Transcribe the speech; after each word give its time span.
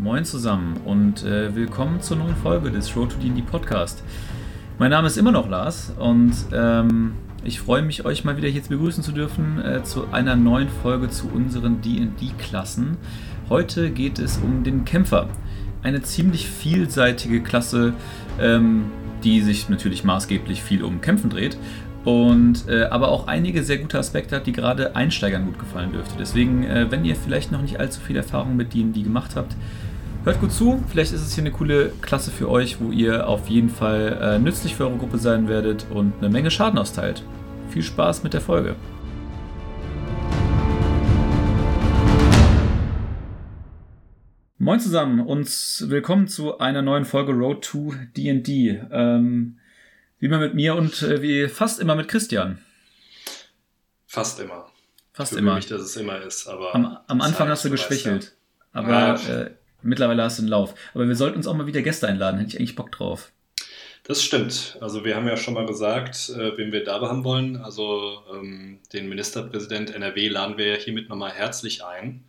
Moin 0.00 0.24
zusammen 0.24 0.78
und 0.86 1.24
äh, 1.24 1.54
willkommen 1.54 2.00
zur 2.00 2.16
neuen 2.16 2.34
Folge 2.34 2.70
des 2.70 2.96
Road 2.96 3.10
to 3.10 3.18
D&D 3.18 3.42
Podcast. 3.42 4.02
Mein 4.78 4.92
Name 4.92 5.06
ist 5.06 5.18
immer 5.18 5.30
noch 5.30 5.46
Lars 5.46 5.92
und 5.98 6.32
ähm, 6.54 7.12
ich 7.44 7.60
freue 7.60 7.82
mich, 7.82 8.06
euch 8.06 8.24
mal 8.24 8.38
wieder 8.38 8.48
hier 8.48 8.62
begrüßen 8.62 9.04
zu 9.04 9.12
dürfen 9.12 9.60
äh, 9.60 9.82
zu 9.82 10.10
einer 10.10 10.36
neuen 10.36 10.70
Folge 10.70 11.10
zu 11.10 11.28
unseren 11.28 11.82
D&D-Klassen. 11.82 12.96
Heute 13.50 13.90
geht 13.90 14.18
es 14.18 14.38
um 14.38 14.64
den 14.64 14.86
Kämpfer. 14.86 15.28
Eine 15.82 16.00
ziemlich 16.00 16.48
vielseitige 16.48 17.42
Klasse, 17.42 17.92
ähm, 18.40 18.86
die 19.22 19.42
sich 19.42 19.68
natürlich 19.68 20.02
maßgeblich 20.02 20.62
viel 20.62 20.82
um 20.82 21.02
Kämpfen 21.02 21.28
dreht 21.28 21.58
und 22.06 22.66
äh, 22.70 22.84
aber 22.84 23.08
auch 23.08 23.26
einige 23.26 23.62
sehr 23.62 23.76
gute 23.76 23.98
Aspekte 23.98 24.36
hat, 24.36 24.46
die 24.46 24.52
gerade 24.52 24.96
Einsteigern 24.96 25.44
gut 25.44 25.58
gefallen 25.58 25.92
dürfte. 25.92 26.14
Deswegen, 26.18 26.64
äh, 26.64 26.90
wenn 26.90 27.04
ihr 27.04 27.16
vielleicht 27.16 27.52
noch 27.52 27.60
nicht 27.60 27.78
allzu 27.78 28.00
viel 28.00 28.16
Erfahrung 28.16 28.56
mit 28.56 28.72
D&D 28.72 29.02
gemacht 29.02 29.32
habt, 29.36 29.54
hört 30.24 30.40
gut 30.40 30.52
zu. 30.52 30.82
Vielleicht 30.88 31.12
ist 31.12 31.22
es 31.22 31.34
hier 31.34 31.42
eine 31.42 31.50
coole 31.50 31.92
Klasse 32.02 32.30
für 32.30 32.50
euch, 32.50 32.80
wo 32.80 32.90
ihr 32.90 33.26
auf 33.26 33.48
jeden 33.48 33.70
Fall 33.70 34.18
äh, 34.20 34.38
nützlich 34.38 34.76
für 34.76 34.86
eure 34.86 34.98
Gruppe 34.98 35.18
sein 35.18 35.48
werdet 35.48 35.86
und 35.90 36.12
eine 36.18 36.28
Menge 36.28 36.50
Schaden 36.50 36.78
austeilt. 36.78 37.22
Viel 37.70 37.82
Spaß 37.82 38.22
mit 38.22 38.34
der 38.34 38.40
Folge. 38.40 38.76
Moin 44.58 44.78
zusammen 44.78 45.20
und 45.20 45.48
willkommen 45.88 46.28
zu 46.28 46.58
einer 46.58 46.82
neuen 46.82 47.06
Folge 47.06 47.32
Road 47.32 47.64
to 47.64 47.94
D&D. 48.14 48.78
Ähm, 48.92 49.58
wie 50.18 50.26
immer 50.26 50.38
mit 50.38 50.54
mir 50.54 50.74
und 50.74 51.00
äh, 51.02 51.22
wie 51.22 51.48
fast 51.48 51.80
immer 51.80 51.94
mit 51.94 52.08
Christian. 52.08 52.58
Fast 54.06 54.38
immer. 54.38 54.66
Fast 55.14 55.32
immer. 55.32 55.54
Nicht, 55.54 55.70
dass 55.70 55.80
es 55.80 55.96
immer 55.96 56.20
ist, 56.20 56.46
aber. 56.46 56.74
Am, 56.74 56.98
am 57.06 57.20
Anfang 57.22 57.48
hast 57.48 57.64
du 57.64 57.70
geschwächelt. 57.70 58.24
Ja. 58.74 58.80
Aber 58.80 58.92
ja. 58.92 59.14
äh, 59.14 59.50
mittlerweile 59.82 60.22
hast 60.22 60.38
du 60.38 60.42
einen 60.42 60.50
Lauf. 60.50 60.74
Aber 60.94 61.06
wir 61.06 61.14
sollten 61.16 61.36
uns 61.36 61.46
auch 61.46 61.54
mal 61.54 61.66
wieder 61.66 61.82
Gäste 61.82 62.08
einladen. 62.08 62.38
Hätte 62.38 62.50
ich 62.50 62.58
eigentlich 62.58 62.76
Bock 62.76 62.92
drauf. 62.92 63.32
Das 64.04 64.22
stimmt. 64.22 64.78
Also 64.80 65.04
wir 65.04 65.14
haben 65.14 65.28
ja 65.28 65.36
schon 65.36 65.54
mal 65.54 65.66
gesagt, 65.66 66.30
äh, 66.30 66.56
wen 66.56 66.72
wir 66.72 66.84
da 66.84 67.00
haben 67.00 67.24
wollen. 67.24 67.56
Also 67.56 68.22
ähm, 68.32 68.80
den 68.92 69.08
Ministerpräsident 69.08 69.94
NRW 69.94 70.28
laden 70.28 70.58
wir 70.58 70.76
hiermit 70.76 71.08
nochmal 71.08 71.32
herzlich 71.32 71.84
ein. 71.84 72.24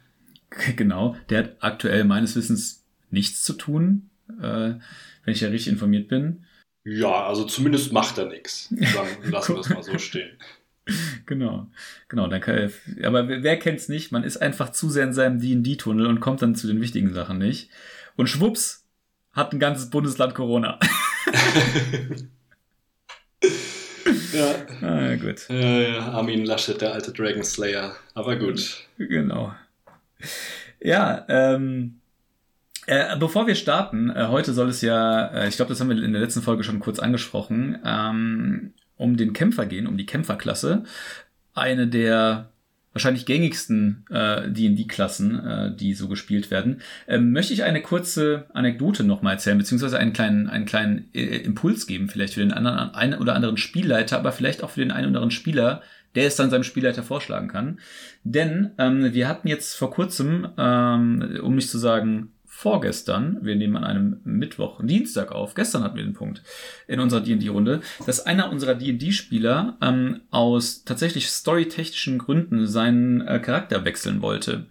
Genau. 0.76 1.16
Der 1.30 1.40
hat 1.40 1.56
aktuell 1.62 2.04
meines 2.04 2.36
Wissens 2.36 2.84
nichts 3.10 3.42
zu 3.42 3.54
tun, 3.54 4.10
äh, 4.42 4.74
wenn 5.24 5.34
ich 5.34 5.40
ja 5.40 5.48
richtig 5.48 5.72
informiert 5.72 6.10
bin. 6.10 6.46
Ja, 6.84 7.26
also 7.26 7.46
zumindest 7.46 7.94
macht 7.94 8.18
er 8.18 8.26
nichts. 8.26 8.68
Dann 8.70 9.08
lassen 9.32 9.56
wir 9.56 9.62
es 9.62 9.70
mal 9.70 9.82
so 9.82 9.98
stehen. 9.98 10.38
Genau, 11.28 11.68
genau. 12.10 12.28
Dann 12.28 12.42
kann, 12.42 12.72
aber 13.04 13.28
wer 13.28 13.58
kennt's 13.58 13.88
nicht? 13.88 14.12
Man 14.12 14.24
ist 14.24 14.38
einfach 14.38 14.72
zu 14.72 14.90
sehr 14.90 15.06
in 15.06 15.14
seinem 15.14 15.40
D&D-Tunnel 15.40 16.08
und 16.08 16.20
kommt 16.20 16.42
dann 16.42 16.56
zu 16.56 16.68
den 16.68 16.82
wichtigen 16.82 17.14
Sachen 17.14 17.38
nicht. 17.38 17.70
Und 18.18 18.28
schwupps, 18.28 18.86
hat 19.32 19.54
ein 19.54 19.60
ganzes 19.60 19.90
Bundesland 19.90 20.36
Corona. 20.36 20.80
ja. 24.34 24.56
Ah, 24.82 25.16
gut. 25.16 25.48
Ja, 25.50 25.80
ja, 25.80 26.00
Armin 26.12 26.46
Laschet, 26.46 26.82
der 26.82 26.94
alte 26.94 27.14
Dragon 27.14 27.44
Slayer. 27.44 27.96
Aber 28.14 28.36
gut. 28.36 28.86
Genau. 28.98 29.54
Ja, 30.82 31.26
ähm, 31.30 32.02
äh, 32.88 33.16
bevor 33.18 33.48
wir 33.48 33.56
starten, 33.56 34.10
äh, 34.10 34.28
heute 34.28 34.54
soll 34.54 34.70
es 34.70 34.82
ja, 34.82 35.28
äh, 35.28 35.48
ich 35.48 35.56
glaube, 35.56 35.70
das 35.70 35.80
haben 35.80 35.90
wir 35.90 36.04
in 36.04 36.14
der 36.14 36.22
letzten 36.22 36.42
Folge 36.42 36.64
schon 36.64 36.80
kurz 36.80 37.00
angesprochen, 37.00 37.80
ähm, 37.86 38.74
um 39.02 39.18
den 39.18 39.34
Kämpfer 39.34 39.66
gehen, 39.66 39.88
um 39.88 39.98
die 39.98 40.06
Kämpferklasse. 40.06 40.84
Eine 41.54 41.88
der 41.88 42.52
wahrscheinlich 42.94 43.26
gängigsten 43.26 44.06
äh, 44.10 44.50
D&D-Klassen, 44.50 45.40
äh, 45.40 45.76
die 45.76 45.94
so 45.94 46.08
gespielt 46.08 46.52
werden, 46.52 46.82
ähm, 47.08 47.32
möchte 47.32 47.54
ich 47.54 47.64
eine 47.64 47.82
kurze 47.82 48.48
Anekdote 48.54 49.04
nochmal 49.04 49.34
erzählen, 49.34 49.58
beziehungsweise 49.58 49.98
einen 49.98 50.14
kleinen, 50.14 50.50
einen 50.50 50.66
kleinen 50.66 51.10
äh, 51.14 51.38
Impuls 51.38 51.88
geben, 51.88 52.10
vielleicht 52.10 52.34
für 52.34 52.42
den 52.42 52.52
anderen, 52.52 52.94
einen 52.94 53.20
oder 53.20 53.34
anderen 53.34 53.58
Spielleiter, 53.58 54.20
aber 54.20 54.34
vielleicht 54.34 54.64
auch 54.64 54.72
für 54.72 54.82
den 54.82 54.92
einen 54.92 55.08
oder 55.08 55.20
anderen 55.20 55.32
Spieler, 55.32 55.82
der 56.16 56.28
es 56.28 56.36
dann 56.36 56.50
seinem 56.50 56.66
Spielleiter 56.66 57.04
vorschlagen 57.04 57.48
kann. 57.48 57.80
Denn 58.26 58.72
ähm, 58.78 59.14
wir 59.14 59.30
hatten 59.30 59.48
jetzt 59.48 59.76
vor 59.76 59.92
kurzem, 59.92 60.50
ähm, 60.58 61.40
um 61.42 61.56
nicht 61.56 61.70
zu 61.70 61.78
sagen 61.78 62.34
vorgestern, 62.62 63.40
wir 63.42 63.56
nehmen 63.56 63.76
an 63.76 63.84
einem 63.84 64.22
Mittwoch, 64.24 64.82
Dienstag 64.84 65.32
auf, 65.32 65.56
gestern 65.56 65.84
hatten 65.84 65.98
wir 65.98 66.04
den 66.04 66.14
Punkt 66.14 66.44
in 66.88 67.00
unserer 67.00 67.22
D&D-Runde, 67.22 67.82
dass 68.06 68.28
einer 68.28 68.52
unserer 68.52 68.76
D&D-Spieler 68.76 69.78
ähm, 69.82 70.22
aus 70.30 70.84
tatsächlich 70.84 71.28
storytechnischen 71.28 72.20
Gründen 72.20 72.68
seinen 72.68 73.22
äh, 73.22 73.40
Charakter 73.40 73.84
wechseln 73.84 74.22
wollte. 74.22 74.68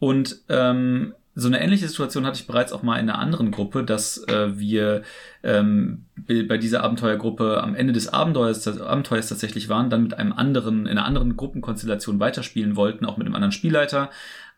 Und 0.00 0.40
ähm, 0.48 1.14
so 1.36 1.46
eine 1.46 1.62
ähnliche 1.62 1.86
Situation 1.86 2.26
hatte 2.26 2.40
ich 2.40 2.48
bereits 2.48 2.72
auch 2.72 2.82
mal 2.82 2.98
in 2.98 3.08
einer 3.08 3.20
anderen 3.20 3.52
Gruppe, 3.52 3.84
dass 3.84 4.18
äh, 4.26 4.58
wir 4.58 5.02
ähm, 5.44 6.06
bei 6.26 6.58
dieser 6.58 6.82
Abenteuergruppe 6.82 7.62
am 7.62 7.76
Ende 7.76 7.92
des 7.92 8.08
Abenteuers, 8.08 8.66
Abenteuers 8.80 9.28
tatsächlich 9.28 9.68
waren, 9.68 9.90
dann 9.90 10.02
mit 10.02 10.14
einem 10.14 10.32
anderen, 10.32 10.86
in 10.86 10.98
einer 10.98 11.06
anderen 11.06 11.36
Gruppenkonstellation 11.36 12.18
weiterspielen 12.18 12.74
wollten, 12.74 13.06
auch 13.06 13.16
mit 13.16 13.28
einem 13.28 13.36
anderen 13.36 13.52
Spielleiter. 13.52 14.10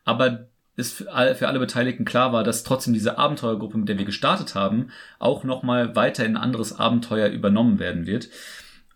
Aber 0.03 0.47
es 0.77 0.91
für 0.91 1.11
alle 1.11 1.59
Beteiligten 1.59 2.05
klar 2.05 2.33
war, 2.33 2.43
dass 2.43 2.63
trotzdem 2.63 2.93
diese 2.93 3.17
Abenteuergruppe, 3.17 3.77
mit 3.77 3.89
der 3.89 3.97
wir 3.97 4.05
gestartet 4.05 4.55
haben, 4.55 4.89
auch 5.19 5.43
nochmal 5.43 5.95
weiter 5.95 6.25
in 6.25 6.35
ein 6.35 6.43
anderes 6.43 6.77
Abenteuer 6.77 7.29
übernommen 7.29 7.79
werden 7.79 8.05
wird. 8.05 8.29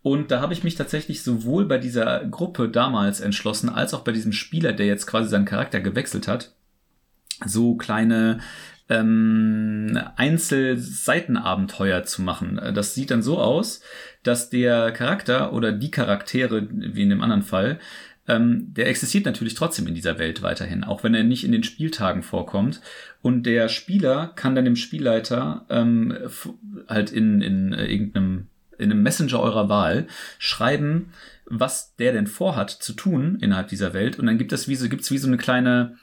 Und 0.01 0.31
da 0.31 0.41
habe 0.41 0.53
ich 0.53 0.63
mich 0.63 0.75
tatsächlich 0.75 1.23
sowohl 1.23 1.65
bei 1.65 1.77
dieser 1.77 2.25
Gruppe 2.25 2.69
damals 2.69 3.19
entschlossen, 3.19 3.69
als 3.69 3.93
auch 3.93 4.01
bei 4.01 4.11
diesem 4.11 4.31
Spieler, 4.31 4.73
der 4.73 4.85
jetzt 4.85 5.07
quasi 5.07 5.29
seinen 5.29 5.45
Charakter 5.45 5.81
gewechselt 5.81 6.27
hat, 6.27 6.53
so 7.45 7.75
kleine 7.75 8.39
ähm, 8.89 9.99
Einzelseitenabenteuer 10.15 12.03
zu 12.03 12.21
machen. 12.21 12.59
Das 12.73 12.95
sieht 12.95 13.11
dann 13.11 13.21
so 13.21 13.39
aus, 13.39 13.81
dass 14.23 14.49
der 14.49 14.91
Charakter 14.91 15.53
oder 15.53 15.71
die 15.71 15.91
Charaktere, 15.91 16.67
wie 16.69 17.03
in 17.03 17.09
dem 17.09 17.21
anderen 17.21 17.43
Fall, 17.43 17.79
ähm, 18.29 18.73
der 18.73 18.87
existiert 18.87 19.25
natürlich 19.25 19.55
trotzdem 19.55 19.87
in 19.87 19.95
dieser 19.95 20.19
Welt 20.19 20.41
weiterhin, 20.41 20.83
auch 20.83 21.03
wenn 21.03 21.15
er 21.15 21.23
nicht 21.23 21.43
in 21.43 21.51
den 21.51 21.63
Spieltagen 21.63 22.23
vorkommt. 22.23 22.79
Und 23.21 23.43
der 23.43 23.67
Spieler 23.67 24.31
kann 24.35 24.55
dann 24.55 24.65
dem 24.65 24.75
Spielleiter 24.75 25.65
ähm, 25.69 26.15
halt 26.87 27.11
in, 27.11 27.41
in 27.41 27.73
äh, 27.73 27.85
irgendeinem 27.87 28.47
in 28.77 28.91
einem 28.91 29.03
Messenger 29.03 29.41
eurer 29.41 29.67
Wahl 29.67 30.07
schreiben, 30.37 31.11
was 31.45 31.95
der 31.97 32.13
denn 32.13 32.27
vorhat 32.27 32.69
zu 32.69 32.93
tun 32.93 33.37
innerhalb 33.41 33.67
dieser 33.67 33.93
Welt. 33.93 34.17
Und 34.17 34.25
dann 34.25 34.37
gibt 34.37 34.53
es 34.53 34.69
wie 34.69 34.75
so, 34.75 34.87
gibt's 34.87 35.11
wie 35.11 35.17
so 35.17 35.27
eine 35.27 35.35
kleine, 35.37 35.97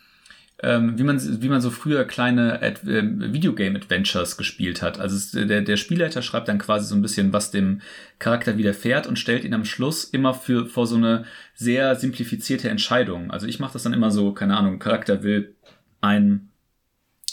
ähm, 0.63 0.99
wie, 0.99 1.03
man, 1.03 1.43
wie 1.43 1.49
man 1.49 1.61
so 1.61 1.71
früher 1.71 2.05
kleine 2.05 2.63
Ad 2.63 2.81
äh, 2.91 3.33
Videogame-Adventures 3.33 4.39
gespielt 4.39 4.81
hat. 4.81 4.99
Also 4.99 5.17
es, 5.17 5.33
der, 5.33 5.61
der 5.61 5.77
Spielleiter 5.77 6.23
schreibt 6.23 6.49
dann 6.49 6.59
quasi 6.59 6.87
so 6.87 6.95
ein 6.95 7.03
bisschen, 7.03 7.33
was 7.33 7.51
dem 7.51 7.83
Charakter 8.19 8.57
widerfährt 8.57 9.07
und 9.07 9.19
stellt 9.19 9.45
ihn 9.45 9.53
am 9.53 9.67
Schluss 9.67 10.05
immer 10.05 10.33
für, 10.33 10.67
vor 10.67 10.87
so 10.87 10.97
eine 10.97 11.25
sehr 11.55 11.95
simplifizierte 11.95 12.71
Entscheidung. 12.71 13.31
Also 13.31 13.47
ich 13.47 13.61
mache 13.61 13.75
das 13.75 13.83
dann 13.83 13.93
immer 13.93 14.11
so, 14.11 14.33
keine 14.33 14.57
Ahnung, 14.57 14.79
Charakter 14.79 15.23
will 15.23 15.55
einen 16.01 16.51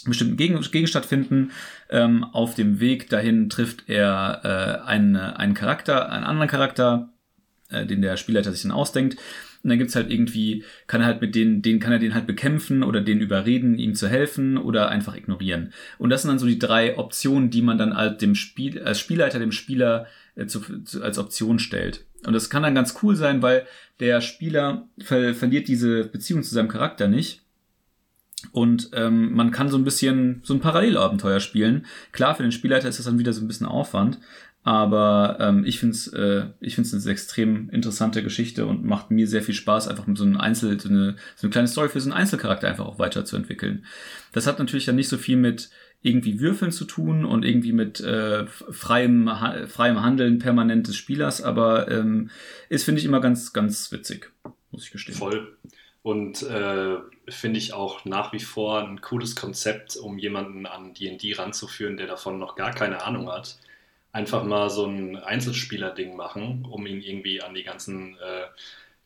bestimmten 0.04 0.36
Gegenstand 0.36 1.06
finden. 1.06 1.52
Ähm, 1.88 2.24
auf 2.24 2.54
dem 2.54 2.78
Weg 2.78 3.08
dahin 3.08 3.48
trifft 3.48 3.88
er 3.88 4.40
äh, 4.84 4.86
einen, 4.86 5.16
einen 5.16 5.54
Charakter, 5.54 6.12
einen 6.12 6.24
anderen 6.24 6.48
Charakter, 6.48 7.08
äh, 7.70 7.86
den 7.86 8.02
der 8.02 8.18
Spielleiter 8.18 8.52
sich 8.52 8.62
dann 8.62 8.70
ausdenkt 8.70 9.16
und 9.64 9.70
dann 9.70 9.78
gibt's 9.78 9.96
halt 9.96 10.12
irgendwie, 10.12 10.62
kann 10.86 11.00
er 11.00 11.06
halt 11.06 11.22
mit 11.22 11.34
denen, 11.34 11.62
den 11.62 11.80
kann 11.80 11.90
er 11.90 11.98
den 11.98 12.14
halt 12.14 12.26
bekämpfen 12.26 12.82
oder 12.82 13.00
den 13.00 13.20
überreden, 13.20 13.78
ihm 13.78 13.94
zu 13.94 14.08
helfen 14.08 14.58
oder 14.58 14.90
einfach 14.90 15.16
ignorieren. 15.16 15.72
Und 15.98 16.10
das 16.10 16.20
sind 16.22 16.28
dann 16.28 16.38
so 16.38 16.46
die 16.46 16.58
drei 16.58 16.98
Optionen, 16.98 17.48
die 17.48 17.62
man 17.62 17.78
dann 17.78 17.96
halt 17.96 18.20
dem 18.20 18.34
Spiel, 18.34 18.82
als 18.82 19.00
Spielleiter 19.00 19.38
dem 19.38 19.52
Spieler 19.52 20.06
äh, 20.36 20.44
zu, 20.44 20.60
zu, 20.82 21.02
als 21.02 21.18
Option 21.18 21.58
stellt. 21.58 22.04
Und 22.26 22.34
das 22.34 22.50
kann 22.50 22.62
dann 22.62 22.74
ganz 22.74 22.94
cool 23.02 23.16
sein, 23.16 23.40
weil 23.40 23.66
der 24.00 24.20
Spieler 24.20 24.86
ver 24.98 25.34
verliert 25.34 25.66
diese 25.66 26.04
Beziehung 26.04 26.42
zu 26.42 26.54
seinem 26.54 26.68
Charakter 26.68 27.08
nicht. 27.08 27.40
Und 28.52 28.90
ähm, 28.92 29.32
man 29.32 29.50
kann 29.50 29.70
so 29.70 29.78
ein 29.78 29.84
bisschen 29.84 30.42
so 30.44 30.52
ein 30.52 30.60
Parallelabenteuer 30.60 31.40
spielen. 31.40 31.86
Klar, 32.12 32.34
für 32.34 32.42
den 32.42 32.52
Spielleiter 32.52 32.88
ist 32.88 32.98
das 32.98 33.06
dann 33.06 33.18
wieder 33.18 33.32
so 33.32 33.40
ein 33.40 33.48
bisschen 33.48 33.66
Aufwand, 33.66 34.18
aber 34.64 35.36
ähm, 35.40 35.66
ich 35.66 35.78
finde 35.78 35.94
es 35.94 36.06
äh, 36.08 36.46
ich 36.58 36.74
find's 36.74 36.94
eine 36.94 37.12
extrem 37.12 37.68
interessante 37.68 38.22
Geschichte 38.22 38.64
und 38.64 38.82
macht 38.82 39.10
mir 39.10 39.28
sehr 39.28 39.42
viel 39.42 39.54
Spaß, 39.54 39.88
einfach 39.88 40.06
so 40.14 40.24
einem 40.24 40.38
Einzel, 40.38 40.80
so 40.80 40.88
eine, 40.88 41.16
so 41.36 41.46
eine 41.46 41.52
kleine 41.52 41.68
Story 41.68 41.90
für 41.90 42.00
so 42.00 42.08
einen 42.10 42.18
Einzelcharakter 42.18 42.66
einfach 42.66 42.86
auch 42.86 42.98
weiterzuentwickeln. 42.98 43.84
Das 44.32 44.46
hat 44.46 44.58
natürlich 44.58 44.86
dann 44.86 44.96
nicht 44.96 45.10
so 45.10 45.18
viel 45.18 45.36
mit 45.36 45.68
irgendwie 46.00 46.40
Würfeln 46.40 46.72
zu 46.72 46.86
tun 46.86 47.26
und 47.26 47.44
irgendwie 47.44 47.72
mit 47.72 48.00
äh, 48.00 48.46
freiem, 48.46 49.28
ha 49.28 49.66
freiem 49.66 50.02
Handeln 50.02 50.38
permanent 50.38 50.88
des 50.88 50.96
Spielers, 50.96 51.42
aber 51.42 51.90
ähm, 51.90 52.30
ist, 52.70 52.84
finde 52.84 53.00
ich, 53.00 53.04
immer 53.04 53.20
ganz, 53.20 53.52
ganz 53.52 53.92
witzig, 53.92 54.32
muss 54.70 54.86
ich 54.86 54.92
gestehen. 54.92 55.16
Voll. 55.16 55.58
Und 56.02 56.42
äh, 56.42 56.96
finde 57.28 57.58
ich 57.58 57.74
auch 57.74 58.06
nach 58.06 58.32
wie 58.32 58.40
vor 58.40 58.86
ein 58.86 59.02
cooles 59.02 59.36
Konzept, 59.36 59.96
um 59.96 60.18
jemanden 60.18 60.64
an 60.64 60.94
D&D 60.94 61.34
ranzuführen, 61.34 61.98
der 61.98 62.06
davon 62.06 62.38
noch 62.38 62.56
gar 62.56 62.72
keine 62.72 63.02
Ahnung 63.02 63.30
hat 63.30 63.58
einfach 64.14 64.44
mal 64.44 64.70
so 64.70 64.86
ein 64.86 65.16
Einzelspieler-Ding 65.16 66.16
machen, 66.16 66.64
um 66.70 66.86
ihn 66.86 67.02
irgendwie 67.02 67.42
an 67.42 67.52
die 67.52 67.64
ganzen 67.64 68.14
äh, 68.14 68.46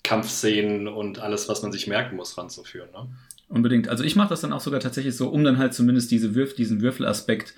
Kampfszenen 0.03 0.87
und 0.87 1.19
alles, 1.19 1.49
was 1.49 1.63
man 1.63 1.73
sich 1.73 1.87
merken 1.87 2.17
muss, 2.17 2.37
ranzuführen. 2.37 2.91
Ne? 2.93 3.09
Unbedingt. 3.49 3.89
Also 3.89 4.05
ich 4.05 4.17
mache 4.17 4.29
das 4.29 4.43
dann 4.43 4.53
auch 4.53 4.61
sogar 4.61 4.81
tatsächlich 4.81 5.17
so, 5.17 5.31
um 5.31 5.45
dann 5.45 5.57
halt 5.57 5.73
zumindest 5.73 6.11
diese 6.11 6.35
Würf 6.35 6.55
diesen 6.55 6.83
Würfelaspekt 6.83 7.55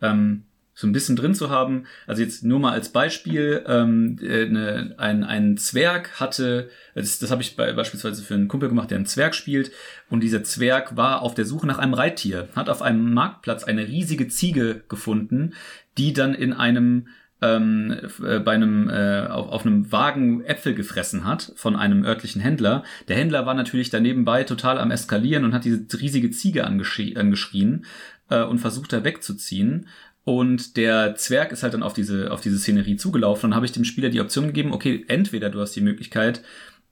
ähm, 0.00 0.44
so 0.74 0.86
ein 0.86 0.92
bisschen 0.92 1.16
drin 1.16 1.34
zu 1.34 1.50
haben. 1.50 1.84
Also 2.06 2.22
jetzt 2.22 2.44
nur 2.44 2.58
mal 2.58 2.72
als 2.72 2.88
Beispiel, 2.88 3.64
ähm, 3.66 4.18
äh, 4.20 4.46
ne, 4.46 4.94
ein, 4.98 5.24
ein 5.24 5.56
Zwerg 5.56 6.20
hatte, 6.20 6.68
das, 6.94 7.18
das 7.18 7.30
habe 7.30 7.42
ich 7.42 7.56
bei, 7.56 7.72
beispielsweise 7.72 8.22
für 8.22 8.34
einen 8.34 8.48
Kumpel 8.48 8.68
gemacht, 8.68 8.90
der 8.90 8.96
einen 8.96 9.06
Zwerg 9.06 9.34
spielt, 9.34 9.70
und 10.10 10.20
dieser 10.20 10.44
Zwerg 10.44 10.96
war 10.96 11.22
auf 11.22 11.34
der 11.34 11.44
Suche 11.44 11.66
nach 11.66 11.78
einem 11.78 11.94
Reittier, 11.94 12.48
hat 12.56 12.68
auf 12.68 12.82
einem 12.82 13.14
Marktplatz 13.14 13.64
eine 13.64 13.86
riesige 13.86 14.28
Ziege 14.28 14.82
gefunden, 14.88 15.54
die 15.96 16.12
dann 16.12 16.34
in 16.34 16.52
einem 16.52 17.06
ähm, 17.40 17.96
äh, 18.24 18.38
bei 18.38 18.52
einem 18.52 18.88
äh, 18.88 19.26
auf, 19.26 19.48
auf 19.48 19.66
einem 19.66 19.90
Wagen 19.92 20.44
Äpfel 20.44 20.74
gefressen 20.74 21.24
hat 21.24 21.52
von 21.56 21.76
einem 21.76 22.04
örtlichen 22.04 22.40
Händler. 22.40 22.84
Der 23.08 23.16
Händler 23.16 23.44
war 23.46 23.54
natürlich 23.54 23.90
daneben 23.90 24.24
bei 24.24 24.44
total 24.44 24.78
am 24.78 24.90
eskalieren 24.90 25.44
und 25.44 25.52
hat 25.52 25.64
diese 25.64 25.84
riesige 26.00 26.30
Ziege 26.30 26.64
angeschrien, 26.64 27.16
angeschrien 27.16 27.84
äh, 28.30 28.42
und 28.42 28.58
versucht 28.58 28.92
da 28.92 29.04
wegzuziehen. 29.04 29.88
Und 30.24 30.78
der 30.78 31.16
Zwerg 31.16 31.52
ist 31.52 31.62
halt 31.62 31.74
dann 31.74 31.82
auf 31.82 31.92
diese, 31.92 32.30
auf 32.32 32.40
diese 32.40 32.58
Szenerie 32.58 32.96
zugelaufen. 32.96 33.50
Und 33.50 33.54
habe 33.54 33.66
ich 33.66 33.72
dem 33.72 33.84
Spieler 33.84 34.08
die 34.08 34.20
Option 34.20 34.46
gegeben, 34.46 34.72
okay, 34.72 35.04
entweder 35.08 35.50
du 35.50 35.60
hast 35.60 35.76
die 35.76 35.82
Möglichkeit, 35.82 36.42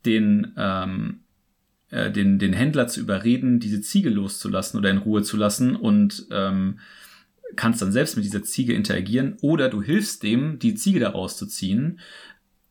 den, 0.04 0.52
ähm, 0.56 1.20
äh, 1.90 2.10
den, 2.10 2.38
den 2.38 2.52
Händler 2.52 2.88
zu 2.88 3.00
überreden, 3.00 3.58
diese 3.58 3.80
Ziege 3.80 4.10
loszulassen 4.10 4.78
oder 4.78 4.90
in 4.90 4.98
Ruhe 4.98 5.22
zu 5.22 5.36
lassen 5.36 5.76
und 5.76 6.26
ähm, 6.30 6.78
kannst 7.56 7.80
dann 7.80 7.92
selbst 7.92 8.16
mit 8.16 8.24
dieser 8.24 8.42
Ziege 8.42 8.74
interagieren. 8.74 9.36
Oder 9.40 9.70
du 9.70 9.82
hilfst 9.82 10.22
dem, 10.22 10.58
die 10.58 10.74
Ziege 10.74 11.00
da 11.00 11.10
rauszuziehen. 11.10 12.00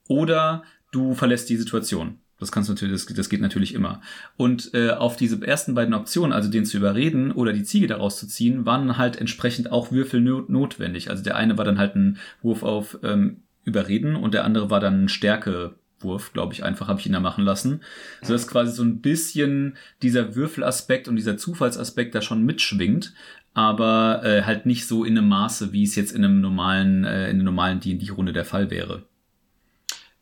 Oder 0.07 0.63
du 0.91 1.15
verlässt 1.15 1.49
die 1.49 1.57
Situation. 1.57 2.20
Das 2.41 2.51
kannst 2.51 2.69
du 2.69 2.73
natürlich, 2.73 3.05
das, 3.05 3.15
das 3.15 3.29
geht 3.29 3.39
natürlich 3.39 3.75
immer. 3.75 4.01
Und 4.35 4.73
äh, 4.73 4.89
auf 4.89 5.15
diese 5.15 5.41
ersten 5.45 5.75
beiden 5.75 5.93
Optionen, 5.93 6.33
also 6.33 6.49
den 6.49 6.65
zu 6.65 6.77
überreden 6.77 7.31
oder 7.31 7.53
die 7.53 7.63
Ziege 7.63 7.85
daraus 7.85 8.17
zu 8.17 8.27
ziehen, 8.27 8.65
waren 8.65 8.97
halt 8.97 9.15
entsprechend 9.15 9.71
auch 9.71 9.91
Würfel 9.91 10.21
notwendig. 10.21 11.11
Also 11.11 11.23
der 11.23 11.35
eine 11.35 11.57
war 11.59 11.65
dann 11.65 11.77
halt 11.77 11.95
ein 11.95 12.17
Wurf 12.41 12.63
auf 12.63 12.97
ähm, 13.03 13.43
Überreden 13.63 14.15
und 14.15 14.33
der 14.33 14.43
andere 14.43 14.71
war 14.71 14.79
dann 14.79 15.03
ein 15.03 15.07
Stärkewurf, 15.07 16.33
glaube 16.33 16.53
ich, 16.53 16.63
einfach 16.63 16.87
habe 16.87 16.99
ich 16.99 17.05
ihn 17.05 17.13
da 17.13 17.19
machen 17.19 17.45
lassen. 17.45 17.81
So 18.23 18.33
dass 18.33 18.47
quasi 18.47 18.71
so 18.71 18.83
ein 18.83 19.01
bisschen 19.01 19.77
dieser 20.01 20.35
Würfelaspekt 20.35 21.07
und 21.07 21.17
dieser 21.17 21.37
Zufallsaspekt 21.37 22.15
da 22.15 22.23
schon 22.23 22.43
mitschwingt, 22.43 23.13
aber 23.53 24.21
äh, 24.23 24.41
halt 24.43 24.65
nicht 24.65 24.87
so 24.87 25.03
in 25.03 25.15
einem 25.15 25.29
Maße, 25.29 25.73
wie 25.73 25.83
es 25.83 25.95
jetzt 25.95 26.11
in 26.11 26.25
einem 26.25 26.41
normalen, 26.41 27.03
äh, 27.03 27.29
in 27.29 27.35
einer 27.35 27.43
normalen 27.43 27.79
D&D-Runde 27.81 28.33
der 28.33 28.45
Fall 28.45 28.71
wäre. 28.71 29.03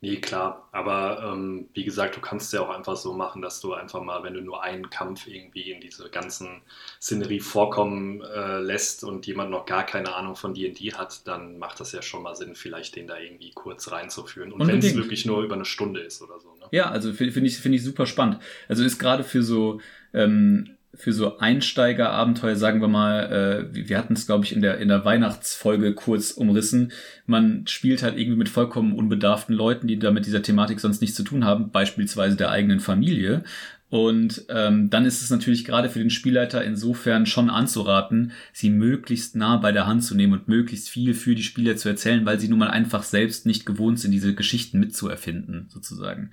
Nee, 0.01 0.16
klar. 0.18 0.69
Aber 0.72 1.34
ähm, 1.34 1.68
wie 1.74 1.84
gesagt, 1.84 2.16
du 2.16 2.22
kannst 2.22 2.54
ja 2.54 2.62
auch 2.62 2.69
einfach 2.69 2.96
so 2.96 3.12
machen, 3.13 3.42
dass 3.42 3.60
du 3.60 3.74
einfach 3.74 4.01
mal, 4.01 4.24
wenn 4.24 4.34
du 4.34 4.40
nur 4.40 4.63
einen 4.63 4.90
Kampf 4.90 5.28
irgendwie 5.28 5.72
in 5.72 5.81
diese 5.81 6.10
ganzen 6.10 6.62
Szenerie 7.01 7.42
vorkommen 7.42 8.22
äh, 8.22 8.60
lässt 8.60 9.04
und 9.04 9.28
jemand 9.28 9.51
noch 9.51 9.66
gar 9.66 9.86
keine 9.86 10.16
Ahnung 10.16 10.38
von 10.38 10.54
D&D 10.54 10.94
hat, 10.94 11.28
dann 11.28 11.60
macht 11.60 11.81
das 11.81 11.92
ja 11.92 12.01
schon 12.01 12.24
mal 12.24 12.34
Sinn, 12.34 12.56
vielleicht 12.56 12.96
den 12.96 13.07
da 13.07 13.19
irgendwie 13.19 13.51
kurz 13.51 13.92
reinzuführen. 13.92 14.54
Und 14.54 14.66
wenn 14.66 14.80
es 14.80 14.96
wirklich 14.96 15.25
nur 15.25 15.44
über 15.44 15.56
eine 15.56 15.66
Stunde 15.66 16.00
ist 16.00 16.22
oder 16.22 16.40
so. 16.40 16.56
Ne? 16.56 16.68
Ja, 16.72 16.90
also 16.90 17.12
finde 17.12 17.34
find 17.34 17.48
ich, 17.48 17.57
find 17.57 17.75
ich 17.75 17.84
super 17.84 18.06
spannend. 18.06 18.40
Also 18.69 18.86
ist 18.86 19.00
gerade 19.00 19.25
für 19.25 19.44
so 19.44 19.81
ähm, 20.13 20.78
für 21.00 21.13
so 21.13 21.38
Einsteiger-Abenteuer, 21.40 22.57
sagen 22.57 22.81
wir 22.81 22.90
mal, 22.90 23.69
äh, 23.72 23.88
wir 23.88 23.98
hatten 23.98 24.13
es, 24.13 24.25
glaube 24.25 24.44
ich, 24.44 24.54
in 24.54 24.62
der, 24.62 24.80
in 24.80 24.90
der 24.90 25.06
Weihnachtsfolge 25.06 25.94
kurz 25.94 26.31
umrissen. 26.31 26.92
Man 27.25 27.66
spielt 27.68 28.04
halt 28.04 28.18
irgendwie 28.18 28.38
mit 28.38 28.50
vollkommen 28.50 28.92
unbedarften 28.92 29.56
Leuten, 29.56 29.88
die 29.88 29.98
da 29.98 30.12
mit 30.12 30.25
dieser 30.25 30.42
Thematik 30.42 30.81
sonst 30.81 31.00
nichts 31.00 31.16
zu 31.16 31.24
tun 31.24 31.46
haben, 31.46 31.72
beispielsweise 31.72 32.36
der 32.36 32.51
eigenen 32.51 32.81
Familie. 32.81 33.46
Und 33.90 34.46
ähm, 34.50 34.90
dann 34.90 35.06
ist 35.06 35.22
es 35.22 35.30
natürlich 35.30 35.63
gerade 35.63 35.90
für 35.90 36.00
den 36.00 36.10
Spielleiter 36.10 36.66
insofern 36.66 37.25
schon 37.25 37.50
anzuraten, 37.50 38.34
sie 38.52 38.69
möglichst 38.69 39.38
nah 39.38 39.56
bei 39.56 39.72
der 39.72 39.88
Hand 39.88 40.04
zu 40.04 40.16
nehmen 40.16 40.34
und 40.34 40.50
möglichst 40.50 40.90
viel 40.90 41.13
für 41.13 41.34
die 41.34 41.44
Spieler 41.44 41.78
zu 41.78 41.88
erzählen, 41.88 42.25
weil 42.25 42.42
sie 42.42 42.50
nun 42.50 42.60
mal 42.60 42.69
einfach 42.69 43.04
selbst 43.04 43.45
nicht 43.45 43.66
gewohnt 43.66 44.02
sind, 44.02 44.12
diese 44.12 44.36
Geschichten 44.36 44.81
mitzuerfinden, 44.81 45.68
sozusagen. 45.69 46.31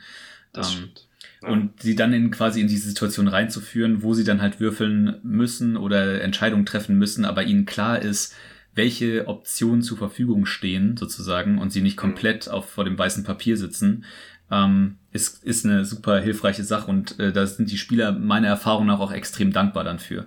Das 0.52 0.72
ähm, 0.72 0.76
stimmt. 0.78 1.06
Und 1.46 1.82
sie 1.82 1.94
dann 1.94 2.12
in 2.12 2.30
quasi 2.30 2.60
in 2.60 2.68
diese 2.68 2.88
Situation 2.88 3.28
reinzuführen, 3.28 4.02
wo 4.02 4.14
sie 4.14 4.24
dann 4.24 4.42
halt 4.42 4.60
würfeln 4.60 5.20
müssen 5.22 5.76
oder 5.76 6.20
Entscheidungen 6.22 6.66
treffen 6.66 6.98
müssen, 6.98 7.24
aber 7.24 7.44
ihnen 7.44 7.66
klar 7.66 8.00
ist, 8.02 8.34
welche 8.74 9.26
Optionen 9.26 9.82
zur 9.82 9.96
Verfügung 9.96 10.44
stehen, 10.44 10.96
sozusagen, 10.96 11.58
und 11.58 11.70
sie 11.70 11.80
nicht 11.80 11.96
komplett 11.96 12.48
auf, 12.48 12.68
vor 12.68 12.84
dem 12.84 12.98
weißen 12.98 13.24
Papier 13.24 13.56
sitzen, 13.56 14.04
ähm, 14.50 14.98
ist, 15.12 15.42
ist 15.44 15.64
eine 15.64 15.84
super 15.84 16.20
hilfreiche 16.20 16.62
Sache 16.62 16.90
und 16.90 17.18
äh, 17.18 17.32
da 17.32 17.46
sind 17.46 17.70
die 17.70 17.78
Spieler 17.78 18.12
meiner 18.12 18.48
Erfahrung 18.48 18.86
nach 18.86 19.00
auch 19.00 19.12
extrem 19.12 19.52
dankbar 19.52 19.84
dann 19.84 19.98
für. 19.98 20.26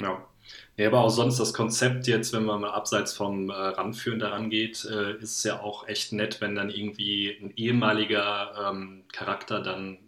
Ja. 0.00 0.26
Ja, 0.76 0.88
aber 0.88 1.02
auch 1.02 1.10
sonst 1.10 1.38
das 1.38 1.54
Konzept 1.54 2.08
jetzt, 2.08 2.32
wenn 2.32 2.44
man 2.44 2.60
mal 2.60 2.72
abseits 2.72 3.12
vom 3.12 3.48
äh, 3.48 3.52
Ranführen 3.52 4.18
daran 4.18 4.50
geht, 4.50 4.84
äh, 4.84 5.12
ist 5.18 5.38
es 5.38 5.44
ja 5.44 5.60
auch 5.60 5.86
echt 5.86 6.12
nett, 6.12 6.40
wenn 6.40 6.56
dann 6.56 6.68
irgendwie 6.68 7.30
ein 7.40 7.52
ehemaliger 7.56 8.70
ähm, 8.70 9.04
Charakter 9.12 9.60
dann 9.62 9.98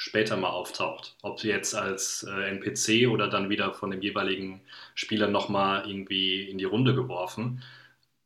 später 0.00 0.38
mal 0.38 0.48
auftaucht. 0.48 1.14
Ob 1.22 1.44
jetzt 1.44 1.74
als 1.74 2.26
äh, 2.28 2.48
NPC 2.48 3.08
oder 3.08 3.28
dann 3.28 3.50
wieder 3.50 3.74
von 3.74 3.90
dem 3.90 4.00
jeweiligen 4.00 4.62
Spieler 4.94 5.28
nochmal 5.28 5.86
irgendwie 5.86 6.48
in 6.48 6.56
die 6.56 6.64
Runde 6.64 6.94
geworfen. 6.94 7.62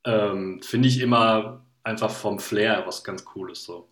Ähm, 0.05 0.63
Finde 0.63 0.87
ich 0.87 1.01
immer 1.01 1.65
einfach 1.83 2.11
vom 2.11 2.39
Flair 2.39 2.85
was 2.87 3.03
ganz 3.03 3.25
Cooles 3.25 3.65
so. 3.65 3.89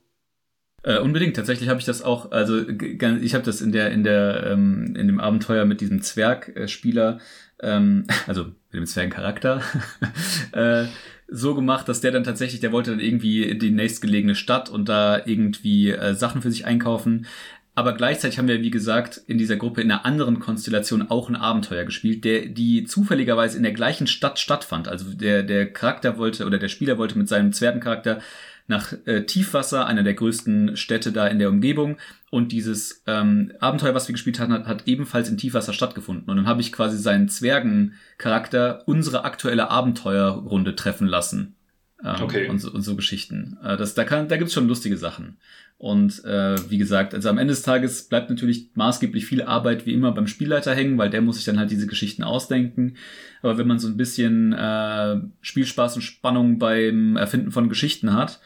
Äh, 0.85 0.99
unbedingt. 0.99 1.35
Tatsächlich 1.35 1.69
habe 1.69 1.81
ich 1.81 1.87
das 1.87 2.03
auch, 2.03 2.31
also 2.31 2.59
ich 2.69 3.35
habe 3.35 3.45
das 3.45 3.61
in 3.61 3.73
der 3.73 3.91
in 3.91 4.05
der 4.05 4.47
ähm, 4.47 4.95
in 4.97 5.09
dem 5.09 5.19
Abenteuer 5.21 5.65
mit 5.65 5.81
diesem 5.81 6.03
Zwergspieler, 6.03 7.19
ähm, 7.61 8.07
also 8.29 8.45
mit 8.45 8.75
dem 8.75 8.87
Zwergencharakter, 8.87 9.61
äh, 10.53 10.85
so 11.27 11.55
gemacht, 11.55 11.89
dass 11.89 12.01
der 12.01 12.13
dann 12.13 12.25
tatsächlich, 12.25 12.61
der 12.61 12.73
wollte 12.73 12.91
dann 12.91 13.01
irgendwie 13.01 13.43
in 13.43 13.59
die 13.59 13.71
nächstgelegene 13.71 14.35
Stadt 14.35 14.69
und 14.69 14.89
da 14.89 15.21
irgendwie 15.25 15.91
äh, 15.91 16.15
Sachen 16.15 16.43
für 16.43 16.51
sich 16.51 16.65
einkaufen. 16.65 17.27
Aber 17.75 17.95
gleichzeitig 17.95 18.39
haben 18.39 18.49
wir, 18.49 18.61
wie 18.61 18.71
gesagt, 18.71 19.17
in 19.27 19.39
dieser 19.39 19.57
Gruppe 19.57 19.81
in 19.81 19.91
einer 19.91 20.05
anderen 20.05 20.41
Konstellation 20.41 21.11
auch 21.11 21.31
ein 21.31 21.37
Abenteuer 21.37 21.85
gespielt, 21.85 22.25
der, 22.25 22.47
die 22.47 22.85
zufälligerweise 22.85 23.57
in 23.57 23.63
der 23.63 23.73
gleichen 23.73 24.07
Stadt 24.07 24.39
stattfand. 24.39 24.89
Also 24.89 25.15
der, 25.15 25.43
der 25.43 25.73
Charakter 25.73 26.19
wollte 26.19 26.45
oder 26.45 26.59
der 26.59 26.69
Spieler 26.69 26.99
wollte 26.99 27.17
mit 27.17 27.29
seinem 27.29 27.53
Zwergencharakter 27.53 28.21
nach 28.67 28.93
äh, 29.07 29.25
Tiefwasser, 29.25 29.87
einer 29.87 30.03
der 30.03 30.15
größten 30.15 30.77
Städte 30.77 31.13
da 31.13 31.27
in 31.27 31.39
der 31.39 31.49
Umgebung. 31.49 31.97
Und 32.31 32.53
dieses 32.53 33.03
ähm, 33.07 33.53
Abenteuer, 33.59 33.95
was 33.95 34.07
wir 34.07 34.13
gespielt 34.13 34.39
hatten, 34.39 34.53
hat, 34.53 34.67
hat 34.67 34.87
ebenfalls 34.87 35.31
in 35.31 35.39
Tiefwasser 35.39 35.73
stattgefunden. 35.73 36.29
Und 36.29 36.37
dann 36.37 36.47
habe 36.47 36.61
ich 36.61 36.73
quasi 36.73 36.99
seinen 36.99 37.29
Zwergencharakter 37.29 38.83
unsere 38.87 39.25
aktuelle 39.25 39.71
Abenteuerrunde 39.71 40.77
treffen 40.77 41.07
lassen. 41.07 41.57
Ähm, 42.05 42.23
okay. 42.23 42.49
und, 42.49 42.59
so, 42.59 42.71
und 42.71 42.83
so 42.83 42.97
Geschichten. 42.97 43.59
Äh, 43.63 43.77
das, 43.77 43.95
da 43.95 44.05
kann, 44.05 44.29
da 44.29 44.37
gibt's 44.37 44.53
schon 44.53 44.69
lustige 44.69 44.97
Sachen. 44.97 45.37
Und 45.79 46.25
äh, 46.25 46.57
wie 46.71 46.79
gesagt, 46.79 47.13
also 47.13 47.29
am 47.29 47.39
Ende 47.39 47.53
des 47.53 47.63
Tages 47.63 48.05
bleibt 48.05 48.31
natürlich 48.31 48.71
maßgeblich 48.75 49.27
viel 49.27 49.43
Arbeit 49.43 49.85
wie 49.85 49.93
immer 49.93 50.13
beim 50.13 50.29
Spielleiter 50.29 50.75
hängen, 50.75 50.97
weil 50.97 51.11
der 51.11 51.23
muss 51.23 51.37
sich 51.37 51.45
dann 51.45 51.59
halt 51.59 51.71
diese 51.71 51.89
Geschichten 51.89 52.23
ausdenken. 52.23 52.95
Aber 53.43 53.59
wenn 53.59 53.67
man 53.67 53.81
so 53.81 53.89
ein 53.89 53.97
bisschen 53.97 54.53
äh, 54.53 55.21
Spielspaß 55.41 55.97
und 55.97 56.03
Spannung 56.03 56.59
beim 56.59 57.17
Erfinden 57.17 57.51
von 57.51 57.69
Geschichten 57.69 58.13
hat, 58.13 58.41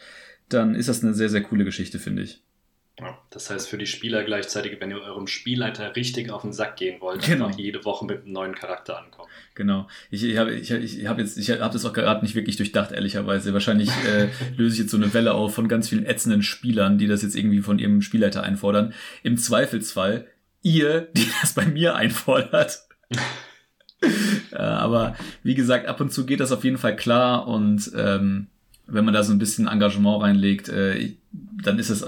dann 0.49 0.73
ist 0.73 0.89
das 0.89 1.03
eine 1.03 1.13
sehr, 1.13 1.29
sehr 1.29 1.43
coole 1.43 1.65
Geschichte, 1.65 1.99
finde 1.99 2.23
ich. 2.23 2.41
Das 3.29 3.51
heißt 3.51 3.69
für 3.69 3.77
die 3.77 3.85
Spieler 3.85 4.23
gleichzeitig, 4.23 4.79
wenn 4.79 4.89
ihr 4.89 4.99
eurem 4.99 5.27
Spielleiter 5.27 5.95
richtig 5.95 6.31
auf 6.31 6.41
den 6.41 6.51
Sack 6.51 6.77
gehen 6.77 6.99
wollt, 6.99 7.21
genau. 7.21 7.45
einfach 7.45 7.59
jede 7.59 7.85
Woche 7.85 8.05
mit 8.05 8.23
einem 8.23 8.31
neuen 8.31 8.55
Charakter 8.55 8.97
ankommen. 8.97 9.29
Genau. 9.53 9.87
Ich, 10.09 10.23
ich 10.23 10.37
habe 10.37 10.55
ich, 10.55 10.71
ich 10.71 11.07
hab 11.07 11.19
jetzt, 11.19 11.37
ich 11.37 11.51
habe 11.51 11.73
das 11.73 11.85
auch 11.85 11.93
gerade 11.93 12.23
nicht 12.23 12.33
wirklich 12.33 12.57
durchdacht, 12.57 12.91
ehrlicherweise. 12.91 13.53
Wahrscheinlich 13.53 13.91
äh, 14.07 14.29
löse 14.57 14.73
ich 14.73 14.79
jetzt 14.79 14.91
so 14.91 14.97
eine 14.97 15.13
Welle 15.13 15.35
auf 15.35 15.53
von 15.53 15.67
ganz 15.67 15.89
vielen 15.89 16.07
ätzenden 16.07 16.41
Spielern, 16.41 16.97
die 16.97 17.07
das 17.07 17.21
jetzt 17.21 17.35
irgendwie 17.35 17.61
von 17.61 17.77
ihrem 17.77 18.01
Spielleiter 18.01 18.41
einfordern. 18.41 18.93
Im 19.21 19.37
Zweifelsfall 19.37 20.27
ihr, 20.63 21.01
die 21.01 21.27
das 21.41 21.53
bei 21.53 21.65
mir 21.65 21.95
einfordert. 21.95 22.87
äh, 24.51 24.55
aber 24.55 25.15
wie 25.43 25.53
gesagt, 25.53 25.85
ab 25.85 26.01
und 26.01 26.11
zu 26.11 26.25
geht 26.25 26.39
das 26.39 26.51
auf 26.51 26.63
jeden 26.63 26.79
Fall 26.79 26.95
klar 26.95 27.47
und 27.47 27.91
ähm, 27.95 28.47
wenn 28.87 29.05
man 29.05 29.13
da 29.13 29.23
so 29.23 29.33
ein 29.33 29.39
bisschen 29.39 29.67
Engagement 29.67 30.23
reinlegt, 30.23 30.69
äh, 30.69 31.13
dann 31.31 31.77
ist 31.77 31.89
es, 31.89 32.05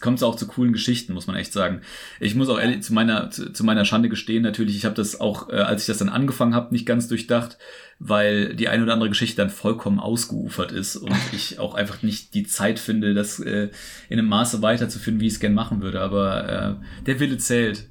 kommt 0.00 0.18
es 0.18 0.22
auch 0.22 0.34
zu 0.34 0.46
coolen 0.46 0.72
Geschichten, 0.72 1.12
muss 1.12 1.26
man 1.26 1.36
echt 1.36 1.52
sagen. 1.52 1.82
Ich 2.20 2.34
muss 2.34 2.48
auch 2.48 2.58
ehrlich 2.58 2.82
zu 2.82 2.94
meiner, 2.94 3.30
zu, 3.30 3.52
zu 3.52 3.64
meiner 3.64 3.84
Schande 3.84 4.08
gestehen, 4.08 4.42
natürlich, 4.42 4.76
ich 4.76 4.84
habe 4.84 4.94
das 4.94 5.20
auch, 5.20 5.50
äh, 5.50 5.56
als 5.56 5.82
ich 5.82 5.86
das 5.86 5.98
dann 5.98 6.08
angefangen 6.08 6.54
habe, 6.54 6.72
nicht 6.72 6.86
ganz 6.86 7.08
durchdacht, 7.08 7.58
weil 7.98 8.54
die 8.54 8.68
eine 8.68 8.82
oder 8.82 8.94
andere 8.94 9.10
Geschichte 9.10 9.36
dann 9.36 9.50
vollkommen 9.50 10.00
ausgeufert 10.00 10.72
ist 10.72 10.96
und 10.96 11.14
ich 11.32 11.58
auch 11.58 11.74
einfach 11.74 12.02
nicht 12.02 12.34
die 12.34 12.44
Zeit 12.44 12.78
finde, 12.78 13.14
das 13.14 13.38
äh, 13.38 13.70
in 14.08 14.18
einem 14.18 14.28
Maße 14.28 14.62
weiterzuführen, 14.62 15.20
wie 15.20 15.26
ich 15.26 15.34
es 15.34 15.40
gern 15.40 15.54
machen 15.54 15.82
würde. 15.82 16.00
Aber 16.00 16.78
äh, 16.80 17.04
der 17.04 17.20
Wille 17.20 17.38
zählt. 17.38 17.88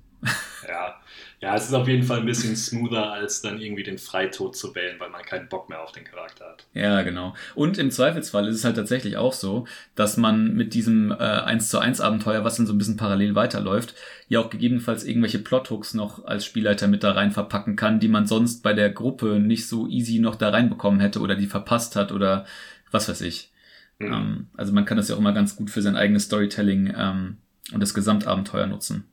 Ja, 0.67 1.00
Ja, 1.41 1.55
es 1.55 1.65
ist 1.65 1.73
auf 1.73 1.87
jeden 1.87 2.03
Fall 2.03 2.19
ein 2.19 2.27
bisschen 2.27 2.55
smoother, 2.55 3.11
als 3.11 3.41
dann 3.41 3.59
irgendwie 3.59 3.81
den 3.81 3.97
Freitod 3.97 4.55
zu 4.55 4.75
wählen, 4.75 4.99
weil 4.99 5.09
man 5.09 5.23
keinen 5.23 5.49
Bock 5.49 5.69
mehr 5.69 5.81
auf 5.81 5.91
den 5.91 6.03
Charakter 6.03 6.45
hat. 6.45 6.67
Ja, 6.75 7.01
genau. 7.01 7.33
Und 7.55 7.79
im 7.79 7.89
Zweifelsfall 7.89 8.47
ist 8.47 8.57
es 8.57 8.63
halt 8.63 8.75
tatsächlich 8.75 9.17
auch 9.17 9.33
so, 9.33 9.65
dass 9.95 10.17
man 10.17 10.53
mit 10.53 10.75
diesem 10.75 11.09
äh, 11.09 11.15
1 11.15 11.69
zu 11.69 11.79
1 11.79 11.99
Abenteuer, 11.99 12.43
was 12.43 12.57
dann 12.57 12.67
so 12.67 12.73
ein 12.73 12.77
bisschen 12.77 12.95
parallel 12.95 13.33
weiterläuft, 13.33 13.95
ja 14.27 14.39
auch 14.39 14.51
gegebenenfalls 14.51 15.03
irgendwelche 15.03 15.39
Plothooks 15.39 15.95
noch 15.95 16.25
als 16.25 16.45
Spielleiter 16.45 16.87
mit 16.87 17.03
da 17.03 17.13
rein 17.13 17.31
verpacken 17.31 17.75
kann, 17.75 17.99
die 17.99 18.07
man 18.07 18.27
sonst 18.27 18.61
bei 18.61 18.73
der 18.73 18.91
Gruppe 18.91 19.39
nicht 19.39 19.67
so 19.67 19.87
easy 19.87 20.19
noch 20.19 20.35
da 20.35 20.49
reinbekommen 20.49 20.99
hätte 20.99 21.21
oder 21.21 21.35
die 21.35 21.47
verpasst 21.47 21.95
hat 21.95 22.11
oder 22.11 22.45
was 22.91 23.09
weiß 23.09 23.21
ich. 23.21 23.51
Mhm. 23.97 24.13
Ähm, 24.13 24.47
also 24.57 24.73
man 24.73 24.85
kann 24.85 24.97
das 24.97 25.09
ja 25.09 25.15
auch 25.15 25.19
immer 25.19 25.33
ganz 25.33 25.55
gut 25.55 25.71
für 25.71 25.81
sein 25.81 25.95
eigenes 25.95 26.25
Storytelling 26.25 26.93
ähm, 26.95 27.37
und 27.73 27.81
das 27.81 27.95
Gesamtabenteuer 27.95 28.67
nutzen. 28.67 29.05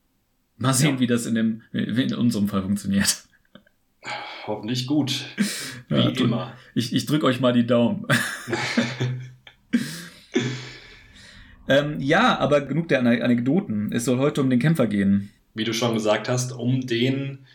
Mal 0.59 0.75
sehen, 0.75 0.95
ja. 0.95 1.01
wie 1.01 1.07
das 1.07 1.27
in, 1.27 1.35
dem, 1.35 1.63
in 1.73 2.15
unserem 2.15 2.49
Fall 2.49 2.63
funktioniert. 2.63 3.25
Hoffentlich 4.47 4.87
gut. 4.87 5.25
Wie 5.89 5.95
ja, 5.95 6.09
immer. 6.09 6.55
Ich, 6.75 6.95
ich 6.95 7.07
drücke 7.07 7.27
euch 7.27 7.41
mal 7.41 7.53
die 7.53 7.67
Daumen. 7.67 8.07
ähm, 11.69 12.01
ja, 12.01 12.39
aber 12.39 12.63
genug 12.63 12.89
der 12.89 13.01
Anekdoten. 13.01 13.93
Es 13.93 14.05
soll 14.05 14.19
heute 14.19 14.41
um 14.41 14.51
den 14.51 14.59
Kämpfer 14.59 14.87
gehen. 14.87 15.31
Wie 15.55 15.65
du 15.65 15.75
schon 15.75 15.95
gesagt 15.95 16.29
hast, 16.29 16.53
um 16.53 16.87
den 16.87 17.47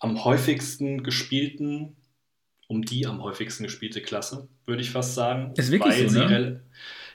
am 0.00 0.24
häufigsten 0.24 1.02
gespielten, 1.02 1.96
um 2.66 2.82
die 2.82 3.06
am 3.06 3.22
häufigsten 3.22 3.64
gespielte 3.64 4.00
Klasse, 4.00 4.48
würde 4.66 4.82
ich 4.82 4.90
fast 4.90 5.14
sagen. 5.14 5.52
Ist 5.56 5.70
wirklich 5.70 6.10
so, 6.10 6.20
ne? 6.20 6.60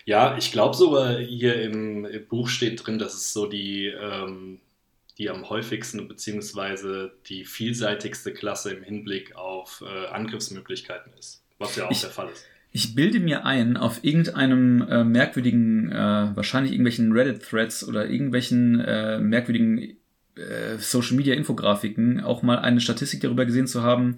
Ja, 0.05 0.37
ich 0.37 0.51
glaube 0.51 0.75
sogar 0.75 1.17
hier 1.17 1.59
im 1.61 2.07
Buch 2.29 2.47
steht 2.47 2.85
drin, 2.85 2.99
dass 2.99 3.15
es 3.15 3.33
so 3.33 3.47
die 3.47 3.87
ähm, 3.87 4.59
die 5.17 5.29
am 5.29 5.49
häufigsten 5.49 6.07
bzw. 6.07 7.09
die 7.27 7.45
vielseitigste 7.45 8.33
Klasse 8.33 8.73
im 8.73 8.83
Hinblick 8.83 9.35
auf 9.35 9.83
äh, 9.85 10.07
Angriffsmöglichkeiten 10.07 11.13
ist, 11.17 11.43
was 11.57 11.75
ja 11.75 11.85
auch 11.85 11.91
ich, 11.91 12.01
der 12.01 12.09
Fall 12.09 12.29
ist. 12.29 12.45
Ich 12.71 12.95
bilde 12.95 13.19
mir 13.19 13.45
ein, 13.45 13.77
auf 13.77 14.03
irgendeinem 14.03 14.81
äh, 14.81 15.03
merkwürdigen, 15.03 15.91
äh, 15.91 16.35
wahrscheinlich 16.35 16.73
irgendwelchen 16.73 17.11
Reddit-Threads 17.13 17.87
oder 17.87 18.09
irgendwelchen 18.09 18.81
äh, 18.81 19.19
merkwürdigen 19.19 19.97
äh, 20.35 20.77
Social-Media-Infografiken 20.77 22.19
auch 22.19 22.43
mal 22.43 22.59
eine 22.59 22.81
Statistik 22.81 23.21
darüber 23.21 23.45
gesehen 23.45 23.67
zu 23.67 23.83
haben, 23.83 24.17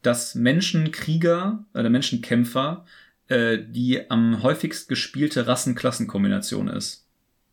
dass 0.00 0.34
Menschenkrieger 0.34 1.66
oder 1.74 1.90
Menschenkämpfer 1.90 2.86
äh, 3.28 3.58
die 3.62 4.10
am 4.10 4.42
häufigst 4.42 4.88
gespielte 4.88 5.46
Rassen-Klassen-Kombination 5.46 6.68
ist. 6.68 7.06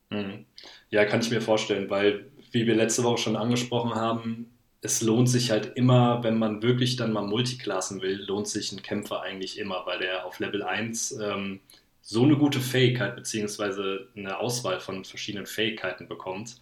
Mhm. 0.10 0.46
Ja, 0.90 1.04
kann 1.06 1.20
ich 1.20 1.30
mir 1.30 1.42
vorstellen, 1.42 1.90
weil 1.90 2.28
wie 2.56 2.66
wir 2.66 2.76
letzte 2.76 3.04
Woche 3.04 3.18
schon 3.18 3.36
angesprochen 3.36 3.96
haben, 3.96 4.50
es 4.82 5.02
lohnt 5.02 5.30
sich 5.30 5.52
halt 5.52 5.74
immer, 5.76 6.24
wenn 6.24 6.40
man 6.40 6.62
wirklich 6.64 6.96
dann 6.96 7.12
mal 7.12 7.28
Multiklassen 7.28 8.02
will, 8.02 8.24
lohnt 8.26 8.48
sich 8.48 8.72
ein 8.72 8.82
Kämpfer 8.82 9.22
eigentlich 9.22 9.60
immer, 9.60 9.86
weil 9.86 10.00
der 10.00 10.26
auf 10.26 10.40
Level 10.40 10.64
1 10.64 11.20
ähm, 11.20 11.60
so 12.02 12.24
eine 12.24 12.38
gute 12.38 12.62
Fähigkeit 12.62 13.16
bzw. 13.16 14.06
eine 14.16 14.38
Auswahl 14.38 14.80
von 14.80 15.04
verschiedenen 15.04 15.48
Fähigkeiten 15.48 16.08
bekommt. 16.08 16.62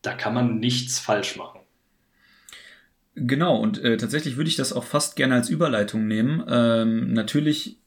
Da 0.00 0.14
kann 0.14 0.32
man 0.32 0.58
nichts 0.58 0.98
falsch 0.98 1.36
machen. 1.36 1.60
Genau, 3.14 3.58
und 3.58 3.82
äh, 3.82 3.96
tatsächlich 3.98 4.36
würde 4.36 4.48
ich 4.48 4.56
das 4.56 4.72
auch 4.72 4.84
fast 4.84 5.16
gerne 5.16 5.34
als 5.34 5.50
Überleitung 5.50 6.06
nehmen. 6.06 6.44
Ähm, 6.48 7.12
natürlich 7.12 7.78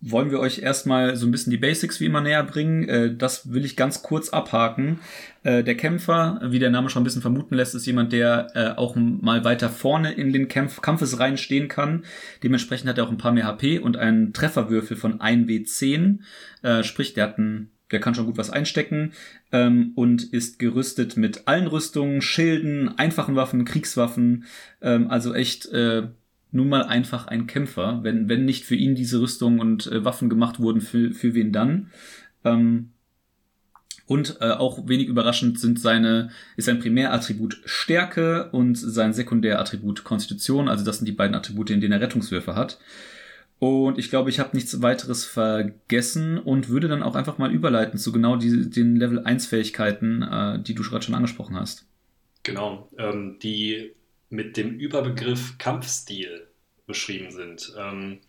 wollen 0.00 0.30
wir 0.30 0.40
euch 0.40 0.60
erstmal 0.60 1.16
so 1.16 1.26
ein 1.26 1.30
bisschen 1.30 1.50
die 1.50 1.58
Basics 1.58 2.00
wie 2.00 2.06
immer 2.06 2.20
näher 2.20 2.42
bringen. 2.42 2.88
Äh, 2.88 3.14
das 3.14 3.52
will 3.52 3.64
ich 3.64 3.76
ganz 3.76 4.02
kurz 4.02 4.30
abhaken. 4.30 5.00
Äh, 5.42 5.62
der 5.62 5.76
Kämpfer, 5.76 6.40
wie 6.44 6.58
der 6.58 6.70
Name 6.70 6.88
schon 6.88 7.02
ein 7.02 7.04
bisschen 7.04 7.22
vermuten 7.22 7.54
lässt, 7.54 7.74
ist 7.74 7.86
jemand, 7.86 8.12
der 8.12 8.48
äh, 8.54 8.78
auch 8.78 8.96
mal 8.96 9.44
weiter 9.44 9.68
vorne 9.68 10.12
in 10.12 10.32
den 10.32 10.48
Kampf 10.48 10.80
Kampfesreihen 10.80 11.36
stehen 11.36 11.68
kann. 11.68 12.04
Dementsprechend 12.42 12.88
hat 12.88 12.98
er 12.98 13.04
auch 13.04 13.10
ein 13.10 13.18
paar 13.18 13.32
mehr 13.32 13.46
HP 13.46 13.78
und 13.78 13.96
einen 13.96 14.32
Trefferwürfel 14.32 14.96
von 14.96 15.20
1W10. 15.20 16.20
Sprich, 16.82 17.14
der 17.14 17.24
hat 17.24 17.38
einen 17.38 17.70
der 17.90 17.98
kann 17.98 18.14
schon 18.14 18.26
gut 18.26 18.38
was 18.38 18.50
einstecken 18.50 19.14
ähm, 19.50 19.92
und 19.96 20.22
ist 20.32 20.60
gerüstet 20.60 21.16
mit 21.16 21.48
allen 21.48 21.66
Rüstungen, 21.66 22.22
Schilden, 22.22 22.96
einfachen 22.98 23.34
Waffen, 23.34 23.64
Kriegswaffen. 23.64 24.44
Ähm, 24.80 25.10
also 25.10 25.34
echt 25.34 25.68
nun 26.52 26.68
mal 26.68 26.84
einfach 26.84 27.26
ein 27.26 27.46
Kämpfer. 27.46 28.00
Wenn, 28.02 28.28
wenn 28.28 28.44
nicht 28.44 28.64
für 28.64 28.76
ihn 28.76 28.94
diese 28.94 29.20
Rüstung 29.20 29.58
und 29.60 29.86
äh, 29.86 30.04
Waffen 30.04 30.28
gemacht 30.28 30.60
wurden, 30.60 30.80
für, 30.80 31.12
für 31.12 31.34
wen 31.34 31.52
dann? 31.52 31.90
Ähm, 32.44 32.90
und 34.06 34.38
äh, 34.40 34.50
auch 34.50 34.88
wenig 34.88 35.06
überraschend 35.06 35.60
sind 35.60 35.78
seine, 35.78 36.30
ist 36.56 36.64
sein 36.64 36.80
Primärattribut 36.80 37.60
Stärke 37.64 38.50
und 38.50 38.76
sein 38.76 39.12
Sekundärattribut 39.12 40.02
Konstitution. 40.02 40.68
Also 40.68 40.84
das 40.84 40.98
sind 40.98 41.06
die 41.06 41.12
beiden 41.12 41.36
Attribute, 41.36 41.70
in 41.70 41.80
denen 41.80 41.92
er 41.92 42.00
Rettungswürfe 42.00 42.56
hat. 42.56 42.80
Und 43.60 43.98
ich 43.98 44.10
glaube, 44.10 44.30
ich 44.30 44.40
habe 44.40 44.56
nichts 44.56 44.82
weiteres 44.82 45.24
vergessen 45.24 46.38
und 46.38 46.70
würde 46.70 46.88
dann 46.88 47.04
auch 47.04 47.14
einfach 47.14 47.38
mal 47.38 47.52
überleiten 47.52 47.98
zu 47.98 48.10
genau 48.10 48.34
die, 48.34 48.68
den 48.68 48.96
Level 48.96 49.20
1 49.20 49.46
Fähigkeiten, 49.46 50.22
äh, 50.22 50.60
die 50.60 50.74
du 50.74 50.82
gerade 50.82 51.04
schon 51.04 51.14
angesprochen 51.14 51.54
hast. 51.54 51.86
Genau. 52.42 52.88
Ähm, 52.98 53.36
die 53.42 53.92
mit 54.30 54.56
dem 54.56 54.78
Überbegriff 54.78 55.58
Kampfstil 55.58 56.46
beschrieben 56.86 57.30
sind. 57.30 57.74
Ähm, 57.78 58.20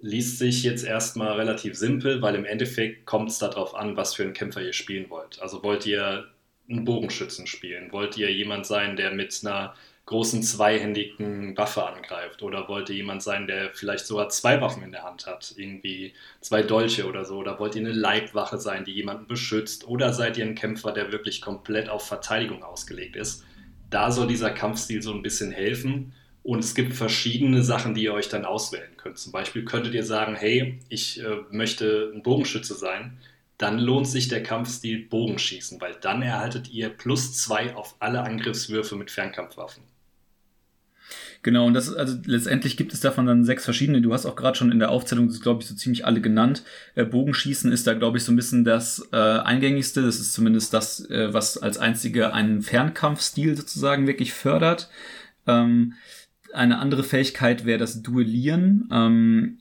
liest 0.00 0.38
sich 0.38 0.62
jetzt 0.62 0.84
erstmal 0.84 1.32
relativ 1.34 1.76
simpel, 1.76 2.22
weil 2.22 2.36
im 2.36 2.44
Endeffekt 2.44 3.04
kommt 3.04 3.30
es 3.30 3.38
darauf 3.38 3.74
an, 3.74 3.96
was 3.96 4.14
für 4.14 4.22
einen 4.22 4.32
Kämpfer 4.32 4.62
ihr 4.62 4.72
spielen 4.72 5.10
wollt. 5.10 5.40
Also 5.42 5.62
wollt 5.62 5.86
ihr 5.86 6.28
einen 6.68 6.84
Bogenschützen 6.84 7.46
spielen? 7.46 7.92
Wollt 7.92 8.16
ihr 8.16 8.32
jemand 8.32 8.66
sein, 8.66 8.96
der 8.96 9.10
mit 9.10 9.38
einer 9.42 9.74
großen 10.06 10.42
zweihändigen 10.42 11.56
Waffe 11.56 11.84
angreift? 11.84 12.42
Oder 12.42 12.68
wollt 12.68 12.88
ihr 12.88 12.96
jemand 12.96 13.22
sein, 13.22 13.46
der 13.46 13.74
vielleicht 13.74 14.06
sogar 14.06 14.28
zwei 14.28 14.60
Waffen 14.60 14.82
in 14.82 14.92
der 14.92 15.02
Hand 15.02 15.26
hat? 15.26 15.52
Irgendwie 15.56 16.14
zwei 16.40 16.62
Dolche 16.62 17.06
oder 17.06 17.24
so? 17.24 17.38
Oder 17.38 17.58
wollt 17.58 17.74
ihr 17.74 17.80
eine 17.80 17.92
Leibwache 17.92 18.58
sein, 18.58 18.84
die 18.84 18.92
jemanden 18.92 19.26
beschützt? 19.26 19.86
Oder 19.88 20.12
seid 20.12 20.36
ihr 20.38 20.44
ein 20.44 20.54
Kämpfer, 20.54 20.92
der 20.92 21.12
wirklich 21.12 21.40
komplett 21.40 21.88
auf 21.88 22.06
Verteidigung 22.06 22.62
ausgelegt 22.62 23.16
ist? 23.16 23.44
Da 23.90 24.10
soll 24.10 24.26
dieser 24.26 24.50
Kampfstil 24.50 25.02
so 25.02 25.12
ein 25.12 25.22
bisschen 25.22 25.52
helfen. 25.52 26.12
Und 26.42 26.60
es 26.60 26.74
gibt 26.74 26.94
verschiedene 26.94 27.62
Sachen, 27.62 27.94
die 27.94 28.04
ihr 28.04 28.14
euch 28.14 28.28
dann 28.28 28.44
auswählen 28.44 28.96
könnt. 28.96 29.18
Zum 29.18 29.32
Beispiel 29.32 29.64
könntet 29.64 29.94
ihr 29.94 30.04
sagen, 30.04 30.34
hey, 30.34 30.78
ich 30.88 31.22
äh, 31.22 31.36
möchte 31.50 32.10
ein 32.14 32.22
Bogenschütze 32.22 32.74
sein. 32.74 33.18
Dann 33.58 33.78
lohnt 33.78 34.06
sich 34.06 34.28
der 34.28 34.42
Kampfstil 34.42 35.08
Bogenschießen, 35.08 35.80
weil 35.80 35.96
dann 36.00 36.22
erhaltet 36.22 36.70
ihr 36.70 36.88
plus 36.90 37.34
zwei 37.34 37.74
auf 37.74 37.96
alle 37.98 38.22
Angriffswürfe 38.22 38.96
mit 38.96 39.10
Fernkampfwaffen. 39.10 39.82
Genau, 41.42 41.66
und 41.66 41.74
das 41.74 41.94
also 41.94 42.18
letztendlich 42.24 42.76
gibt 42.76 42.92
es 42.92 43.00
davon 43.00 43.26
dann 43.26 43.44
sechs 43.44 43.64
verschiedene. 43.64 44.00
Du 44.00 44.12
hast 44.12 44.26
auch 44.26 44.34
gerade 44.34 44.58
schon 44.58 44.72
in 44.72 44.80
der 44.80 44.90
Aufzählung, 44.90 45.28
glaube 45.40 45.62
ich, 45.62 45.68
so 45.68 45.74
ziemlich 45.74 46.04
alle 46.04 46.20
genannt. 46.20 46.64
Äh, 46.94 47.04
Bogenschießen 47.04 47.70
ist 47.70 47.86
da, 47.86 47.94
glaube 47.94 48.18
ich, 48.18 48.24
so 48.24 48.32
ein 48.32 48.36
bisschen 48.36 48.64
das 48.64 49.08
äh, 49.12 49.16
eingängigste. 49.16 50.02
Das 50.02 50.18
ist 50.18 50.32
zumindest 50.32 50.74
das, 50.74 51.08
äh, 51.10 51.32
was 51.32 51.56
als 51.56 51.78
einzige 51.78 52.32
einen 52.32 52.62
Fernkampfstil 52.62 53.56
sozusagen 53.56 54.06
wirklich 54.06 54.32
fördert. 54.32 54.90
Ähm, 55.46 55.94
eine 56.52 56.78
andere 56.78 57.04
Fähigkeit 57.04 57.64
wäre 57.64 57.78
das 57.78 58.02
Duellieren. 58.02 58.88
Ähm, 58.90 59.58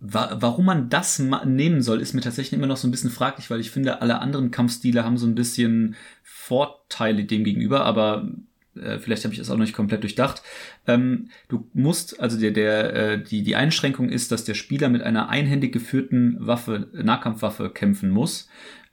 wa 0.00 0.36
warum 0.38 0.66
man 0.66 0.90
das 0.90 1.18
nehmen 1.18 1.80
soll, 1.80 2.02
ist 2.02 2.12
mir 2.12 2.20
tatsächlich 2.20 2.58
immer 2.58 2.66
noch 2.66 2.76
so 2.76 2.86
ein 2.86 2.90
bisschen 2.90 3.10
fraglich, 3.10 3.48
weil 3.50 3.60
ich 3.60 3.70
finde, 3.70 4.02
alle 4.02 4.20
anderen 4.20 4.50
Kampfstile 4.50 5.02
haben 5.02 5.16
so 5.16 5.26
ein 5.26 5.34
bisschen 5.34 5.96
Vorteile 6.22 7.24
dem 7.24 7.42
gegenüber, 7.42 7.86
aber 7.86 8.28
äh, 8.76 8.98
vielleicht 8.98 9.24
habe 9.24 9.32
ich 9.34 9.38
das 9.38 9.50
auch 9.50 9.56
noch 9.56 9.64
nicht 9.64 9.74
komplett 9.74 10.02
durchdacht. 10.02 10.42
Ähm, 10.86 11.30
du 11.48 11.68
musst, 11.72 12.20
also 12.20 12.38
der, 12.38 12.50
der, 12.50 12.94
äh, 12.94 13.22
die, 13.22 13.42
die 13.42 13.56
Einschränkung 13.56 14.08
ist, 14.08 14.32
dass 14.32 14.44
der 14.44 14.54
Spieler 14.54 14.88
mit 14.88 15.02
einer 15.02 15.28
einhändig 15.28 15.72
geführten 15.72 16.36
Waffe, 16.40 16.88
Nahkampfwaffe 16.92 17.70
kämpfen 17.70 18.10
muss. 18.10 18.48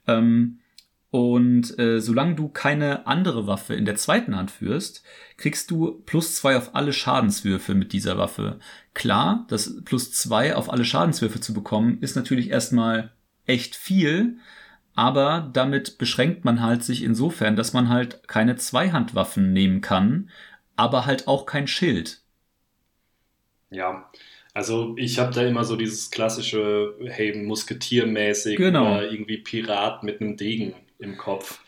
Ähm, 0.06 0.58
und 1.12 1.78
äh, 1.78 2.00
solange 2.00 2.36
du 2.36 2.48
keine 2.48 3.06
andere 3.06 3.46
Waffe 3.46 3.74
in 3.74 3.84
der 3.84 3.96
zweiten 3.96 4.34
Hand 4.34 4.50
führst, 4.50 5.02
kriegst 5.36 5.70
du 5.70 6.02
plus 6.06 6.36
zwei 6.36 6.56
auf 6.56 6.74
alle 6.74 6.94
Schadenswürfe 6.94 7.74
mit 7.74 7.92
dieser 7.92 8.16
Waffe. 8.16 8.60
Klar, 8.94 9.44
das 9.50 9.82
plus 9.84 10.12
zwei 10.12 10.56
auf 10.56 10.72
alle 10.72 10.86
Schadenswürfe 10.86 11.38
zu 11.38 11.52
bekommen, 11.52 11.98
ist 12.00 12.16
natürlich 12.16 12.48
erstmal 12.48 13.12
echt 13.44 13.76
viel, 13.76 14.38
aber 14.94 15.50
damit 15.52 15.98
beschränkt 15.98 16.44
man 16.44 16.62
halt 16.62 16.84
sich 16.84 17.02
insofern, 17.02 17.56
dass 17.56 17.72
man 17.72 17.88
halt 17.88 18.26
keine 18.28 18.56
Zweihandwaffen 18.56 19.52
nehmen 19.52 19.80
kann, 19.80 20.30
aber 20.76 21.06
halt 21.06 21.28
auch 21.28 21.46
kein 21.46 21.66
Schild. 21.66 22.20
Ja, 23.70 24.10
also 24.54 24.94
ich 24.98 25.18
habe 25.18 25.32
da 25.32 25.42
immer 25.42 25.64
so 25.64 25.76
dieses 25.76 26.10
klassische, 26.10 26.94
hey, 27.06 27.34
Musketiermäßig 27.34 28.56
genau. 28.56 28.96
oder 28.96 29.10
irgendwie 29.10 29.38
Pirat 29.38 30.02
mit 30.02 30.20
einem 30.20 30.36
Degen 30.36 30.74
im 30.98 31.16
Kopf. 31.16 31.60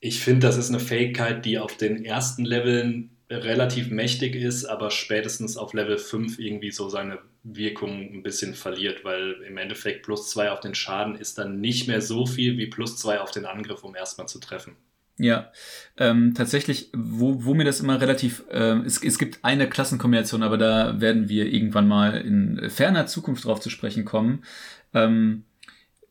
Ich 0.00 0.20
finde, 0.20 0.46
das 0.46 0.56
ist 0.56 0.70
eine 0.70 0.80
Fähigkeit, 0.80 1.44
die 1.44 1.58
auf 1.58 1.76
den 1.76 2.04
ersten 2.04 2.44
Leveln 2.44 3.15
relativ 3.28 3.90
mächtig 3.90 4.36
ist, 4.36 4.64
aber 4.64 4.90
spätestens 4.90 5.56
auf 5.56 5.72
Level 5.72 5.98
5 5.98 6.38
irgendwie 6.38 6.70
so 6.70 6.88
seine 6.88 7.18
Wirkung 7.42 8.12
ein 8.12 8.22
bisschen 8.22 8.54
verliert, 8.54 9.04
weil 9.04 9.42
im 9.46 9.56
Endeffekt 9.58 10.04
plus 10.04 10.30
2 10.30 10.50
auf 10.50 10.60
den 10.60 10.74
Schaden 10.74 11.16
ist 11.16 11.38
dann 11.38 11.60
nicht 11.60 11.88
mehr 11.88 12.00
so 12.00 12.26
viel 12.26 12.56
wie 12.56 12.66
plus 12.66 12.96
2 12.98 13.20
auf 13.20 13.30
den 13.30 13.44
Angriff, 13.44 13.82
um 13.82 13.96
erstmal 13.96 14.28
zu 14.28 14.38
treffen. 14.38 14.76
Ja, 15.18 15.50
ähm, 15.96 16.34
tatsächlich, 16.34 16.90
wo, 16.94 17.44
wo 17.44 17.54
mir 17.54 17.64
das 17.64 17.80
immer 17.80 18.00
relativ, 18.00 18.44
äh, 18.50 18.80
es, 18.84 19.02
es 19.02 19.18
gibt 19.18 19.38
eine 19.42 19.68
Klassenkombination, 19.68 20.42
aber 20.42 20.58
da 20.58 21.00
werden 21.00 21.28
wir 21.28 21.46
irgendwann 21.46 21.88
mal 21.88 22.20
in 22.20 22.68
ferner 22.68 23.06
Zukunft 23.06 23.46
drauf 23.46 23.60
zu 23.60 23.70
sprechen 23.70 24.04
kommen. 24.04 24.44
Ähm, 24.92 25.44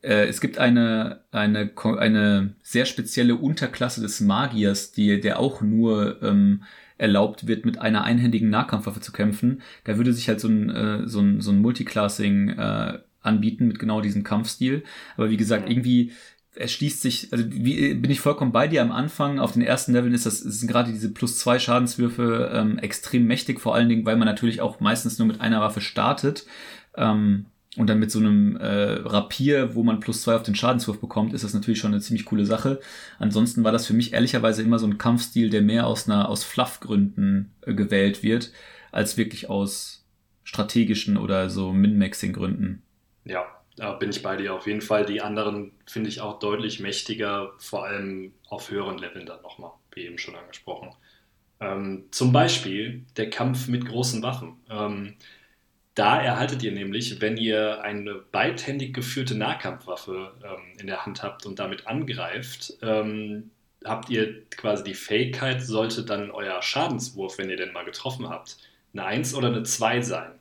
äh, 0.01 0.25
es 0.27 0.41
gibt 0.41 0.57
eine, 0.57 1.21
eine, 1.31 1.71
eine 1.75 2.55
sehr 2.63 2.85
spezielle 2.85 3.35
Unterklasse 3.35 4.01
des 4.01 4.21
Magiers, 4.21 4.91
die, 4.91 5.21
der 5.21 5.39
auch 5.39 5.61
nur 5.61 6.21
ähm, 6.23 6.63
erlaubt 6.97 7.47
wird, 7.47 7.65
mit 7.65 7.79
einer 7.79 8.03
einhändigen 8.03 8.49
Nahkampfwaffe 8.49 9.01
zu 9.01 9.11
kämpfen. 9.11 9.61
Da 9.83 9.97
würde 9.97 10.13
sich 10.13 10.27
halt 10.27 10.39
so 10.39 10.47
ein, 10.47 10.69
äh, 10.69 11.07
so 11.07 11.19
ein, 11.19 11.41
so 11.41 11.51
ein 11.51 11.61
Multiclassing 11.61 12.49
äh, 12.49 12.99
anbieten 13.21 13.67
mit 13.67 13.79
genau 13.79 14.01
diesem 14.01 14.23
Kampfstil. 14.23 14.83
Aber 15.17 15.29
wie 15.29 15.37
gesagt, 15.37 15.69
irgendwie 15.69 16.11
erschließt 16.55 17.01
sich, 17.01 17.33
also 17.33 17.43
wie, 17.49 17.93
bin 17.95 18.11
ich 18.11 18.21
vollkommen 18.21 18.51
bei 18.51 18.67
dir 18.67 18.81
am 18.81 18.91
Anfang. 18.91 19.39
Auf 19.39 19.53
den 19.53 19.61
ersten 19.61 19.93
Leveln 19.93 20.13
ist 20.13 20.25
das, 20.25 20.39
sind 20.39 20.69
gerade 20.69 20.91
diese 20.91 21.11
plus 21.11 21.37
zwei 21.37 21.59
Schadenswürfe 21.59 22.51
ähm, 22.53 22.77
extrem 22.79 23.25
mächtig, 23.25 23.59
vor 23.59 23.75
allen 23.75 23.89
Dingen, 23.89 24.05
weil 24.05 24.15
man 24.15 24.27
natürlich 24.27 24.61
auch 24.61 24.79
meistens 24.79 25.19
nur 25.19 25.27
mit 25.27 25.41
einer 25.41 25.59
Waffe 25.61 25.81
startet. 25.81 26.45
Ähm, 26.95 27.47
und 27.77 27.87
dann 27.87 27.99
mit 27.99 28.11
so 28.11 28.19
einem 28.19 28.55
äh, 28.57 28.93
Rapier, 29.01 29.75
wo 29.75 29.83
man 29.83 29.99
plus 29.99 30.21
zwei 30.21 30.35
auf 30.35 30.43
den 30.43 30.55
Schadenswurf 30.55 30.99
bekommt, 30.99 31.33
ist 31.33 31.43
das 31.43 31.53
natürlich 31.53 31.79
schon 31.79 31.93
eine 31.93 32.01
ziemlich 32.01 32.25
coole 32.25 32.45
Sache. 32.45 32.79
Ansonsten 33.19 33.63
war 33.63 33.71
das 33.71 33.85
für 33.85 33.93
mich 33.93 34.13
ehrlicherweise 34.13 34.61
immer 34.61 34.79
so 34.79 34.87
ein 34.87 34.97
Kampfstil, 34.97 35.49
der 35.49 35.61
mehr 35.61 35.87
aus 35.87 36.07
einer 36.09 36.29
aus 36.29 36.43
Fluffgründen 36.43 37.53
äh, 37.61 37.73
gewählt 37.73 38.23
wird, 38.23 38.51
als 38.91 39.17
wirklich 39.17 39.49
aus 39.49 40.05
strategischen 40.43 41.17
oder 41.17 41.49
so 41.49 41.73
Min-Maxing-Gründen. 41.73 42.83
Ja, 43.25 43.45
da 43.75 43.93
bin 43.93 44.09
ich 44.09 44.23
bei 44.23 44.37
dir 44.37 44.53
auf 44.53 44.67
jeden 44.67 44.81
Fall. 44.81 45.05
Die 45.05 45.21
anderen 45.21 45.73
finde 45.85 46.09
ich 46.09 46.21
auch 46.21 46.39
deutlich 46.39 46.79
mächtiger, 46.79 47.51
vor 47.57 47.85
allem 47.85 48.31
auf 48.47 48.71
höheren 48.71 48.97
Leveln 48.97 49.25
dann 49.25 49.41
nochmal, 49.41 49.71
wie 49.93 50.01
eben 50.01 50.17
schon 50.17 50.35
angesprochen. 50.35 50.91
Ähm, 51.59 52.05
zum 52.11 52.31
Beispiel 52.31 53.05
der 53.17 53.29
Kampf 53.29 53.67
mit 53.67 53.85
großen 53.85 54.21
Waffen. 54.21 54.57
Ähm, 54.69 55.15
da 55.95 56.21
erhaltet 56.21 56.61
ihr 56.61 56.73
nämlich, 56.73 57.21
wenn 57.21 57.37
ihr 57.37 57.81
eine 57.81 58.15
beidhändig 58.15 58.93
geführte 58.93 59.35
Nahkampfwaffe 59.35 60.33
ähm, 60.43 60.77
in 60.77 60.87
der 60.87 61.05
Hand 61.05 61.23
habt 61.23 61.45
und 61.45 61.57
damit 61.57 61.87
angreift, 61.87 62.73
ähm, 62.81 63.51
habt 63.83 64.09
ihr 64.09 64.43
quasi 64.49 64.83
die 64.83 64.93
Fähigkeit, 64.93 65.61
sollte 65.63 66.03
dann 66.03 66.31
euer 66.31 66.61
Schadenswurf, 66.61 67.37
wenn 67.37 67.49
ihr 67.49 67.57
den 67.57 67.71
mal 67.71 67.85
getroffen 67.85 68.29
habt, 68.29 68.57
eine 68.93 69.05
1 69.05 69.35
oder 69.35 69.47
eine 69.47 69.63
2 69.63 70.01
sein. 70.01 70.31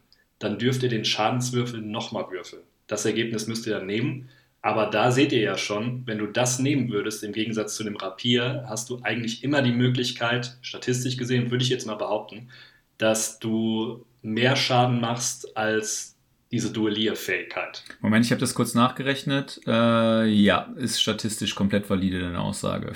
Dann 0.41 0.59
dürft 0.59 0.83
ihr 0.83 0.89
den 0.89 1.05
Schadenswürfel 1.05 1.81
nochmal 1.81 2.31
würfeln. 2.31 2.63
Das 2.89 3.05
Ergebnis 3.05 3.47
müsst 3.47 3.67
ihr 3.67 3.75
dann 3.75 3.87
nehmen. 3.87 4.29
Aber 4.61 4.87
da 4.87 5.11
seht 5.11 5.33
ihr 5.33 5.41
ja 5.41 5.59
schon, 5.59 6.07
wenn 6.07 6.19
du 6.19 6.27
das 6.27 6.59
nehmen 6.59 6.91
würdest, 6.91 7.23
im 7.23 7.33
Gegensatz 7.33 7.77
zu 7.77 7.85
dem 7.85 7.97
Rapier, 7.97 8.65
hast 8.67 8.91
du 8.91 9.01
eigentlich 9.03 9.45
immer 9.45 9.63
die 9.63 9.73
Möglichkeit, 9.73 10.57
statistisch 10.63 11.17
gesehen 11.17 11.51
würde 11.51 11.63
ich 11.63 11.71
jetzt 11.71 11.87
mal 11.87 11.97
behaupten, 11.97 12.49
dass 12.97 13.39
du 13.39 14.07
mehr 14.25 14.57
Schaden 14.57 15.01
machst 15.01 15.57
als 15.57 16.17
diese 16.51 16.73
Duellierfähigkeit. 16.73 17.85
Moment, 18.01 18.25
ich 18.25 18.31
habe 18.31 18.41
das 18.41 18.55
kurz 18.55 18.75
nachgerechnet. 18.75 19.61
Äh, 19.67 20.27
ja, 20.27 20.73
ist 20.77 21.01
statistisch 21.01 21.55
komplett 21.55 21.89
valide 21.89 22.21
deine 22.21 22.41
Aussage. 22.41 22.93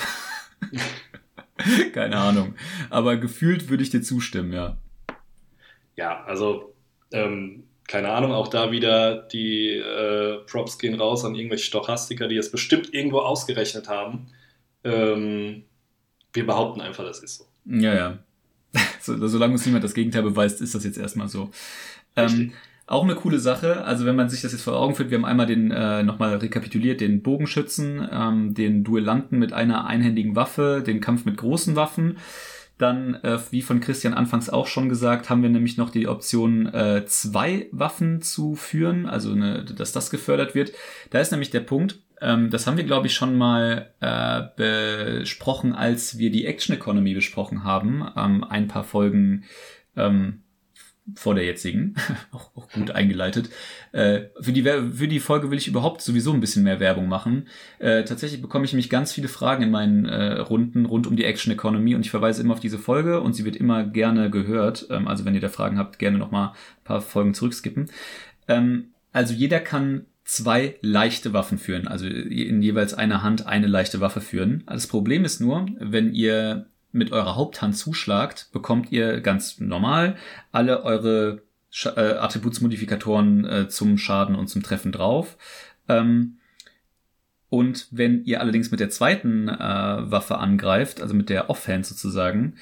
Keine 1.92 2.16
Ahnung. 2.16 2.54
Aber 2.88 3.16
gefühlt 3.16 3.68
würde 3.68 3.82
ich 3.82 3.90
dir 3.90 4.02
zustimmen, 4.02 4.52
ja. 4.52 4.76
Ja, 5.96 6.22
also 6.24 6.74
ähm, 7.12 7.64
keine 7.88 8.10
Ahnung, 8.10 8.32
auch 8.32 8.48
da 8.48 8.70
wieder 8.70 9.16
die 9.16 9.70
äh, 9.70 10.38
Props 10.44 10.78
gehen 10.78 11.00
raus 11.00 11.24
an 11.24 11.34
irgendwelche 11.34 11.64
Stochastiker, 11.64 12.28
die 12.28 12.36
es 12.36 12.52
bestimmt 12.52 12.94
irgendwo 12.94 13.18
ausgerechnet 13.20 13.88
haben. 13.88 14.28
Ähm, 14.84 15.64
wir 16.32 16.46
behaupten 16.46 16.80
einfach, 16.80 17.04
das 17.04 17.22
ist 17.22 17.38
so. 17.38 17.46
Ja, 17.64 17.94
ja. 17.94 18.18
so, 19.00 19.26
solange 19.26 19.54
uns 19.54 19.66
niemand 19.66 19.84
das 19.84 19.94
Gegenteil 19.94 20.22
beweist, 20.22 20.60
ist 20.60 20.74
das 20.74 20.84
jetzt 20.84 20.98
erstmal 20.98 21.28
so. 21.28 21.50
Ähm, 22.16 22.52
auch 22.88 23.04
eine 23.04 23.14
coole 23.14 23.38
Sache, 23.38 23.84
also 23.84 24.06
wenn 24.06 24.16
man 24.16 24.30
sich 24.30 24.40
das 24.40 24.52
jetzt 24.52 24.62
vor 24.62 24.80
Augen 24.80 24.94
führt, 24.94 25.10
wir 25.10 25.18
haben 25.18 25.26
einmal 25.26 25.46
den, 25.46 25.70
äh, 25.70 26.02
nochmal 26.02 26.36
rekapituliert, 26.36 27.02
den 27.02 27.22
Bogenschützen, 27.22 28.08
ähm, 28.10 28.54
den 28.54 28.82
Duellanten 28.82 29.38
mit 29.38 29.52
einer 29.52 29.86
einhändigen 29.86 30.36
Waffe, 30.36 30.82
den 30.84 31.00
Kampf 31.00 31.26
mit 31.26 31.36
großen 31.36 31.76
Waffen. 31.76 32.16
Dann, 32.78 33.16
äh, 33.16 33.38
wie 33.50 33.60
von 33.60 33.80
Christian 33.80 34.14
anfangs 34.14 34.48
auch 34.48 34.66
schon 34.68 34.88
gesagt, 34.88 35.28
haben 35.28 35.42
wir 35.42 35.50
nämlich 35.50 35.76
noch 35.76 35.90
die 35.90 36.08
Option, 36.08 36.66
äh, 36.66 37.04
zwei 37.06 37.68
Waffen 37.72 38.22
zu 38.22 38.54
führen, 38.54 39.04
also 39.04 39.32
eine, 39.32 39.64
dass 39.64 39.92
das 39.92 40.10
gefördert 40.10 40.54
wird. 40.54 40.72
Da 41.10 41.18
ist 41.20 41.30
nämlich 41.32 41.50
der 41.50 41.60
Punkt, 41.60 42.00
ähm, 42.20 42.50
das 42.50 42.66
haben 42.66 42.76
wir, 42.76 42.84
glaube 42.84 43.06
ich, 43.06 43.14
schon 43.14 43.36
mal 43.36 43.92
äh, 44.00 44.42
besprochen, 44.56 45.74
als 45.74 46.18
wir 46.18 46.30
die 46.30 46.46
Action 46.46 46.74
Economy 46.74 47.14
besprochen 47.14 47.64
haben. 47.64 48.06
Ähm, 48.16 48.44
ein 48.44 48.68
paar 48.68 48.84
Folgen 48.84 49.44
ähm, 49.96 50.42
vor 51.14 51.34
der 51.34 51.44
jetzigen, 51.44 51.94
auch, 52.32 52.54
auch 52.54 52.68
gut 52.70 52.90
eingeleitet. 52.90 53.50
Äh, 53.92 54.22
für, 54.40 54.52
die, 54.52 54.62
für 54.62 55.08
die 55.08 55.20
Folge 55.20 55.50
will 55.50 55.58
ich 55.58 55.68
überhaupt 55.68 56.02
sowieso 56.02 56.32
ein 56.32 56.40
bisschen 56.40 56.64
mehr 56.64 56.80
Werbung 56.80 57.08
machen. 57.08 57.48
Äh, 57.78 58.04
tatsächlich 58.04 58.42
bekomme 58.42 58.64
ich 58.64 58.72
nämlich 58.72 58.90
ganz 58.90 59.12
viele 59.12 59.28
Fragen 59.28 59.62
in 59.62 59.70
meinen 59.70 60.04
äh, 60.04 60.38
Runden 60.40 60.86
rund 60.86 61.06
um 61.06 61.16
die 61.16 61.24
Action 61.24 61.52
Economy 61.52 61.94
und 61.94 62.02
ich 62.02 62.10
verweise 62.10 62.42
immer 62.42 62.54
auf 62.54 62.60
diese 62.60 62.78
Folge 62.78 63.20
und 63.20 63.34
sie 63.34 63.44
wird 63.44 63.56
immer 63.56 63.84
gerne 63.84 64.30
gehört. 64.30 64.86
Ähm, 64.90 65.08
also 65.08 65.24
wenn 65.24 65.34
ihr 65.34 65.40
da 65.40 65.48
Fragen 65.48 65.78
habt, 65.78 65.98
gerne 65.98 66.18
nochmal 66.18 66.48
ein 66.48 66.84
paar 66.84 67.00
Folgen 67.00 67.34
zurückskippen. 67.34 67.90
Ähm, 68.46 68.88
also 69.12 69.32
jeder 69.32 69.60
kann 69.60 70.06
zwei 70.28 70.76
leichte 70.82 71.32
Waffen 71.32 71.56
führen, 71.56 71.88
also 71.88 72.06
in 72.06 72.60
jeweils 72.60 72.92
einer 72.92 73.22
Hand 73.22 73.46
eine 73.46 73.66
leichte 73.66 74.00
Waffe 74.00 74.20
führen. 74.20 74.62
Das 74.66 74.86
Problem 74.86 75.24
ist 75.24 75.40
nur, 75.40 75.66
wenn 75.80 76.12
ihr 76.12 76.66
mit 76.92 77.12
eurer 77.12 77.34
Haupthand 77.34 77.74
zuschlagt, 77.74 78.50
bekommt 78.52 78.92
ihr 78.92 79.22
ganz 79.22 79.58
normal 79.58 80.16
alle 80.52 80.84
eure 80.84 81.40
Sch 81.70 81.86
äh, 81.86 82.18
Attributsmodifikatoren 82.18 83.44
äh, 83.46 83.68
zum 83.68 83.96
Schaden 83.96 84.34
und 84.34 84.48
zum 84.48 84.62
Treffen 84.62 84.92
drauf. 84.92 85.38
Ähm, 85.88 86.36
und 87.48 87.88
wenn 87.90 88.22
ihr 88.26 88.42
allerdings 88.42 88.70
mit 88.70 88.80
der 88.80 88.90
zweiten 88.90 89.48
äh, 89.48 89.54
Waffe 89.58 90.36
angreift, 90.36 91.00
also 91.00 91.14
mit 91.14 91.30
der 91.30 91.48
Offhand 91.48 91.86
sozusagen, 91.86 92.56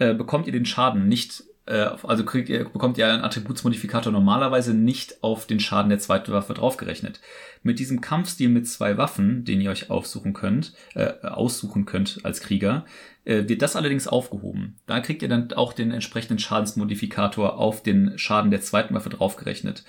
äh, 0.00 0.12
bekommt 0.12 0.48
ihr 0.48 0.52
den 0.52 0.66
Schaden 0.66 1.06
nicht 1.06 1.44
also 1.66 2.24
kriegt 2.24 2.48
ihr, 2.48 2.64
bekommt 2.64 2.98
ihr 2.98 3.06
einen 3.06 3.22
Attributsmodifikator 3.22 4.12
normalerweise 4.12 4.74
nicht 4.74 5.22
auf 5.22 5.46
den 5.46 5.60
Schaden 5.60 5.90
der 5.90 6.00
zweiten 6.00 6.32
Waffe 6.32 6.54
draufgerechnet. 6.54 7.20
Mit 7.62 7.78
diesem 7.78 8.00
Kampfstil 8.00 8.48
mit 8.48 8.68
zwei 8.68 8.96
Waffen, 8.96 9.44
den 9.44 9.60
ihr 9.60 9.70
euch 9.70 9.88
aufsuchen 9.88 10.32
könnt, 10.32 10.74
äh, 10.94 11.12
aussuchen 11.22 11.84
könnt 11.84 12.20
als 12.24 12.40
Krieger, 12.40 12.84
äh, 13.24 13.48
wird 13.48 13.62
das 13.62 13.76
allerdings 13.76 14.08
aufgehoben. 14.08 14.76
Da 14.86 14.98
kriegt 15.00 15.22
ihr 15.22 15.28
dann 15.28 15.52
auch 15.52 15.72
den 15.72 15.92
entsprechenden 15.92 16.40
Schadensmodifikator 16.40 17.56
auf 17.58 17.82
den 17.82 18.18
Schaden 18.18 18.50
der 18.50 18.60
zweiten 18.60 18.94
Waffe 18.94 19.10
draufgerechnet. 19.10 19.84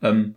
Ähm, 0.00 0.36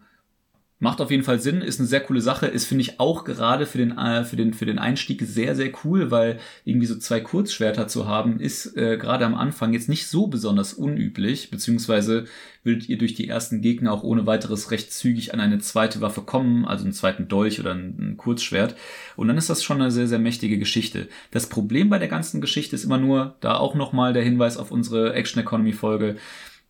Macht 0.83 0.99
auf 0.99 1.11
jeden 1.11 1.21
Fall 1.21 1.39
Sinn, 1.39 1.61
ist 1.61 1.79
eine 1.79 1.87
sehr 1.87 1.99
coole 1.99 2.21
Sache, 2.21 2.47
ist 2.47 2.65
finde 2.65 2.81
ich 2.81 2.99
auch 2.99 3.23
gerade 3.23 3.67
für 3.67 3.77
den 3.77 3.95
äh, 3.99 4.23
für 4.23 4.35
den 4.35 4.51
für 4.55 4.65
den 4.65 4.79
Einstieg 4.79 5.21
sehr 5.21 5.55
sehr 5.55 5.71
cool, 5.85 6.09
weil 6.09 6.39
irgendwie 6.65 6.87
so 6.87 6.97
zwei 6.97 7.19
Kurzschwerter 7.19 7.87
zu 7.87 8.07
haben 8.07 8.39
ist 8.39 8.75
äh, 8.75 8.97
gerade 8.97 9.23
am 9.27 9.35
Anfang 9.35 9.73
jetzt 9.73 9.89
nicht 9.89 10.07
so 10.07 10.25
besonders 10.25 10.73
unüblich, 10.73 11.51
beziehungsweise 11.51 12.25
würdet 12.63 12.89
ihr 12.89 12.97
durch 12.97 13.13
die 13.13 13.27
ersten 13.27 13.61
Gegner 13.61 13.93
auch 13.93 14.01
ohne 14.01 14.25
weiteres 14.25 14.71
recht 14.71 14.91
zügig 14.91 15.35
an 15.35 15.39
eine 15.39 15.59
zweite 15.59 16.01
Waffe 16.01 16.23
kommen, 16.23 16.65
also 16.65 16.83
einen 16.83 16.93
zweiten 16.93 17.27
Dolch 17.27 17.59
oder 17.59 17.75
ein, 17.75 17.95
ein 17.99 18.17
Kurzschwert 18.17 18.75
und 19.15 19.27
dann 19.27 19.37
ist 19.37 19.51
das 19.51 19.61
schon 19.61 19.79
eine 19.79 19.91
sehr 19.91 20.07
sehr 20.07 20.17
mächtige 20.17 20.57
Geschichte. 20.57 21.09
Das 21.29 21.45
Problem 21.47 21.89
bei 21.89 21.99
der 21.99 22.07
ganzen 22.07 22.41
Geschichte 22.41 22.75
ist 22.75 22.85
immer 22.85 22.97
nur, 22.97 23.35
da 23.41 23.53
auch 23.53 23.75
noch 23.75 23.93
mal 23.93 24.13
der 24.13 24.23
Hinweis 24.23 24.57
auf 24.57 24.71
unsere 24.71 25.13
Action 25.13 25.43
Economy 25.43 25.73
Folge 25.73 26.15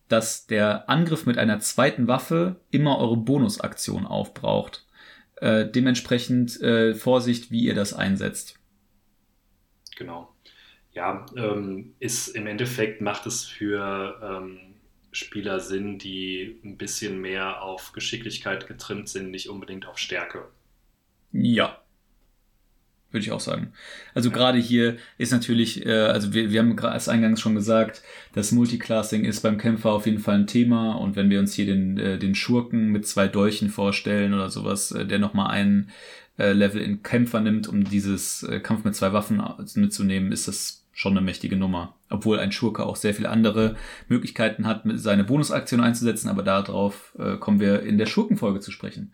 dass 0.08 0.46
der 0.46 0.88
Angriff 0.88 1.26
mit 1.26 1.38
einer 1.38 1.60
zweiten 1.60 2.06
Waffe 2.06 2.60
immer 2.70 2.98
eure 2.98 3.16
Bonusaktion 3.16 4.06
aufbraucht. 4.06 4.86
Äh, 5.36 5.66
dementsprechend 5.68 6.60
äh, 6.60 6.94
Vorsicht, 6.94 7.50
wie 7.50 7.64
ihr 7.64 7.74
das 7.74 7.94
einsetzt. 7.94 8.58
Genau. 9.96 10.34
Ja, 10.92 11.26
ähm, 11.36 11.94
ist 11.98 12.28
im 12.28 12.46
Endeffekt 12.46 13.00
macht 13.00 13.26
es 13.26 13.44
für 13.44 14.20
ähm, 14.22 14.58
Spieler 15.10 15.60
Sinn, 15.60 15.98
die 15.98 16.60
ein 16.64 16.76
bisschen 16.76 17.20
mehr 17.20 17.62
auf 17.62 17.92
Geschicklichkeit 17.92 18.66
getrimmt 18.66 19.08
sind, 19.08 19.30
nicht 19.30 19.48
unbedingt 19.48 19.86
auf 19.86 19.98
Stärke. 19.98 20.48
Ja, 21.32 21.81
würde 23.12 23.24
ich 23.24 23.32
auch 23.32 23.40
sagen. 23.40 23.72
Also 24.14 24.30
gerade 24.30 24.58
hier 24.58 24.96
ist 25.18 25.32
natürlich, 25.32 25.84
äh, 25.86 25.92
also 25.92 26.32
wir, 26.32 26.50
wir 26.50 26.60
haben 26.60 26.78
als 26.78 27.08
eingangs 27.08 27.40
schon 27.40 27.54
gesagt, 27.54 28.02
das 28.34 28.52
Multiclassing 28.52 29.24
ist 29.24 29.40
beim 29.40 29.58
Kämpfer 29.58 29.90
auf 29.90 30.06
jeden 30.06 30.18
Fall 30.18 30.36
ein 30.36 30.46
Thema 30.46 30.94
und 30.94 31.16
wenn 31.16 31.30
wir 31.30 31.40
uns 31.40 31.54
hier 31.54 31.66
den, 31.66 31.98
äh, 31.98 32.18
den 32.18 32.34
Schurken 32.34 32.88
mit 32.88 33.06
zwei 33.06 33.28
Dolchen 33.28 33.68
vorstellen 33.68 34.34
oder 34.34 34.50
sowas, 34.50 34.92
äh, 34.92 35.06
der 35.06 35.18
nochmal 35.18 35.50
einen 35.50 35.90
äh, 36.38 36.52
Level 36.52 36.80
in 36.80 37.02
Kämpfer 37.02 37.40
nimmt, 37.40 37.68
um 37.68 37.84
dieses 37.84 38.42
äh, 38.42 38.60
Kampf 38.60 38.84
mit 38.84 38.96
zwei 38.96 39.12
Waffen 39.12 39.42
mitzunehmen, 39.74 40.32
ist 40.32 40.48
das 40.48 40.84
schon 40.92 41.12
eine 41.12 41.24
mächtige 41.24 41.56
Nummer. 41.56 41.94
Obwohl 42.10 42.38
ein 42.38 42.52
Schurke 42.52 42.84
auch 42.84 42.96
sehr 42.96 43.14
viele 43.14 43.30
andere 43.30 43.76
Möglichkeiten 44.08 44.66
hat, 44.66 44.82
seine 44.94 45.24
Bonusaktion 45.24 45.80
einzusetzen, 45.80 46.28
aber 46.28 46.42
darauf 46.42 47.16
äh, 47.18 47.36
kommen 47.36 47.60
wir 47.60 47.82
in 47.82 47.98
der 47.98 48.06
Schurkenfolge 48.06 48.60
zu 48.60 48.70
sprechen. 48.70 49.12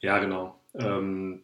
Ja, 0.00 0.18
genau. 0.18 0.58
Ähm 0.74 1.42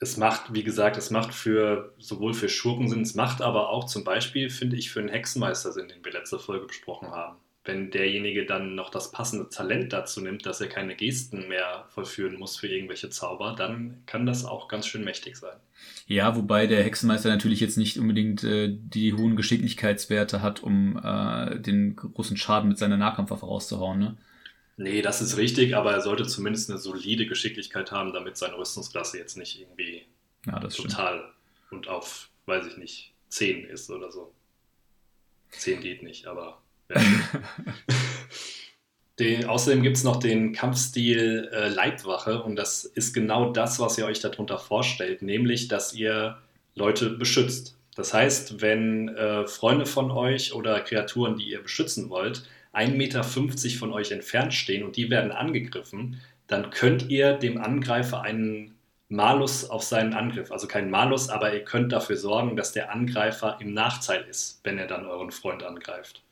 es 0.00 0.16
macht, 0.16 0.54
wie 0.54 0.64
gesagt, 0.64 0.96
es 0.96 1.10
macht 1.10 1.34
für 1.34 1.94
sowohl 1.98 2.32
für 2.32 2.48
Schurken 2.48 2.88
Sinn, 2.88 3.02
es 3.02 3.14
macht 3.14 3.42
aber 3.42 3.68
auch 3.68 3.84
zum 3.84 4.02
Beispiel, 4.02 4.48
finde 4.48 4.76
ich, 4.76 4.90
für 4.90 5.00
einen 5.00 5.10
Hexenmeister 5.10 5.72
Sinn, 5.72 5.88
den 5.88 6.02
wir 6.02 6.12
letzte 6.12 6.38
Folge 6.38 6.66
besprochen 6.66 7.10
haben. 7.10 7.36
Wenn 7.64 7.90
derjenige 7.90 8.46
dann 8.46 8.74
noch 8.74 8.88
das 8.88 9.12
passende 9.12 9.50
Talent 9.50 9.92
dazu 9.92 10.22
nimmt, 10.22 10.46
dass 10.46 10.62
er 10.62 10.68
keine 10.68 10.96
Gesten 10.96 11.46
mehr 11.48 11.84
vollführen 11.90 12.38
muss 12.38 12.56
für 12.56 12.68
irgendwelche 12.68 13.10
Zauber, 13.10 13.54
dann 13.56 14.02
kann 14.06 14.24
das 14.24 14.46
auch 14.46 14.68
ganz 14.68 14.86
schön 14.86 15.04
mächtig 15.04 15.36
sein. 15.36 15.58
Ja, 16.06 16.34
wobei 16.34 16.66
der 16.66 16.82
Hexenmeister 16.82 17.28
natürlich 17.28 17.60
jetzt 17.60 17.76
nicht 17.76 17.98
unbedingt 17.98 18.42
äh, 18.42 18.74
die 18.74 19.12
hohen 19.12 19.36
Geschicklichkeitswerte 19.36 20.40
hat, 20.40 20.62
um 20.62 20.98
äh, 21.04 21.60
den 21.60 21.94
großen 21.94 22.38
Schaden 22.38 22.70
mit 22.70 22.78
seiner 22.78 22.96
Nahkampfwaffe 22.96 23.44
rauszuhauen, 23.44 23.98
ne? 23.98 24.16
Nee, 24.80 25.02
das 25.02 25.20
ist 25.20 25.36
richtig, 25.36 25.76
aber 25.76 25.92
er 25.92 26.00
sollte 26.00 26.26
zumindest 26.26 26.70
eine 26.70 26.78
solide 26.78 27.26
Geschicklichkeit 27.26 27.92
haben, 27.92 28.14
damit 28.14 28.38
seine 28.38 28.56
Rüstungsklasse 28.56 29.18
jetzt 29.18 29.36
nicht 29.36 29.60
irgendwie 29.60 30.06
ja, 30.46 30.58
total 30.58 31.18
stimmt. 31.18 31.72
und 31.72 31.88
auf, 31.88 32.30
weiß 32.46 32.66
ich 32.66 32.78
nicht, 32.78 33.12
10 33.28 33.66
ist 33.66 33.90
oder 33.90 34.10
so. 34.10 34.32
10 35.50 35.82
geht 35.82 36.02
nicht, 36.02 36.26
aber. 36.26 36.62
Ja. 36.88 36.98
den, 39.18 39.44
außerdem 39.44 39.82
gibt 39.82 39.98
es 39.98 40.02
noch 40.02 40.16
den 40.16 40.54
Kampfstil 40.54 41.50
äh, 41.52 41.68
Leibwache 41.68 42.42
und 42.42 42.56
das 42.56 42.86
ist 42.86 43.12
genau 43.12 43.52
das, 43.52 43.80
was 43.80 43.98
ihr 43.98 44.06
euch 44.06 44.20
darunter 44.20 44.56
vorstellt, 44.56 45.20
nämlich, 45.20 45.68
dass 45.68 45.92
ihr 45.92 46.38
Leute 46.74 47.10
beschützt. 47.10 47.76
Das 47.96 48.14
heißt, 48.14 48.62
wenn 48.62 49.08
äh, 49.10 49.46
Freunde 49.46 49.84
von 49.84 50.10
euch 50.10 50.54
oder 50.54 50.80
Kreaturen, 50.80 51.36
die 51.36 51.50
ihr 51.50 51.62
beschützen 51.62 52.08
wollt, 52.08 52.48
1,50 52.80 52.96
Meter 52.96 53.24
von 53.24 53.92
euch 53.92 54.12
entfernt 54.12 54.54
stehen 54.54 54.82
und 54.82 54.96
die 54.96 55.10
werden 55.10 55.32
angegriffen, 55.32 56.20
dann 56.46 56.70
könnt 56.70 57.10
ihr 57.10 57.34
dem 57.34 57.58
Angreifer 57.58 58.22
einen 58.22 58.74
Malus 59.08 59.68
auf 59.68 59.82
seinen 59.82 60.14
Angriff, 60.14 60.52
also 60.52 60.68
kein 60.68 60.88
Malus, 60.88 61.28
aber 61.28 61.52
ihr 61.52 61.64
könnt 61.64 61.92
dafür 61.92 62.16
sorgen, 62.16 62.56
dass 62.56 62.72
der 62.72 62.92
Angreifer 62.92 63.58
im 63.60 63.74
Nachteil 63.74 64.24
ist, 64.28 64.60
wenn 64.62 64.78
er 64.78 64.86
dann 64.86 65.04
euren 65.04 65.32
Freund 65.32 65.64
angreift. 65.64 66.22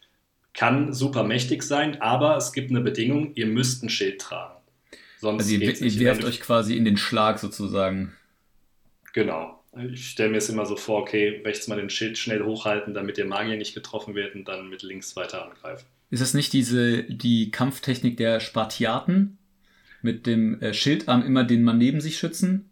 Kann 0.55 0.93
super 0.93 1.25
mächtig 1.25 1.63
sein, 1.63 2.01
aber 2.01 2.37
es 2.37 2.53
gibt 2.53 2.71
eine 2.71 2.81
Bedingung, 2.81 3.35
ihr 3.35 3.47
müsst 3.47 3.83
ein 3.83 3.91
Schild 3.91 4.21
tragen. 4.21 4.55
Sonst 5.21 5.45
also 5.45 5.55
ihr, 5.55 5.83
ihr 5.83 6.01
werft 6.01 6.25
euch 6.25 6.41
quasi 6.41 6.77
in 6.77 6.85
den 6.85 6.97
Schlag 6.97 7.41
sozusagen. 7.41 8.15
Genau. 9.13 9.59
Ich 9.93 10.11
stelle 10.11 10.31
mir 10.31 10.39
es 10.39 10.49
immer 10.49 10.65
so 10.65 10.77
vor, 10.77 11.03
okay, 11.03 11.43
rechts 11.45 11.69
mal 11.69 11.77
den 11.77 11.91
Schild 11.91 12.17
schnell 12.17 12.45
hochhalten, 12.45 12.95
damit 12.95 13.17
der 13.19 13.27
Magier 13.27 13.57
nicht 13.57 13.75
getroffen 13.75 14.15
wird 14.15 14.35
und 14.35 14.47
dann 14.47 14.69
mit 14.69 14.83
links 14.83 15.17
weiter 15.17 15.45
angreifen. 15.45 15.87
Ist 16.11 16.23
das 16.23 16.35
nicht 16.35 16.53
diese, 16.53 17.03
die 17.05 17.51
Kampftechnik 17.51 18.17
der 18.17 18.41
Spartiaten? 18.41 19.39
Mit 20.01 20.27
dem 20.27 20.61
äh, 20.61 20.73
Schildarm 20.73 21.23
immer 21.23 21.45
den 21.45 21.65
Mann 21.65 21.79
neben 21.79 22.01
sich 22.01 22.19
schützen? 22.19 22.71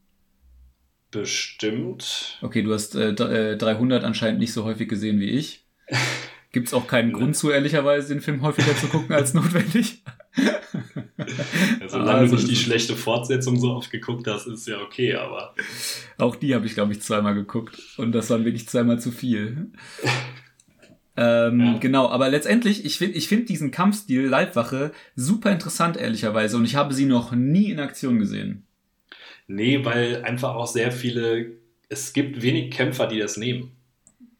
Bestimmt. 1.10 2.38
Okay, 2.40 2.62
du 2.62 2.72
hast 2.72 2.94
äh, 2.94 3.14
300 3.14 4.02
äh, 4.02 4.06
anscheinend 4.06 4.38
nicht 4.40 4.52
so 4.52 4.64
häufig 4.64 4.88
gesehen 4.88 5.20
wie 5.20 5.30
ich. 5.30 5.66
Gibt 6.52 6.68
es 6.68 6.74
auch 6.74 6.86
keinen 6.86 7.12
Grund 7.12 7.36
zu, 7.36 7.50
ehrlicherweise 7.50 8.14
den 8.14 8.22
Film 8.22 8.40
häufiger 8.42 8.74
zu 8.76 8.86
gucken 8.86 9.14
als 9.14 9.34
notwendig. 9.34 10.02
Ja, 10.36 11.88
solange 11.88 12.12
also, 12.12 12.36
du 12.36 12.42
nicht 12.42 12.50
die 12.50 12.56
schlechte 12.56 12.96
Fortsetzung 12.96 13.58
so 13.58 13.72
oft 13.72 13.90
geguckt 13.90 14.26
hast, 14.26 14.46
ist 14.46 14.66
ja 14.66 14.80
okay, 14.80 15.14
aber. 15.14 15.54
Auch 16.18 16.36
die 16.36 16.54
habe 16.54 16.66
ich, 16.66 16.74
glaube 16.74 16.92
ich, 16.92 17.02
zweimal 17.02 17.34
geguckt. 17.34 17.78
Und 17.98 18.12
das 18.12 18.30
waren 18.30 18.44
wirklich 18.44 18.68
zweimal 18.68 19.00
zu 19.00 19.10
viel. 19.10 19.70
Ähm, 21.16 21.60
ja. 21.60 21.78
Genau, 21.78 22.08
aber 22.08 22.28
letztendlich, 22.28 22.84
ich 22.84 22.98
finde 22.98 23.16
ich 23.16 23.28
find 23.28 23.48
diesen 23.48 23.70
Kampfstil 23.70 24.26
Leibwache 24.26 24.92
super 25.14 25.50
interessant, 25.50 25.96
ehrlicherweise. 25.96 26.56
Und 26.56 26.64
ich 26.64 26.76
habe 26.76 26.94
sie 26.94 27.06
noch 27.06 27.32
nie 27.32 27.70
in 27.70 27.80
Aktion 27.80 28.18
gesehen. 28.18 28.66
Nee, 29.46 29.84
weil 29.84 30.22
einfach 30.24 30.54
auch 30.54 30.66
sehr 30.66 30.92
viele, 30.92 31.52
es 31.88 32.12
gibt 32.12 32.42
wenig 32.42 32.70
Kämpfer, 32.70 33.06
die 33.06 33.18
das 33.18 33.36
nehmen. 33.36 33.72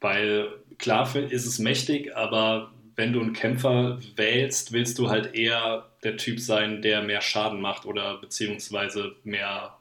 Weil 0.01 0.49
klar 0.79 1.15
ist 1.17 1.47
es 1.47 1.59
mächtig, 1.59 2.15
aber 2.15 2.73
wenn 2.97 3.13
du 3.13 3.21
einen 3.21 3.33
Kämpfer 3.33 3.99
wählst, 4.17 4.73
willst 4.73 4.99
du 4.99 5.09
halt 5.09 5.35
eher 5.35 5.91
der 6.03 6.17
Typ 6.17 6.41
sein, 6.41 6.83
der 6.83 7.03
mehr 7.03 7.21
Schaden 7.21 7.61
macht 7.61 7.87
oder 7.87 8.19
beziehungsweise 8.19 9.15
mehr 9.23 9.79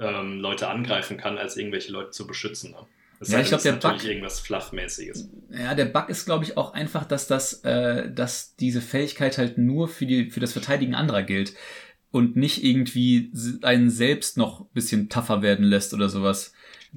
ähm, 0.00 0.40
Leute 0.40 0.68
angreifen 0.68 1.16
kann, 1.16 1.38
als 1.38 1.56
irgendwelche 1.56 1.92
Leute 1.92 2.10
zu 2.10 2.26
beschützen. 2.26 2.72
Ne? 2.72 2.86
Das 3.22 3.30
ja, 3.30 3.40
ich 3.40 3.46
glaube, 3.46 3.62
der 3.62 3.74
Bug. 3.74 4.04
irgendwas 4.04 4.40
Fluffmäßiges. 4.40 5.28
Ja, 5.50 5.76
der 5.76 5.84
Bug 5.84 6.08
ist, 6.08 6.24
glaube 6.24 6.42
ich, 6.42 6.56
auch 6.56 6.72
einfach, 6.72 7.04
dass 7.04 7.28
das, 7.28 7.62
äh, 7.62 8.10
dass 8.10 8.56
diese 8.56 8.80
Fähigkeit 8.80 9.38
halt 9.38 9.58
nur 9.58 9.86
für 9.86 10.06
die, 10.06 10.28
für 10.28 10.40
das 10.40 10.52
Verteidigen 10.52 10.96
anderer 10.96 11.22
gilt 11.22 11.54
und 12.10 12.34
nicht 12.34 12.64
irgendwie 12.64 13.30
einen 13.62 13.90
selbst 13.90 14.36
noch 14.36 14.66
bisschen 14.70 15.08
tougher 15.08 15.40
werden 15.40 15.64
lässt 15.64 15.94
oder 15.94 16.08
sowas. 16.08 16.52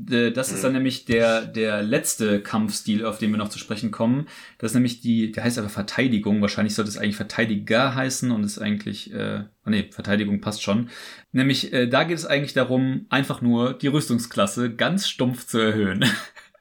Äh, 0.09 0.31
das 0.31 0.51
ist 0.51 0.63
dann 0.63 0.71
mhm. 0.71 0.77
nämlich 0.77 1.05
der, 1.05 1.45
der 1.45 1.81
letzte 1.81 2.41
Kampfstil, 2.41 3.05
auf 3.05 3.17
den 3.17 3.31
wir 3.31 3.37
noch 3.37 3.49
zu 3.49 3.59
sprechen 3.59 3.91
kommen. 3.91 4.27
Das 4.57 4.71
ist 4.71 4.75
nämlich 4.75 5.01
die, 5.01 5.31
der 5.31 5.43
heißt 5.43 5.57
aber 5.57 5.69
Verteidigung. 5.69 6.41
Wahrscheinlich 6.41 6.75
sollte 6.75 6.89
es 6.89 6.97
eigentlich 6.97 7.15
Verteidiger 7.15 7.95
heißen 7.95 8.31
und 8.31 8.43
ist 8.43 8.59
eigentlich, 8.59 9.13
äh, 9.13 9.43
oh 9.65 9.69
nee, 9.69 9.89
Verteidigung 9.91 10.41
passt 10.41 10.63
schon. 10.63 10.89
Nämlich, 11.31 11.73
äh, 11.73 11.87
da 11.87 12.03
geht 12.03 12.17
es 12.17 12.25
eigentlich 12.25 12.53
darum, 12.53 13.05
einfach 13.09 13.41
nur 13.41 13.73
die 13.73 13.87
Rüstungsklasse 13.87 14.73
ganz 14.73 15.07
stumpf 15.07 15.47
zu 15.47 15.59
erhöhen. 15.59 16.05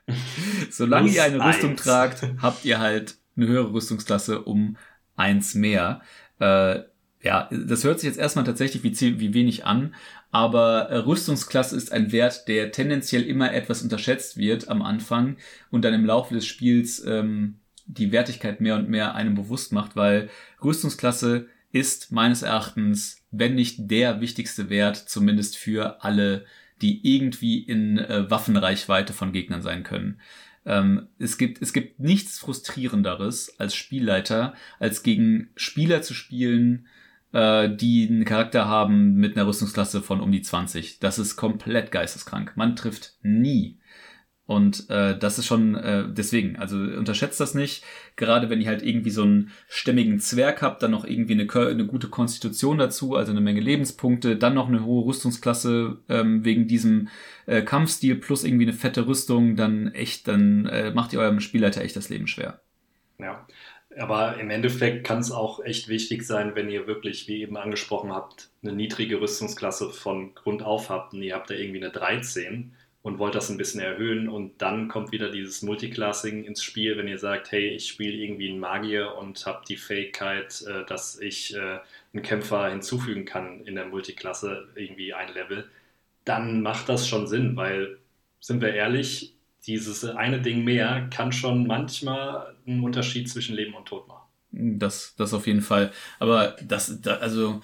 Solange 0.70 1.11
ihr 1.11 1.23
eine 1.23 1.44
Rüstung 1.44 1.70
eins. 1.70 1.83
tragt, 1.83 2.27
habt 2.40 2.64
ihr 2.64 2.79
halt 2.79 3.16
eine 3.37 3.47
höhere 3.47 3.73
Rüstungsklasse 3.73 4.42
um 4.42 4.77
eins 5.16 5.55
mehr. 5.55 6.03
Äh, 6.38 6.81
ja, 7.25 7.49
das 7.51 7.85
hört 7.85 8.01
sich 8.01 8.09
jetzt 8.09 8.18
erstmal 8.18 8.44
tatsächlich 8.44 8.83
wie, 8.83 9.18
wie 9.18 9.33
wenig 9.33 9.64
an, 9.64 9.94
aber 10.35 10.88
äh, 10.90 10.97
Rüstungsklasse 10.97 11.77
ist 11.77 11.92
ein 11.92 12.11
Wert, 12.11 12.49
der 12.49 12.73
tendenziell 12.73 13.23
immer 13.23 13.55
etwas 13.55 13.83
unterschätzt 13.83 14.37
wird 14.37 14.68
am 14.68 14.83
Anfang 14.83 15.37
und 15.70 15.85
dann 15.85 15.94
im 15.94 16.05
Laufe 16.05 16.35
des 16.35 16.44
Spiels 16.44 17.05
ähm, 17.07 17.61
die 17.87 18.11
Wertigkeit 18.11 18.61
mehr 18.61 18.75
und 18.75 18.88
mehr 18.88 19.14
einem 19.14 19.37
bewusst 19.37 19.73
macht, 19.73 19.94
weil 19.94 20.29
Rüstungsklasse 20.61 21.47
ist 21.70 22.11
meines 22.11 22.42
Erachtens, 22.42 23.23
wenn 23.31 23.55
nicht 23.55 23.88
der 23.92 24.20
wichtigste 24.20 24.70
Wert, 24.70 24.97
zumindest 24.97 25.57
für 25.57 26.03
alle, 26.03 26.47
die 26.83 27.14
irgendwie 27.14 27.61
in 27.61 27.99
äh, 27.99 28.29
Waffenreichweite 28.29 29.12
von 29.12 29.31
Gegnern 29.31 29.62
sein 29.62 29.85
können. 29.85 30.20
Ähm, 30.66 31.07
es, 31.20 31.38
gibt, 31.38 31.62
es 31.62 31.73
gibt 31.73 32.01
nichts 32.01 32.40
frustrierenderes 32.40 33.61
als 33.61 33.77
Spielleiter, 33.77 34.55
als 34.81 35.05
gegen 35.05 35.51
Spieler 35.55 36.03
zu 36.03 36.12
spielen, 36.12 36.88
äh, 37.35 37.68
die 37.75 38.09
einen 38.09 38.25
Charakter 38.25 38.68
haben 38.68 39.14
mit 39.16 39.37
einer 39.37 39.47
Rüstungsklasse 39.47 40.01
von 40.01 40.20
um 40.20 40.33
die 40.33 40.42
20. 40.42 41.01
Das 41.01 41.18
ist 41.18 41.37
komplett 41.37 41.90
geisteskrank. 41.90 42.53
Man 42.57 42.77
trifft 42.77 43.14
nie. 43.23 43.79
Und 44.47 44.90
äh, 44.90 45.18
das 45.18 45.38
ist 45.38 45.47
schon 45.47 45.75
äh, 45.75 46.05
deswegen, 46.07 46.57
also 46.57 46.77
unterschätzt 46.77 47.40
das 47.40 47.55
nicht. 47.55 47.83
Gerade 48.16 48.51
wenn 48.51 48.61
ihr 48.61 48.68
halt 48.68 48.83
irgendwie 48.83 49.11
so 49.11 49.23
einen 49.23 49.51
stämmigen 49.68 50.20
Zwerg 50.20 50.61
habt, 50.61 50.83
dann 50.83 50.90
noch 50.90 51.07
irgendwie 51.07 51.33
eine, 51.33 51.51
eine 51.70 51.87
gute 51.87 52.09
Konstitution 52.09 52.77
dazu, 52.77 53.16
also 53.16 53.33
eine 53.33 53.40
Menge 53.40 53.61
Lebenspunkte, 53.61 54.37
dann 54.37 54.55
noch 54.55 54.68
eine 54.68 54.85
hohe 54.85 55.07
Rüstungsklasse 55.07 55.99
ähm, 56.11 56.44
wegen 56.44 56.68
diesem 56.68 57.09
äh, 57.47 57.62
Kampfstil 57.62 58.16
plus 58.16 58.44
irgendwie 58.44 58.66
eine 58.66 58.75
fette 58.75 59.07
Rüstung, 59.07 59.57
dann 59.57 59.92
echt, 59.92 60.29
dann 60.29 60.66
äh, 60.66 60.90
macht 60.90 61.14
ihr 61.14 61.20
eurem 61.20 61.40
Spielleiter 61.40 61.81
echt 61.81 61.97
das 61.97 62.11
Leben 62.11 62.27
schwer. 62.27 62.61
Ja, 63.18 63.47
aber 63.98 64.38
im 64.38 64.50
Endeffekt 64.50 65.04
kann 65.07 65.20
es 65.20 65.30
auch 65.30 65.64
echt 65.64 65.88
wichtig 65.88 66.24
sein, 66.24 66.54
wenn 66.54 66.70
ihr 66.70 66.87
wirklich, 66.87 67.28
wie 67.28 67.42
eben 67.42 67.57
angesprochen 67.57 68.12
habt, 68.12 68.50
eine 68.62 68.72
niedrige 68.72 69.20
Rüstungsklasse 69.20 69.90
von 69.90 70.35
Grund 70.35 70.62
auf 70.62 70.90
habt 70.90 71.12
und 71.12 71.22
ihr 71.22 71.35
habt 71.35 71.50
da 71.50 71.54
irgendwie 71.54 71.83
eine 71.83 71.90
13 71.90 72.72
und 73.02 73.18
wollt 73.18 73.35
das 73.35 73.50
ein 73.50 73.59
bisschen 73.59 73.83
erhöhen 73.83 74.30
und 74.30 74.62
dann 74.62 74.88
kommt 74.88 75.12
wieder 75.12 75.30
dieses 75.30 75.61
Multiclassing 75.61 76.44
ins 76.44 76.62
Spiel, 76.62 76.96
wenn 76.96 77.07
ihr 77.07 77.18
sagt, 77.18 77.52
hey, 77.52 77.68
ich 77.68 77.87
spiele 77.88 78.16
irgendwie 78.16 78.48
einen 78.48 78.61
Magier 78.61 79.16
und 79.16 79.44
habe 79.44 79.62
die 79.68 79.76
Fähigkeit, 79.76 80.62
äh, 80.66 80.87
dass 80.87 81.20
ich 81.20 81.54
äh, 81.54 81.80
einen 82.14 82.22
Kämpfer 82.22 82.70
hinzufügen 82.70 83.26
kann 83.26 83.61
in 83.66 83.74
der 83.74 83.87
Multiklasse, 83.87 84.68
irgendwie 84.74 85.12
ein 85.12 85.35
Level, 85.35 85.68
dann 86.24 86.62
macht 86.62 86.88
das 86.88 87.07
schon 87.07 87.26
Sinn, 87.26 87.57
weil, 87.57 87.98
sind 88.40 88.62
wir 88.62 88.72
ehrlich, 88.72 89.34
dieses 89.66 90.05
eine 90.05 90.40
Ding 90.40 90.64
mehr 90.64 91.09
kann 91.11 91.33
schon 91.33 91.66
manchmal 91.66 92.55
einen 92.66 92.83
Unterschied 92.83 93.29
zwischen 93.29 93.57
Leben 93.57 93.74
und 93.74 93.87
Tod 93.87 94.07
machen. 94.09 94.20
Das, 94.79 95.14
das 95.16 95.35
auf 95.35 95.46
jeden 95.46 95.62
Fall. 95.62 95.90
Aber 96.18 96.57
das, 96.62 97.00
da, 97.00 97.14
also 97.16 97.61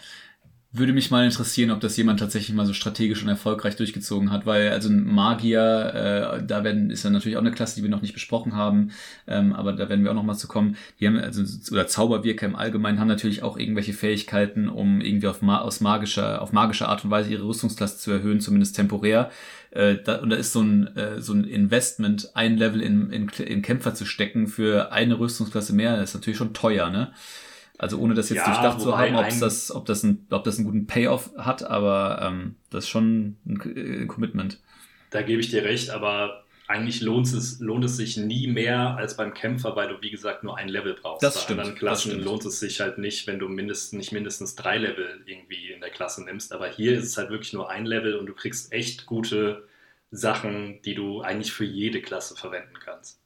würde 0.73 0.93
mich 0.93 1.11
mal 1.11 1.25
interessieren, 1.25 1.73
ob 1.73 1.81
das 1.81 1.97
jemand 1.97 2.21
tatsächlich 2.21 2.55
mal 2.55 2.65
so 2.65 2.73
strategisch 2.73 3.23
und 3.23 3.29
erfolgreich 3.29 3.75
durchgezogen 3.75 4.31
hat, 4.31 4.47
weil 4.47 4.71
also 4.71 4.89
ein 4.89 5.05
Magier, 5.05 6.39
äh, 6.41 6.47
da 6.47 6.63
werden 6.63 6.91
ist 6.91 7.03
ja 7.03 7.11
natürlich 7.11 7.37
auch 7.37 7.41
eine 7.43 7.51
Klasse, 7.51 7.75
die 7.77 7.83
wir 7.83 7.91
noch 7.91 8.03
nicht 8.03 8.13
besprochen 8.13 8.55
haben, 8.55 8.93
ähm, 9.27 9.53
aber 9.53 9.73
da 9.73 9.89
werden 9.89 10.05
wir 10.05 10.13
auch 10.13 10.15
noch 10.15 10.23
mal 10.23 10.37
zu 10.37 10.47
kommen. 10.47 10.77
Die 11.01 11.09
haben 11.09 11.19
also 11.19 11.43
oder 11.73 11.89
Zauberwirker 11.89 12.47
im 12.47 12.55
Allgemeinen 12.55 13.01
haben 13.01 13.09
natürlich 13.09 13.43
auch 13.43 13.59
irgendwelche 13.59 13.93
Fähigkeiten, 13.93 14.69
um 14.69 15.01
irgendwie 15.01 15.27
auf 15.27 15.43
aus 15.43 15.81
magischer 15.81 16.41
auf 16.41 16.53
magische 16.53 16.89
Art 16.89 17.05
und 17.05 17.11
Weise 17.11 17.31
ihre 17.31 17.47
Rüstungsklasse 17.47 17.99
zu 17.99 18.13
erhöhen, 18.13 18.41
zumindest 18.41 18.77
temporär. 18.77 19.31
Äh, 19.71 19.97
da, 20.05 20.17
und 20.17 20.31
da 20.31 20.37
ist 20.37 20.53
so 20.53 20.61
ein 20.61 20.97
äh, 20.97 21.21
so 21.21 21.33
ein 21.33 21.45
Investment, 21.45 22.31
ein 22.35 22.57
Level 22.57 22.81
in, 22.83 23.11
in, 23.11 23.29
in 23.29 23.63
Kämpfer 23.63 23.95
zu 23.95 24.05
stecken 24.05 24.49
für 24.49 24.93
eine 24.93 25.19
Rüstungsklasse 25.19 25.75
mehr, 25.75 25.97
das 25.97 26.11
ist 26.11 26.15
natürlich 26.15 26.39
schon 26.39 26.55
teuer, 26.55 26.91
ne? 26.91 27.13
Also 27.79 27.99
ohne 27.99 28.13
das 28.13 28.29
jetzt 28.29 28.39
ja, 28.39 28.45
durchdacht 28.45 28.81
zu 28.81 28.99
haben, 28.99 29.15
ob 29.15 29.27
das, 29.41 29.75
ob 29.75 29.87
das, 29.87 30.03
ein, 30.03 30.27
ob 30.31 30.45
das 30.45 30.59
einen 30.59 30.67
guten 30.67 30.87
Payoff 30.87 31.31
hat, 31.39 31.63
aber 31.63 32.21
ähm, 32.23 32.57
das 32.69 32.85
ist 32.85 32.91
schon 32.91 33.37
ein, 33.47 34.03
ein 34.03 34.07
Commitment. 34.07 34.59
da 35.11 35.23
gebe 35.23 35.41
ich 35.41 35.49
dir 35.49 35.65
recht, 35.65 35.89
aber 35.89 36.45
eigentlich 36.71 37.01
lohnt 37.01 37.27
es, 37.27 37.59
lohnt 37.59 37.85
es 37.85 37.97
sich 37.97 38.17
nie 38.17 38.47
mehr 38.47 38.97
als 38.97 39.17
beim 39.17 39.35
Kämpfer, 39.35 39.75
weil 39.75 39.89
du, 39.89 40.01
wie 40.01 40.11
gesagt, 40.11 40.45
nur 40.45 40.57
ein 40.57 40.69
Level 40.69 40.95
brauchst. 40.95 41.23
Das 41.23 41.35
Bei 41.35 41.41
stimmt, 41.41 41.61
anderen 41.61 41.79
Klassen 41.79 42.13
stimmt. 42.13 42.25
lohnt 42.25 42.45
es 42.45 42.61
sich 42.61 42.81
halt 42.81 42.97
nicht, 42.99 43.27
wenn 43.27 43.41
du 43.41 43.49
mindestens, 43.49 43.93
nicht 43.93 44.13
mindestens 44.13 44.55
drei 44.55 44.79
Level 44.79 45.21
irgendwie 45.27 45.73
in 45.73 45.81
der 45.81 45.91
Klasse 45.91 46.25
nimmst. 46.25 46.53
Aber 46.53 46.69
hier 46.69 46.97
ist 46.97 47.05
es 47.05 47.17
halt 47.17 47.31
wirklich 47.31 47.53
nur 47.53 47.69
ein 47.71 47.87
Level 47.87 48.15
und 48.15 48.27
du 48.27 48.35
kriegst 48.35 48.73
echt 48.73 49.07
gute 49.07 49.67
Sachen, 50.13 50.81
die 50.83 50.95
du 50.95 51.23
eigentlich 51.23 51.53
für 51.53 51.65
jede 51.65 52.01
Klasse 52.01 52.37
verwenden 52.37 52.75
kannst. 52.85 53.21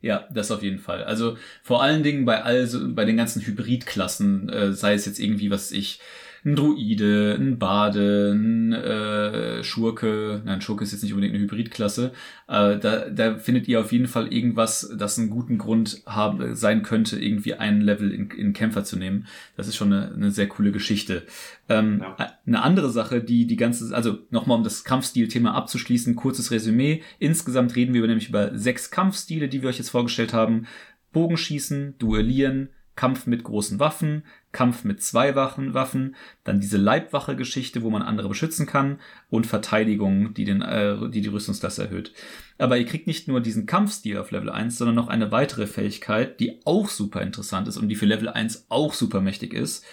Ja, 0.00 0.26
das 0.32 0.50
auf 0.50 0.62
jeden 0.62 0.78
Fall. 0.78 1.04
Also 1.04 1.36
vor 1.62 1.82
allen 1.82 2.02
Dingen 2.02 2.24
bei 2.24 2.42
all 2.42 2.66
so, 2.66 2.80
bei 2.94 3.04
den 3.04 3.18
ganzen 3.18 3.42
Hybridklassen, 3.42 4.48
äh, 4.48 4.72
sei 4.72 4.94
es 4.94 5.04
jetzt 5.04 5.18
irgendwie, 5.18 5.50
was 5.50 5.70
ich, 5.70 6.00
ein 6.46 6.54
Druide, 6.54 7.36
ein 7.38 7.58
Bade, 7.58 8.32
ein 8.32 8.72
äh, 8.72 9.64
Schurke, 9.64 10.40
nein, 10.44 10.60
Schurke 10.60 10.84
ist 10.84 10.92
jetzt 10.92 11.02
nicht 11.02 11.12
unbedingt 11.12 11.34
eine 11.34 11.42
Hybridklasse, 11.42 12.12
äh, 12.46 12.78
da, 12.78 13.10
da 13.10 13.36
findet 13.36 13.66
ihr 13.66 13.80
auf 13.80 13.90
jeden 13.90 14.06
Fall 14.06 14.32
irgendwas, 14.32 14.90
das 14.96 15.18
einen 15.18 15.28
guten 15.28 15.58
Grund 15.58 16.02
haben, 16.06 16.54
sein 16.54 16.84
könnte, 16.84 17.18
irgendwie 17.18 17.54
ein 17.54 17.80
Level 17.80 18.12
in, 18.12 18.30
in 18.30 18.52
Kämpfer 18.52 18.84
zu 18.84 18.96
nehmen. 18.96 19.26
Das 19.56 19.66
ist 19.66 19.74
schon 19.74 19.92
eine, 19.92 20.14
eine 20.14 20.30
sehr 20.30 20.48
coole 20.48 20.70
Geschichte. 20.70 21.24
Ähm, 21.68 22.00
Ja. 22.00 22.16
Eine 22.46 22.62
andere 22.62 22.90
Sache, 22.90 23.20
die 23.20 23.48
die 23.48 23.56
ganze, 23.56 23.92
also 23.94 24.18
nochmal 24.30 24.56
um 24.56 24.62
das 24.62 24.84
Kampfstil-Thema 24.84 25.52
abzuschließen, 25.52 26.14
kurzes 26.14 26.52
Resümee. 26.52 27.02
Insgesamt 27.18 27.74
reden 27.74 27.92
wir 27.92 28.06
nämlich 28.06 28.28
über 28.28 28.56
sechs 28.56 28.92
Kampfstile, 28.92 29.48
die 29.48 29.62
wir 29.62 29.68
euch 29.68 29.78
jetzt 29.78 29.90
vorgestellt 29.90 30.32
haben. 30.32 30.66
Bogenschießen, 31.12 31.96
Duellieren, 31.98 32.68
Kampf 32.94 33.26
mit 33.26 33.42
großen 33.42 33.80
Waffen, 33.80 34.22
Kampf 34.56 34.84
mit 34.84 35.02
zwei 35.02 35.34
Waffen, 35.34 35.74
Waffen, 35.74 36.16
dann 36.42 36.60
diese 36.60 36.78
Leibwache-Geschichte, 36.78 37.82
wo 37.82 37.90
man 37.90 38.00
andere 38.00 38.30
beschützen 38.30 38.64
kann 38.64 38.98
und 39.28 39.46
Verteidigung, 39.46 40.32
die, 40.32 40.46
den, 40.46 40.62
äh, 40.62 41.10
die 41.10 41.20
die 41.20 41.28
Rüstungsklasse 41.28 41.84
erhöht. 41.84 42.14
Aber 42.56 42.78
ihr 42.78 42.86
kriegt 42.86 43.06
nicht 43.06 43.28
nur 43.28 43.42
diesen 43.42 43.66
Kampfstil 43.66 44.16
auf 44.16 44.30
Level 44.30 44.48
1, 44.48 44.78
sondern 44.78 44.94
noch 44.94 45.08
eine 45.08 45.30
weitere 45.30 45.66
Fähigkeit, 45.66 46.40
die 46.40 46.62
auch 46.64 46.88
super 46.88 47.20
interessant 47.20 47.68
ist 47.68 47.76
und 47.76 47.90
die 47.90 47.96
für 47.96 48.06
Level 48.06 48.30
1 48.30 48.66
auch 48.70 48.94
super 48.94 49.20
mächtig 49.20 49.52
ist. 49.52 49.84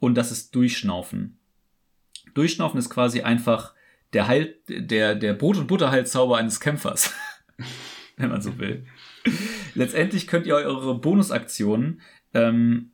Und 0.00 0.14
das 0.14 0.32
ist 0.32 0.54
Durchschnaufen. 0.54 1.38
Durchschnaufen 2.32 2.78
ist 2.78 2.88
quasi 2.88 3.20
einfach 3.20 3.74
der 4.14 4.28
Heil, 4.28 4.56
der, 4.66 5.14
der 5.14 5.34
Brot- 5.34 5.58
und 5.58 5.66
Butterheilzauber 5.66 6.38
eines 6.38 6.58
Kämpfers. 6.60 7.12
Wenn 8.16 8.30
man 8.30 8.40
so 8.40 8.58
will. 8.58 8.86
Letztendlich 9.74 10.26
könnt 10.26 10.46
ihr 10.46 10.54
eure 10.54 10.98
Bonusaktionen 10.98 12.00
ähm, 12.32 12.92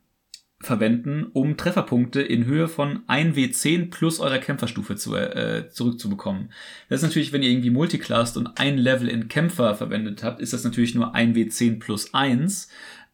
verwenden, 0.65 1.27
um 1.33 1.57
Trefferpunkte 1.57 2.21
in 2.21 2.45
Höhe 2.45 2.67
von 2.67 3.05
1W10 3.07 3.89
plus 3.89 4.19
eurer 4.19 4.39
Kämpferstufe 4.39 4.95
zu, 4.95 5.15
äh, 5.15 5.69
zurückzubekommen. 5.69 6.51
Das 6.89 7.01
ist 7.01 7.07
natürlich, 7.07 7.33
wenn 7.33 7.43
ihr 7.43 7.49
irgendwie 7.49 7.69
multiclasst 7.69 8.37
und 8.37 8.59
ein 8.59 8.77
Level 8.77 9.07
in 9.07 9.27
Kämpfer 9.27 9.75
verwendet 9.75 10.23
habt, 10.23 10.41
ist 10.41 10.53
das 10.53 10.63
natürlich 10.63 10.95
nur 10.95 11.15
1W10 11.15 11.79
plus 11.79 12.13
1. 12.13 12.69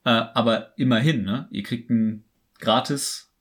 Äh, 0.06 0.10
aber 0.10 0.74
immerhin, 0.78 1.24
ne? 1.24 1.48
Ihr 1.52 1.64
kriegt 1.64 1.90
einen 1.90 2.24
gratis 2.60 3.32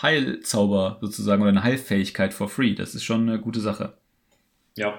Heilzauber 0.00 0.98
sozusagen 1.00 1.42
oder 1.42 1.50
eine 1.50 1.62
Heilfähigkeit 1.62 2.32
for 2.32 2.48
free. 2.48 2.74
Das 2.74 2.94
ist 2.94 3.04
schon 3.04 3.28
eine 3.28 3.38
gute 3.38 3.60
Sache. 3.60 3.94
Ja, 4.76 4.98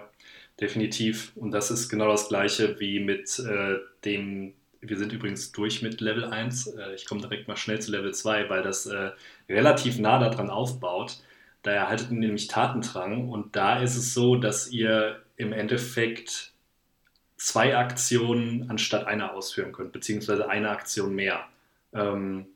definitiv. 0.60 1.32
Und 1.36 1.52
das 1.52 1.72
ist 1.72 1.90
genau 1.90 2.08
das 2.08 2.30
gleiche 2.30 2.80
wie 2.80 3.00
mit 3.00 3.40
äh, 3.40 3.78
dem, 4.06 4.54
wir 4.82 4.98
sind 4.98 5.14
übrigens 5.14 5.52
durch 5.52 5.82
mit 5.82 6.02
Level 6.02 6.26
1. 6.26 6.68
Äh, 6.68 6.96
ich 6.96 7.06
komme 7.06 7.22
direkt 7.22 7.48
mal 7.48 7.58
schnell 7.58 7.80
zu 7.80 7.92
Level 7.92 8.14
2, 8.14 8.50
weil 8.50 8.64
das 8.64 8.86
äh, 8.88 9.12
relativ 9.48 10.00
nah 10.00 10.20
daran 10.20 10.50
aufbaut. 10.50 11.18
Da 11.64 11.72
erhaltet 11.72 12.12
ihr 12.12 12.18
nämlich 12.18 12.48
Tatendrang 12.48 13.30
und 13.30 13.56
da 13.56 13.80
ist 13.80 13.96
es 13.96 14.14
so, 14.14 14.36
dass 14.36 14.72
ihr 14.72 15.22
im 15.38 15.54
Endeffekt 15.54 16.54
zwei 17.38 17.78
Aktionen 17.78 18.70
anstatt 18.70 19.06
einer 19.06 19.34
ausführen 19.34 19.72
könnt, 19.72 19.92
beziehungsweise 19.92 20.50
eine 20.50 20.70
Aktion 20.70 21.14
mehr. 21.14 21.48
Ähm, 21.94 22.48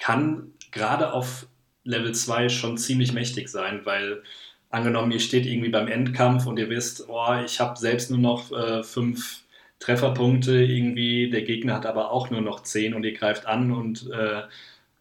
kann 0.00 0.52
gerade 0.70 1.12
auf 1.12 1.46
Level 1.84 2.14
2 2.14 2.48
schon 2.48 2.78
ziemlich 2.78 3.12
mächtig 3.12 3.48
sein, 3.48 3.80
weil 3.84 4.22
angenommen, 4.70 5.12
ihr 5.12 5.20
steht 5.20 5.46
irgendwie 5.46 5.68
beim 5.68 5.88
Endkampf 5.88 6.46
und 6.46 6.58
ihr 6.58 6.68
wisst, 6.68 7.08
oh, 7.08 7.40
ich 7.44 7.60
habe 7.60 7.78
selbst 7.78 8.10
nur 8.10 8.18
noch 8.18 8.50
äh, 8.52 8.82
fünf 8.82 9.43
Trefferpunkte 9.84 10.62
irgendwie, 10.62 11.28
der 11.28 11.42
Gegner 11.42 11.74
hat 11.74 11.84
aber 11.84 12.10
auch 12.10 12.30
nur 12.30 12.40
noch 12.40 12.62
zehn 12.62 12.94
und 12.94 13.04
ihr 13.04 13.12
greift 13.12 13.44
an 13.44 13.70
und 13.70 14.10
äh, 14.10 14.42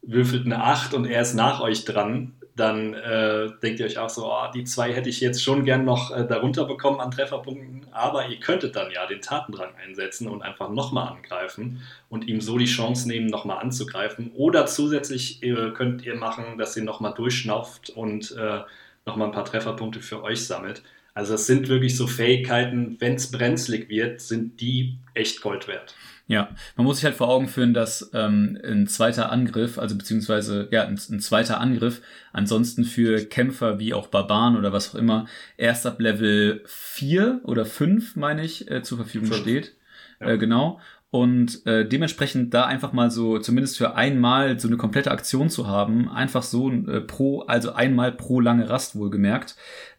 würfelt 0.01 0.45
eine 0.45 0.61
8 0.61 0.93
und 0.93 1.05
er 1.05 1.21
ist 1.21 1.35
nach 1.35 1.61
euch 1.61 1.85
dran, 1.85 2.33
dann 2.57 2.93
äh, 2.93 3.49
denkt 3.63 3.79
ihr 3.79 3.85
euch 3.85 3.97
auch 3.97 4.09
so, 4.09 4.29
oh, 4.29 4.51
die 4.53 4.65
zwei 4.65 4.93
hätte 4.93 5.07
ich 5.07 5.21
jetzt 5.21 5.41
schon 5.41 5.63
gern 5.63 5.85
noch 5.85 6.11
äh, 6.11 6.27
darunter 6.27 6.65
bekommen 6.65 6.99
an 6.99 7.11
Trefferpunkten, 7.11 7.87
aber 7.93 8.27
ihr 8.27 8.41
könntet 8.41 8.75
dann 8.75 8.91
ja 8.91 9.07
den 9.07 9.21
Tatendrang 9.21 9.69
einsetzen 9.81 10.27
und 10.27 10.41
einfach 10.41 10.69
nochmal 10.69 11.07
angreifen 11.07 11.81
und 12.09 12.27
ihm 12.27 12.41
so 12.41 12.57
die 12.57 12.65
Chance 12.65 13.07
nehmen, 13.07 13.27
nochmal 13.27 13.59
anzugreifen. 13.59 14.33
Oder 14.35 14.65
zusätzlich 14.65 15.41
äh, 15.43 15.71
könnt 15.71 16.03
ihr 16.03 16.15
machen, 16.15 16.57
dass 16.57 16.75
ihr 16.75 16.83
nochmal 16.83 17.13
durchschnauft 17.13 17.89
und 17.89 18.35
äh, 18.37 18.59
nochmal 19.05 19.29
ein 19.29 19.33
paar 19.33 19.45
Trefferpunkte 19.45 20.01
für 20.01 20.23
euch 20.23 20.45
sammelt. 20.45 20.83
Also 21.13 21.36
es 21.36 21.45
sind 21.45 21.67
wirklich 21.67 21.95
so 21.95 22.08
Fähigkeiten, 22.08 22.97
wenn 22.99 23.15
es 23.15 23.30
brenzlig 23.30 23.89
wird, 23.89 24.19
sind 24.21 24.60
die 24.62 24.97
echt 25.13 25.41
Gold 25.41 25.67
wert. 25.67 25.95
Ja, 26.26 26.49
man 26.78 26.86
muss 26.86 26.97
sich 26.97 27.06
halt 27.06 27.15
vor 27.15 27.28
Augen 27.28 27.47
führen, 27.47 27.73
dass 27.73 28.10
ähm, 28.13 28.58
ein 28.63 28.88
zweiter 28.88 29.32
Angriff, 29.32 29.78
also 29.78 29.97
beziehungsweise 29.97 30.69
ja, 30.71 30.86
ein, 30.86 30.99
ein 31.12 31.19
zweiter 31.19 31.60
Angriff 31.60 32.02
ansonsten 32.32 32.86
für 32.86 33.26
Kämpfer 33.26 33.78
wie 33.78 33.93
auch 33.93 34.08
Barbaren 34.08 34.56
oder 34.56 34.71
was 34.71 34.89
auch 34.89 34.99
immer 34.99 35.28
erst 35.58 35.86
ab 35.86 35.99
Level 35.99 36.63
4 36.65 37.41
oder 37.43 37.65
5, 37.65 38.15
meine 38.15 38.43
ich, 38.43 38.71
äh, 38.71 38.82
zur 38.84 38.99
Verfügung 38.99 39.28
Fünf. 39.28 39.41
steht. 39.41 39.76
Ja. 40.21 40.30
Äh, 40.30 40.38
genau. 40.38 40.80
Und 41.12 41.63
äh, 41.67 41.88
dementsprechend 41.88 42.54
da 42.56 42.65
einfach 42.65 42.93
mal 42.93 43.12
so, 43.12 43.38
zumindest 43.38 43.78
für 43.78 43.95
einmal 43.95 44.58
so 44.60 44.67
eine 44.67 44.78
komplette 44.78 45.12
Aktion 45.12 45.49
zu 45.49 45.67
haben, 45.67 46.10
einfach 46.10 46.41
so 46.41 46.71
äh, 46.71 47.02
pro, 47.02 47.41
also 47.41 47.73
einmal 47.73 48.13
pro 48.13 48.39
lange 48.39 48.67
Rast 48.67 48.95
wohlgemerkt, 48.95 49.56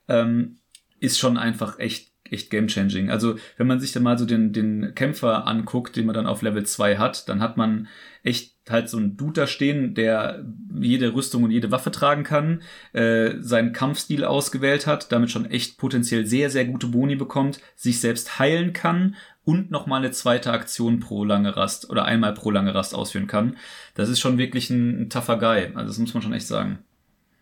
ähm, 0.09 0.59
ist 1.05 1.19
schon 1.19 1.37
einfach 1.37 1.79
echt 1.79 2.15
echt 2.31 2.51
game-changing. 2.51 3.11
Also, 3.11 3.37
wenn 3.57 3.67
man 3.67 3.81
sich 3.81 3.93
dann 3.93 4.03
mal 4.03 4.19
so 4.19 4.25
den, 4.25 4.53
den 4.53 4.95
Kämpfer 4.95 5.47
anguckt, 5.47 5.97
den 5.97 6.07
man 6.07 6.15
dann 6.15 6.27
auf 6.27 6.43
Level 6.43 6.65
2 6.65 6.97
hat, 6.97 7.29
dann 7.29 7.41
hat 7.41 7.57
man 7.57 7.89
echt 8.23 8.55
halt 8.71 8.89
so 8.89 8.97
einen 8.97 9.17
Dude 9.19 9.43
da 9.43 9.47
stehen, 9.47 9.95
der 9.95 10.43
jede 10.81 11.15
Rüstung 11.15 11.43
und 11.43 11.51
jede 11.51 11.71
Waffe 11.71 11.91
tragen 11.91 12.25
kann, 12.25 12.63
äh, 12.95 13.35
seinen 13.41 13.75
Kampfstil 13.75 14.25
ausgewählt 14.25 14.87
hat, 14.87 15.13
damit 15.13 15.31
schon 15.31 15.45
echt 15.51 15.77
potenziell 15.77 16.25
sehr, 16.25 16.49
sehr 16.49 16.65
gute 16.65 16.87
Boni 16.87 17.15
bekommt, 17.15 17.61
sich 17.77 18.01
selbst 18.01 18.39
heilen 18.39 18.73
kann 18.73 19.17
und 19.45 19.71
nochmal 19.71 19.99
eine 19.99 20.13
zweite 20.13 20.51
Aktion 20.51 21.01
pro 21.01 21.25
lange 21.25 21.55
Rast 21.55 21.91
oder 21.91 22.07
einmal 22.07 22.33
pro 22.33 22.51
lange 22.51 22.75
Rast 22.75 22.95
ausführen 22.95 23.27
kann. 23.27 23.59
Das 23.95 24.09
ist 24.09 24.21
schon 24.21 24.39
wirklich 24.39 24.71
ein, 24.71 25.03
ein 25.03 25.11
tougher 25.11 25.39
Guy. 25.39 25.67
Also, 25.75 25.89
das 25.89 25.99
muss 25.99 26.15
man 26.15 26.23
schon 26.23 26.33
echt 26.33 26.47
sagen. 26.47 26.79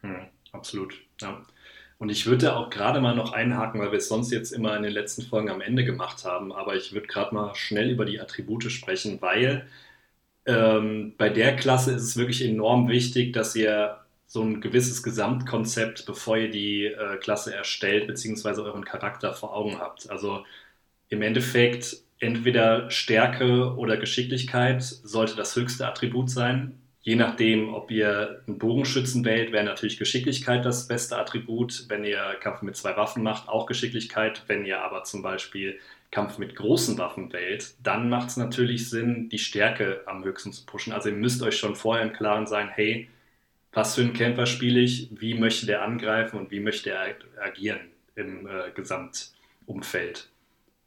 Hm, 0.01 0.27
absolut, 0.51 0.95
ja. 1.21 1.41
Und 2.03 2.09
ich 2.11 2.27
würde 2.27 2.57
auch 2.57 2.69
gerade 2.69 3.01
mal 3.01 3.15
noch 3.15 3.33
einhaken, 3.33 3.81
weil 3.81 3.93
wir 3.93 3.99
es 3.99 4.09
sonst 4.09 4.33
jetzt 4.33 4.51
immer 4.51 4.77
in 4.77 4.83
den 4.83 4.91
letzten 4.93 5.23
Folgen 5.23 5.51
am 5.51 5.61
Ende 5.61 5.85
gemacht 5.85 6.25
haben, 6.25 6.53
aber 6.53 6.75
ich 6.75 6.93
würde 6.93 7.07
gerade 7.07 7.33
mal 7.33 7.55
schnell 7.55 7.91
über 7.91 8.05
die 8.05 8.21
Attribute 8.21 8.73
sprechen, 8.73 9.19
weil 9.23 9.69
ähm, 10.47 11.15
bei 11.17 11.29
der 11.29 11.55
Klasse 11.55 11.93
ist 11.93 12.03
es 12.03 12.17
wirklich 12.17 12.45
enorm 12.45 12.89
wichtig, 12.89 13.33
dass 13.33 13.55
ihr 13.55 14.01
so 14.27 14.43
ein 14.43 14.61
gewisses 14.61 15.05
Gesamtkonzept, 15.05 16.05
bevor 16.05 16.37
ihr 16.39 16.51
die 16.51 16.87
äh, 16.87 17.19
Klasse 17.19 17.55
erstellt, 17.55 18.09
beziehungsweise 18.09 18.65
euren 18.65 18.85
Charakter 18.85 19.33
vor 19.33 19.55
Augen 19.55 19.79
habt. 19.79 20.11
Also 20.11 20.45
im 21.09 21.23
Endeffekt 21.23 21.99
entweder 22.19 22.91
Stärke 22.91 23.77
oder 23.77 23.97
Geschicklichkeit 23.97 24.83
sollte 24.83 25.37
das 25.37 25.55
höchste 25.55 25.87
Attribut 25.87 26.31
sein. 26.31 26.82
Je 27.05 27.17
nachdem, 27.17 27.75
ob 27.75 27.91
ihr 27.91 28.43
einen 28.47 28.59
Bogenschützen 28.59 29.25
wählt, 29.25 29.51
wäre 29.51 29.65
natürlich 29.65 29.99
Geschicklichkeit 29.99 30.65
das 30.65 30.87
beste 30.87 31.19
Attribut. 31.19 31.87
Wenn 31.89 32.05
ihr 32.05 32.37
Kampf 32.41 32.63
mit 32.63 32.77
zwei 32.77 32.97
Waffen 32.97 33.25
macht, 33.25 33.49
auch 33.49 33.67
Geschicklichkeit. 33.67 34.45
Wenn 34.47 34.65
ihr 34.65 34.81
aber 34.83 35.03
zum 35.03 35.21
Beispiel 35.21 35.81
Kampf 36.13 36.39
mit 36.39 36.55
großen 36.55 36.97
Waffen 36.99 37.33
wählt, 37.33 37.75
dann 37.83 38.09
macht 38.09 38.29
es 38.29 38.37
natürlich 38.37 38.89
Sinn, 38.89 39.29
die 39.31 39.41
Stärke 39.41 40.03
am 40.07 40.23
höchsten 40.23 40.53
zu 40.53 40.65
pushen. 40.65 40.93
Also 40.93 41.09
ihr 41.09 41.17
müsst 41.17 41.43
euch 41.43 41.59
schon 41.59 41.75
vorher 41.75 42.07
im 42.07 42.13
Klaren 42.13 42.47
sein, 42.47 42.69
hey, 42.69 43.09
was 43.73 43.97
für 43.97 44.03
einen 44.03 44.13
Kämpfer 44.13 44.47
spiele 44.47 44.79
ich, 44.79 45.09
wie 45.11 45.35
möchte 45.35 45.67
der 45.67 45.83
angreifen 45.83 46.39
und 46.39 46.51
wie 46.53 46.61
möchte 46.61 46.91
er 46.91 47.17
agieren 47.43 47.81
im 48.15 48.47
äh, 48.47 48.71
Gesamtumfeld. 48.75 50.29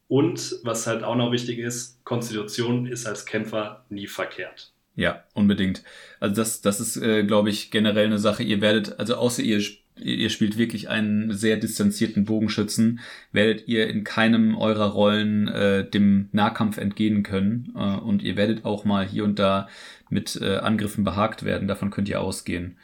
Und 0.07 0.59
was 0.63 0.87
halt 0.87 1.03
auch 1.03 1.15
noch 1.15 1.31
wichtig 1.31 1.57
ist, 1.57 2.05
Konstitution 2.05 2.85
ist 2.85 3.05
als 3.07 3.25
Kämpfer 3.25 3.83
nie 3.89 4.07
verkehrt. 4.07 4.71
Ja, 4.95 5.23
unbedingt. 5.33 5.83
Also 6.19 6.35
das, 6.35 6.61
das 6.61 6.79
ist, 6.79 6.97
äh, 6.97 7.23
glaube 7.23 7.49
ich, 7.49 7.69
generell 7.69 8.05
eine 8.05 8.19
Sache. 8.19 8.43
Ihr 8.43 8.61
werdet, 8.61 8.97
also 8.97 9.15
außer 9.15 9.43
ihr, 9.43 9.61
ihr 9.97 10.29
spielt 10.29 10.57
wirklich 10.57 10.87
einen 10.89 11.33
sehr 11.33 11.57
distanzierten 11.57 12.23
Bogenschützen, 12.23 12.99
werdet 13.33 13.67
ihr 13.67 13.87
in 13.87 14.05
keinem 14.05 14.55
eurer 14.55 14.91
Rollen 14.91 15.49
äh, 15.49 15.89
dem 15.89 16.29
Nahkampf 16.31 16.77
entgehen 16.77 17.23
können. 17.23 17.73
Äh, 17.75 17.97
und 17.97 18.23
ihr 18.23 18.37
werdet 18.37 18.63
auch 18.63 18.85
mal 18.85 19.05
hier 19.05 19.25
und 19.25 19.37
da 19.37 19.67
mit 20.09 20.39
äh, 20.41 20.57
Angriffen 20.57 21.03
behagt 21.03 21.43
werden. 21.43 21.67
Davon 21.67 21.91
könnt 21.91 22.07
ihr 22.07 22.21
ausgehen. 22.21 22.77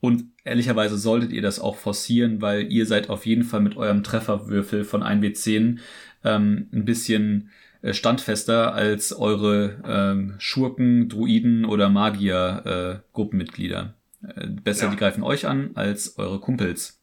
Und 0.00 0.24
ehrlicherweise 0.44 0.96
solltet 0.96 1.32
ihr 1.32 1.42
das 1.42 1.58
auch 1.58 1.76
forcieren, 1.76 2.40
weil 2.40 2.72
ihr 2.72 2.86
seid 2.86 3.10
auf 3.10 3.26
jeden 3.26 3.42
Fall 3.42 3.60
mit 3.60 3.76
eurem 3.76 4.04
Trefferwürfel 4.04 4.84
von 4.84 5.02
1W10 5.02 5.78
ähm, 6.24 6.68
ein 6.72 6.84
bisschen 6.84 7.50
standfester 7.82 8.74
als 8.74 9.12
eure 9.12 9.76
ähm, 9.86 10.34
Schurken, 10.38 11.08
Druiden 11.08 11.64
oder 11.64 11.88
Magier-Gruppenmitglieder. 11.88 13.94
Äh, 14.26 14.44
äh, 14.44 14.46
besser, 14.48 14.86
ja. 14.86 14.90
die 14.90 14.96
greifen 14.96 15.22
euch 15.22 15.46
an 15.46 15.70
als 15.74 16.18
eure 16.18 16.40
Kumpels. 16.40 16.98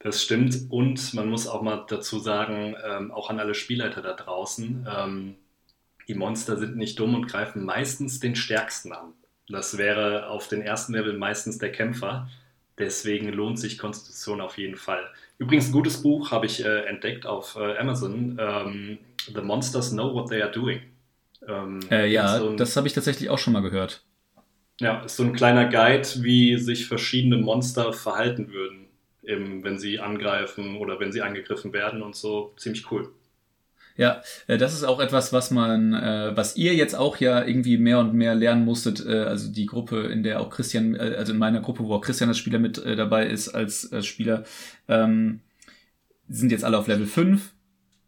Das 0.00 0.22
stimmt. 0.22 0.66
Und 0.68 1.14
man 1.14 1.28
muss 1.28 1.46
auch 1.46 1.62
mal 1.62 1.86
dazu 1.88 2.18
sagen, 2.18 2.74
ähm, 2.84 3.12
auch 3.12 3.30
an 3.30 3.38
alle 3.38 3.54
Spielleiter 3.54 4.02
da 4.02 4.14
draußen, 4.14 4.88
ähm, 4.92 5.36
die 6.08 6.14
Monster 6.14 6.56
sind 6.56 6.76
nicht 6.76 6.98
dumm 6.98 7.14
und 7.14 7.28
greifen 7.28 7.64
meistens 7.64 8.18
den 8.18 8.34
Stärksten 8.34 8.92
an. 8.92 9.12
Das 9.48 9.78
wäre 9.78 10.28
auf 10.28 10.48
den 10.48 10.60
ersten 10.60 10.94
Level 10.94 11.16
meistens 11.16 11.58
der 11.58 11.70
Kämpfer. 11.70 12.28
Deswegen 12.78 13.28
lohnt 13.32 13.58
sich 13.58 13.78
Konstitution 13.78 14.40
auf 14.40 14.56
jeden 14.58 14.76
Fall. 14.76 15.10
Übrigens, 15.38 15.68
ein 15.68 15.72
gutes 15.72 16.02
Buch 16.02 16.30
habe 16.30 16.46
ich 16.46 16.64
äh, 16.64 16.84
entdeckt 16.86 17.26
auf 17.26 17.56
äh, 17.56 17.76
Amazon. 17.76 18.38
Ähm, 18.40 18.98
The 19.26 19.40
Monsters 19.40 19.90
Know 19.90 20.14
What 20.14 20.30
They 20.30 20.42
Are 20.42 20.50
Doing. 20.50 20.80
Ähm, 21.46 21.80
äh, 21.90 22.10
ja, 22.10 22.38
so 22.38 22.50
ein, 22.50 22.56
das 22.56 22.76
habe 22.76 22.86
ich 22.86 22.92
tatsächlich 22.92 23.28
auch 23.30 23.38
schon 23.38 23.52
mal 23.52 23.62
gehört. 23.62 24.04
Ja, 24.80 25.04
ist 25.04 25.16
so 25.16 25.22
ein 25.22 25.32
kleiner 25.32 25.68
Guide, 25.68 26.08
wie 26.22 26.58
sich 26.58 26.86
verschiedene 26.86 27.36
Monster 27.36 27.92
verhalten 27.92 28.52
würden, 28.52 28.86
eben, 29.22 29.62
wenn 29.62 29.78
sie 29.78 30.00
angreifen 30.00 30.76
oder 30.76 30.98
wenn 30.98 31.12
sie 31.12 31.22
angegriffen 31.22 31.72
werden 31.72 32.02
und 32.02 32.16
so. 32.16 32.54
Ziemlich 32.56 32.90
cool. 32.90 33.12
Ja, 33.96 34.22
äh, 34.46 34.58
das 34.58 34.74
ist 34.74 34.84
auch 34.84 35.00
etwas, 35.00 35.32
was 35.32 35.50
man, 35.50 35.94
äh, 35.94 36.32
was 36.34 36.56
ihr 36.56 36.74
jetzt 36.74 36.94
auch 36.94 37.16
ja 37.18 37.44
irgendwie 37.44 37.78
mehr 37.78 37.98
und 37.98 38.14
mehr 38.14 38.34
lernen 38.34 38.64
musstet. 38.64 39.04
Äh, 39.06 39.24
also 39.24 39.50
die 39.52 39.66
Gruppe, 39.66 40.02
in 40.04 40.22
der 40.22 40.40
auch 40.40 40.50
Christian, 40.50 40.96
also 40.96 41.32
in 41.32 41.38
meiner 41.38 41.60
Gruppe, 41.60 41.84
wo 41.84 41.94
auch 41.94 42.00
Christian 42.00 42.28
als 42.28 42.38
Spieler 42.38 42.58
mit 42.58 42.82
dabei 42.84 43.26
ist 43.26 43.48
als 43.48 43.90
Spieler, 44.02 44.44
ähm, 44.88 45.40
sind 46.28 46.52
jetzt 46.52 46.64
alle 46.64 46.78
auf 46.78 46.88
Level 46.88 47.06
5. 47.06 47.52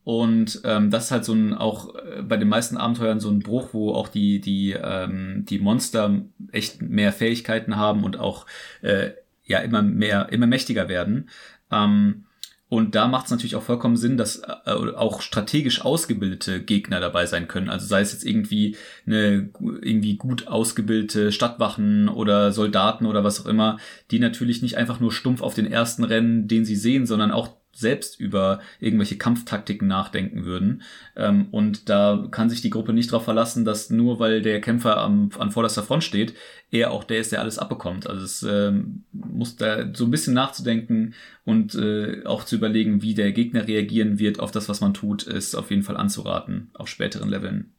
Und 0.05 0.61
ähm, 0.64 0.90
das 0.90 1.07
ist 1.07 1.11
halt 1.11 1.25
so 1.25 1.33
ein, 1.33 1.55
auch 1.55 1.94
bei 2.23 2.37
den 2.37 2.49
meisten 2.49 2.77
Abenteuern 2.77 3.20
so 3.20 3.31
ein 3.31 3.38
Bruch, 3.38 3.70
wo 3.73 3.94
auch 3.94 4.09
die, 4.09 4.38
die, 4.40 4.73
ähm, 4.73 5.47
die 5.49 5.59
Monster 5.59 6.20
echt 6.53 6.83
mehr 6.83 7.12
Fähigkeiten 7.12 7.77
haben 7.77 8.05
und 8.05 8.18
auch 8.18 8.47
äh, 8.83 9.12
ja 9.44 9.61
immer 9.61 9.83
mehr, 9.83 10.29
immer 10.31 10.47
mächtiger 10.47 10.88
werden. 10.88 11.31
Ähm, 11.70 12.25
und 12.68 12.94
da 12.94 13.07
macht 13.09 13.27
es 13.27 13.31
natürlich 13.31 13.57
auch 13.57 13.62
vollkommen 13.62 13.96
Sinn, 13.96 14.16
dass 14.16 14.38
äh, 14.38 14.70
auch 14.70 15.20
strategisch 15.20 15.83
ausgebildete 15.83 16.62
Gegner 16.62 16.98
dabei 16.98 17.27
sein 17.27 17.46
können. 17.46 17.68
Also 17.68 17.87
sei 17.87 18.00
es 18.00 18.12
jetzt 18.12 18.24
irgendwie 18.24 18.77
eine 19.07 19.50
irgendwie 19.61 20.16
gut 20.16 20.48
ausgebildete 20.48 21.31
Stadtwachen 21.31 22.09
oder 22.09 22.53
Soldaten 22.53 23.07
oder 23.07 23.22
was 23.22 23.40
auch 23.40 23.46
immer, 23.46 23.79
die 24.11 24.18
natürlich 24.18 24.62
nicht 24.62 24.77
einfach 24.77 24.98
nur 24.98 25.12
stumpf 25.12 25.42
auf 25.42 25.55
den 25.55 25.70
ersten 25.70 26.05
Rennen, 26.05 26.48
den 26.48 26.64
sie 26.64 26.77
sehen, 26.77 27.07
sondern 27.07 27.31
auch 27.31 27.57
selbst 27.74 28.18
über 28.20 28.60
irgendwelche 28.80 29.18
Kampftaktiken 29.18 29.88
nachdenken 29.88 30.44
würden. 30.44 30.82
Ähm, 31.16 31.48
und 31.50 31.88
da 31.88 32.26
kann 32.30 32.50
sich 32.50 32.62
die 32.62 32.70
Gruppe 32.70 32.92
nicht 32.92 33.12
darauf 33.12 33.24
verlassen, 33.24 33.64
dass 33.64 33.90
nur 33.90 34.18
weil 34.18 34.42
der 34.42 34.60
Kämpfer 34.60 34.98
am, 34.98 35.30
an 35.38 35.50
vorderster 35.50 35.82
Front 35.82 36.04
steht, 36.04 36.34
er 36.70 36.90
auch 36.90 37.04
der 37.04 37.18
ist, 37.18 37.32
der 37.32 37.40
alles 37.40 37.58
abbekommt. 37.58 38.08
Also 38.08 38.24
es 38.24 38.42
ähm, 38.42 39.04
muss 39.12 39.56
da 39.56 39.92
so 39.94 40.04
ein 40.04 40.10
bisschen 40.10 40.34
nachzudenken 40.34 41.14
und 41.44 41.74
äh, 41.74 42.24
auch 42.24 42.44
zu 42.44 42.56
überlegen, 42.56 43.02
wie 43.02 43.14
der 43.14 43.32
Gegner 43.32 43.66
reagieren 43.66 44.18
wird 44.18 44.40
auf 44.40 44.50
das, 44.50 44.68
was 44.68 44.80
man 44.80 44.94
tut, 44.94 45.24
ist 45.24 45.54
auf 45.54 45.70
jeden 45.70 45.82
Fall 45.82 45.96
anzuraten, 45.96 46.70
auf 46.74 46.88
späteren 46.88 47.28
Leveln. 47.28 47.72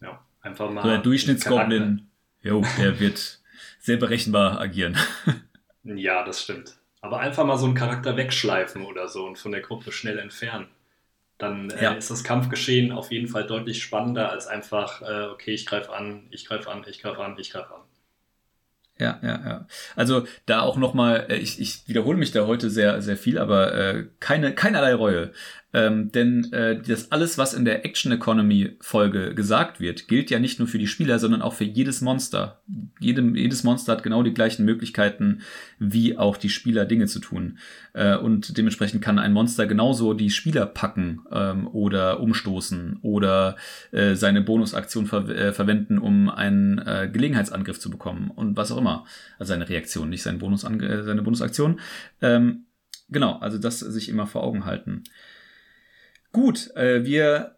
Ja, 0.00 0.24
einfach 0.40 0.70
mal. 0.70 0.82
So 0.82 0.88
der 0.88 0.98
Durchschnittsgoblin, 0.98 2.06
jo, 2.42 2.64
der 2.78 3.00
wird 3.00 3.40
sehr 3.80 3.96
berechenbar 3.96 4.60
agieren. 4.60 4.96
ja, 5.84 6.24
das 6.24 6.42
stimmt. 6.42 6.76
Aber 7.02 7.20
einfach 7.20 7.44
mal 7.44 7.58
so 7.58 7.66
einen 7.66 7.74
Charakter 7.74 8.16
wegschleifen 8.16 8.86
oder 8.86 9.08
so 9.08 9.26
und 9.26 9.36
von 9.36 9.52
der 9.52 9.60
Gruppe 9.60 9.92
schnell 9.92 10.18
entfernen. 10.18 10.68
Dann 11.36 11.70
äh, 11.70 11.82
ja. 11.82 11.92
ist 11.92 12.10
das 12.10 12.22
Kampfgeschehen 12.22 12.92
auf 12.92 13.10
jeden 13.10 13.26
Fall 13.26 13.46
deutlich 13.46 13.82
spannender 13.82 14.30
als 14.30 14.46
einfach, 14.46 15.02
äh, 15.02 15.26
okay, 15.26 15.52
ich 15.52 15.66
greife 15.66 15.92
an, 15.92 16.28
ich 16.30 16.46
greife 16.46 16.70
an, 16.70 16.84
ich 16.88 17.02
greife 17.02 17.22
an, 17.22 17.36
ich 17.36 17.50
greife 17.50 17.74
an. 17.74 17.80
Ja, 18.98 19.18
ja, 19.22 19.40
ja. 19.44 19.66
Also 19.96 20.26
da 20.46 20.60
auch 20.60 20.76
nochmal, 20.76 21.26
äh, 21.28 21.36
ich, 21.36 21.60
ich 21.60 21.88
wiederhole 21.88 22.16
mich 22.16 22.30
da 22.30 22.46
heute 22.46 22.70
sehr, 22.70 23.02
sehr 23.02 23.16
viel, 23.16 23.38
aber 23.38 23.74
äh, 23.74 24.06
keine, 24.20 24.54
keinerlei 24.54 24.94
Reue. 24.94 25.32
Ähm, 25.74 26.12
denn 26.12 26.52
äh, 26.52 26.80
das 26.80 27.10
alles, 27.12 27.38
was 27.38 27.54
in 27.54 27.64
der 27.64 27.84
Action 27.84 28.12
Economy 28.12 28.76
Folge 28.80 29.34
gesagt 29.34 29.80
wird, 29.80 30.06
gilt 30.06 30.30
ja 30.30 30.38
nicht 30.38 30.58
nur 30.58 30.68
für 30.68 30.78
die 30.78 30.86
Spieler, 30.86 31.18
sondern 31.18 31.40
auch 31.40 31.54
für 31.54 31.64
jedes 31.64 32.02
Monster. 32.02 32.60
Jedem, 33.00 33.34
jedes 33.34 33.64
Monster 33.64 33.92
hat 33.92 34.02
genau 34.02 34.22
die 34.22 34.34
gleichen 34.34 34.64
Möglichkeiten, 34.64 35.40
wie 35.78 36.18
auch 36.18 36.36
die 36.36 36.50
Spieler 36.50 36.84
Dinge 36.84 37.06
zu 37.06 37.20
tun. 37.20 37.58
Äh, 37.94 38.16
und 38.16 38.58
dementsprechend 38.58 39.02
kann 39.02 39.18
ein 39.18 39.32
Monster 39.32 39.66
genauso 39.66 40.12
die 40.12 40.30
Spieler 40.30 40.66
packen 40.66 41.22
ähm, 41.32 41.66
oder 41.66 42.20
umstoßen 42.20 42.98
oder 43.00 43.56
äh, 43.92 44.14
seine 44.14 44.42
Bonusaktion 44.42 45.06
ver 45.06 45.28
äh, 45.28 45.52
verwenden, 45.52 45.98
um 45.98 46.28
einen 46.28 46.78
äh, 46.78 47.08
Gelegenheitsangriff 47.10 47.80
zu 47.80 47.88
bekommen 47.88 48.30
und 48.30 48.56
was 48.56 48.72
auch 48.72 48.78
immer. 48.78 49.06
Also 49.38 49.52
seine 49.54 49.68
Reaktion, 49.68 50.10
nicht 50.10 50.22
seine, 50.22 50.38
Bonus 50.38 50.64
äh, 50.64 51.02
seine 51.02 51.22
Bonusaktion. 51.22 51.80
Ähm, 52.20 52.66
genau, 53.08 53.38
also 53.38 53.56
das 53.56 53.80
sich 53.80 54.10
immer 54.10 54.26
vor 54.26 54.42
Augen 54.42 54.66
halten. 54.66 55.04
Gut, 56.32 56.74
äh, 56.76 57.04
wir 57.04 57.56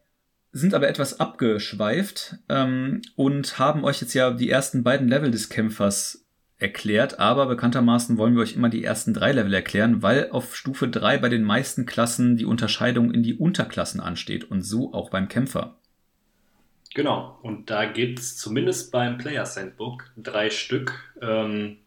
sind 0.52 0.74
aber 0.74 0.88
etwas 0.88 1.20
abgeschweift 1.20 2.36
ähm, 2.48 3.02
und 3.16 3.58
haben 3.58 3.84
euch 3.84 4.00
jetzt 4.00 4.14
ja 4.14 4.30
die 4.30 4.50
ersten 4.50 4.82
beiden 4.82 5.08
Level 5.08 5.30
des 5.30 5.48
Kämpfers 5.48 6.24
erklärt, 6.58 7.18
aber 7.18 7.46
bekanntermaßen 7.46 8.16
wollen 8.18 8.34
wir 8.34 8.42
euch 8.42 8.54
immer 8.54 8.68
die 8.68 8.84
ersten 8.84 9.14
drei 9.14 9.32
Level 9.32 9.52
erklären, 9.52 10.02
weil 10.02 10.30
auf 10.30 10.56
Stufe 10.56 10.88
drei 10.88 11.18
bei 11.18 11.28
den 11.28 11.42
meisten 11.42 11.86
Klassen 11.86 12.36
die 12.36 12.44
Unterscheidung 12.44 13.12
in 13.12 13.22
die 13.22 13.34
Unterklassen 13.34 14.00
ansteht 14.00 14.44
und 14.50 14.62
so 14.62 14.92
auch 14.92 15.10
beim 15.10 15.28
Kämpfer. 15.28 15.76
Genau, 16.94 17.38
und 17.42 17.70
da 17.70 17.86
gibt 17.86 18.20
es 18.20 18.36
zumindest 18.36 18.92
beim 18.92 19.18
Players 19.18 19.56
Handbook 19.56 20.12
drei 20.16 20.50
Stück. 20.50 21.12
Ähm, 21.20 21.78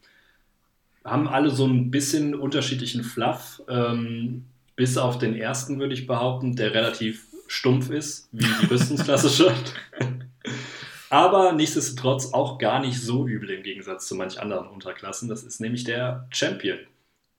haben 1.06 1.30
alle 1.30 1.50
so 1.50 1.66
ein 1.66 1.90
bisschen 1.90 2.36
unterschiedlichen 2.36 3.04
Fluff. 3.04 3.64
Ähm, 3.70 4.44
bis 4.78 4.98
auf 4.98 5.18
den 5.18 5.36
ersten 5.36 5.80
würde 5.80 5.96
ich 5.96 6.08
behaupten, 6.08 6.56
der 6.56 6.74
relativ 6.74 7.26
stumpf 7.48 7.90
ist, 7.90 8.30
wie 8.32 8.46
die 8.46 8.66
Rüstungsklasse 8.68 9.30
schon. 9.30 9.54
Aber 11.10 11.54
nichtsdestotrotz 11.54 12.34
auch 12.34 12.58
gar 12.58 12.80
nicht 12.80 13.02
so 13.02 13.28
übel 13.28 13.50
im 13.50 13.64
Gegensatz 13.64 14.08
zu 14.08 14.16
manch 14.16 14.40
anderen 14.40 14.68
Unterklassen. 14.68 15.30
Das 15.30 15.44
ist 15.44 15.60
nämlich 15.60 15.84
der 15.84 16.28
Champion. 16.30 16.78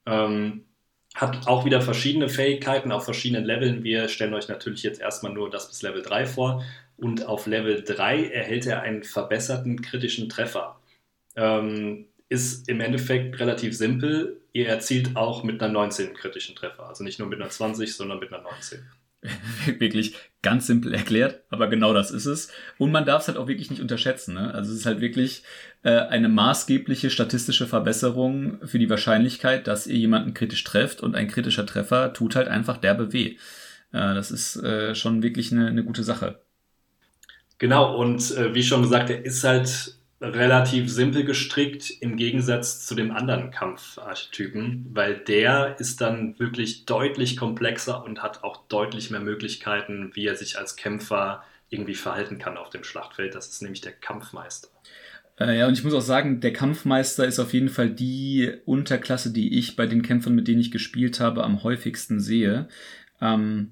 Ähm, 0.05 0.65
hat 1.15 1.47
auch 1.47 1.65
wieder 1.65 1.81
verschiedene 1.81 2.29
Fähigkeiten 2.29 2.91
auf 2.91 3.05
verschiedenen 3.05 3.45
Leveln. 3.45 3.83
Wir 3.83 4.09
stellen 4.09 4.33
euch 4.33 4.47
natürlich 4.47 4.83
jetzt 4.83 4.99
erstmal 4.99 5.31
nur 5.31 5.49
das 5.49 5.69
bis 5.69 5.81
Level 5.81 6.01
3 6.01 6.25
vor. 6.25 6.63
Und 6.97 7.25
auf 7.25 7.47
Level 7.47 7.83
3 7.83 8.25
erhält 8.25 8.65
er 8.65 8.81
einen 8.81 9.03
verbesserten 9.03 9.81
kritischen 9.81 10.27
Treffer. 10.27 10.77
Ähm, 11.35 12.07
ist 12.29 12.69
im 12.69 12.79
Endeffekt 12.79 13.39
relativ 13.39 13.75
simpel 13.75 14.39
ihr 14.53 14.67
erzielt 14.67 15.15
auch 15.15 15.43
mit 15.43 15.61
einer 15.61 15.71
19 15.71 16.13
kritischen 16.13 16.55
Treffer. 16.55 16.87
Also 16.87 17.03
nicht 17.03 17.19
nur 17.19 17.27
mit 17.27 17.41
einer 17.41 17.49
20, 17.49 17.95
sondern 17.95 18.19
mit 18.19 18.33
einer 18.33 18.43
19. 18.43 18.79
wirklich 19.79 20.15
ganz 20.41 20.65
simpel 20.65 20.93
erklärt, 20.93 21.41
aber 21.49 21.67
genau 21.67 21.93
das 21.93 22.09
ist 22.09 22.25
es. 22.25 22.53
Und 22.77 22.93
man 22.93 23.05
darf 23.05 23.23
es 23.23 23.27
halt 23.27 23.37
auch 23.37 23.47
wirklich 23.47 23.69
nicht 23.69 23.81
unterschätzen. 23.81 24.35
Ne? 24.35 24.53
Also 24.53 24.71
es 24.71 24.79
ist 24.79 24.85
halt 24.85 25.01
wirklich 25.01 25.43
äh, 25.83 25.91
eine 25.91 26.29
maßgebliche 26.29 27.09
statistische 27.09 27.67
Verbesserung 27.67 28.65
für 28.65 28.79
die 28.79 28.89
Wahrscheinlichkeit, 28.89 29.67
dass 29.67 29.87
ihr 29.87 29.97
jemanden 29.97 30.33
kritisch 30.33 30.63
trefft 30.63 31.01
und 31.01 31.15
ein 31.15 31.27
kritischer 31.27 31.65
Treffer 31.65 32.13
tut 32.13 32.37
halt 32.37 32.47
einfach 32.47 32.77
derbe 32.77 33.11
weh. 33.11 33.35
Äh, 33.91 34.13
das 34.13 34.31
ist 34.31 34.55
äh, 34.63 34.95
schon 34.95 35.21
wirklich 35.21 35.51
eine, 35.51 35.67
eine 35.67 35.83
gute 35.83 36.03
Sache. 36.03 36.39
Genau, 37.57 37.97
und 37.97 38.31
äh, 38.37 38.55
wie 38.55 38.63
schon 38.63 38.83
gesagt, 38.83 39.09
er 39.09 39.25
ist 39.25 39.43
halt 39.43 39.98
relativ 40.21 40.91
simpel 40.91 41.23
gestrickt 41.23 41.91
im 42.01 42.17
Gegensatz 42.17 42.85
zu 42.85 42.93
dem 42.93 43.11
anderen 43.11 43.51
Kampfarchetypen, 43.51 44.87
weil 44.91 45.15
der 45.15 45.79
ist 45.79 46.01
dann 46.01 46.37
wirklich 46.39 46.85
deutlich 46.85 47.37
komplexer 47.37 48.03
und 48.03 48.21
hat 48.21 48.43
auch 48.43 48.67
deutlich 48.67 49.11
mehr 49.11 49.21
Möglichkeiten, 49.21 50.11
wie 50.13 50.25
er 50.27 50.35
sich 50.35 50.57
als 50.57 50.75
Kämpfer 50.75 51.43
irgendwie 51.69 51.95
verhalten 51.95 52.37
kann 52.37 52.57
auf 52.57 52.69
dem 52.69 52.83
Schlachtfeld. 52.83 53.35
Das 53.35 53.47
ist 53.47 53.61
nämlich 53.61 53.81
der 53.81 53.93
Kampfmeister. 53.93 54.67
Äh, 55.39 55.59
ja, 55.59 55.67
und 55.67 55.73
ich 55.73 55.83
muss 55.83 55.93
auch 55.93 56.01
sagen, 56.01 56.41
der 56.41 56.51
Kampfmeister 56.51 57.25
ist 57.25 57.39
auf 57.39 57.53
jeden 57.53 57.69
Fall 57.69 57.89
die 57.89 58.51
Unterklasse, 58.65 59.31
die 59.31 59.57
ich 59.57 59.77
bei 59.77 59.85
den 59.85 60.01
Kämpfern, 60.01 60.35
mit 60.35 60.47
denen 60.47 60.59
ich 60.59 60.71
gespielt 60.71 61.19
habe, 61.21 61.45
am 61.45 61.63
häufigsten 61.63 62.19
sehe. 62.19 62.67
Ähm, 63.21 63.71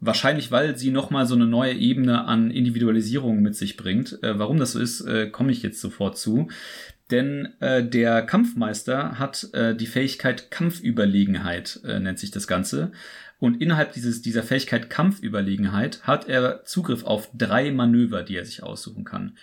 Wahrscheinlich, 0.00 0.52
weil 0.52 0.76
sie 0.78 0.90
nochmal 0.92 1.26
so 1.26 1.34
eine 1.34 1.46
neue 1.46 1.74
Ebene 1.74 2.24
an 2.24 2.50
Individualisierung 2.50 3.42
mit 3.42 3.56
sich 3.56 3.76
bringt. 3.76 4.22
Äh, 4.22 4.38
warum 4.38 4.58
das 4.58 4.72
so 4.72 4.80
ist, 4.80 5.00
äh, 5.00 5.28
komme 5.28 5.50
ich 5.50 5.62
jetzt 5.62 5.80
sofort 5.80 6.16
zu. 6.16 6.48
Denn 7.10 7.48
äh, 7.60 7.84
der 7.84 8.22
Kampfmeister 8.22 9.18
hat 9.18 9.48
äh, 9.54 9.74
die 9.74 9.86
Fähigkeit 9.86 10.50
Kampfüberlegenheit, 10.50 11.80
äh, 11.84 11.98
nennt 11.98 12.18
sich 12.18 12.30
das 12.30 12.46
Ganze. 12.46 12.92
Und 13.40 13.60
innerhalb 13.62 13.92
dieses, 13.92 14.20
dieser 14.20 14.42
Fähigkeit 14.42 14.90
Kampfüberlegenheit 14.90 16.02
hat 16.02 16.28
er 16.28 16.64
Zugriff 16.64 17.04
auf 17.04 17.30
drei 17.36 17.70
Manöver, 17.70 18.22
die 18.22 18.36
er 18.36 18.44
sich 18.44 18.62
aussuchen 18.62 19.04
kann. 19.04 19.36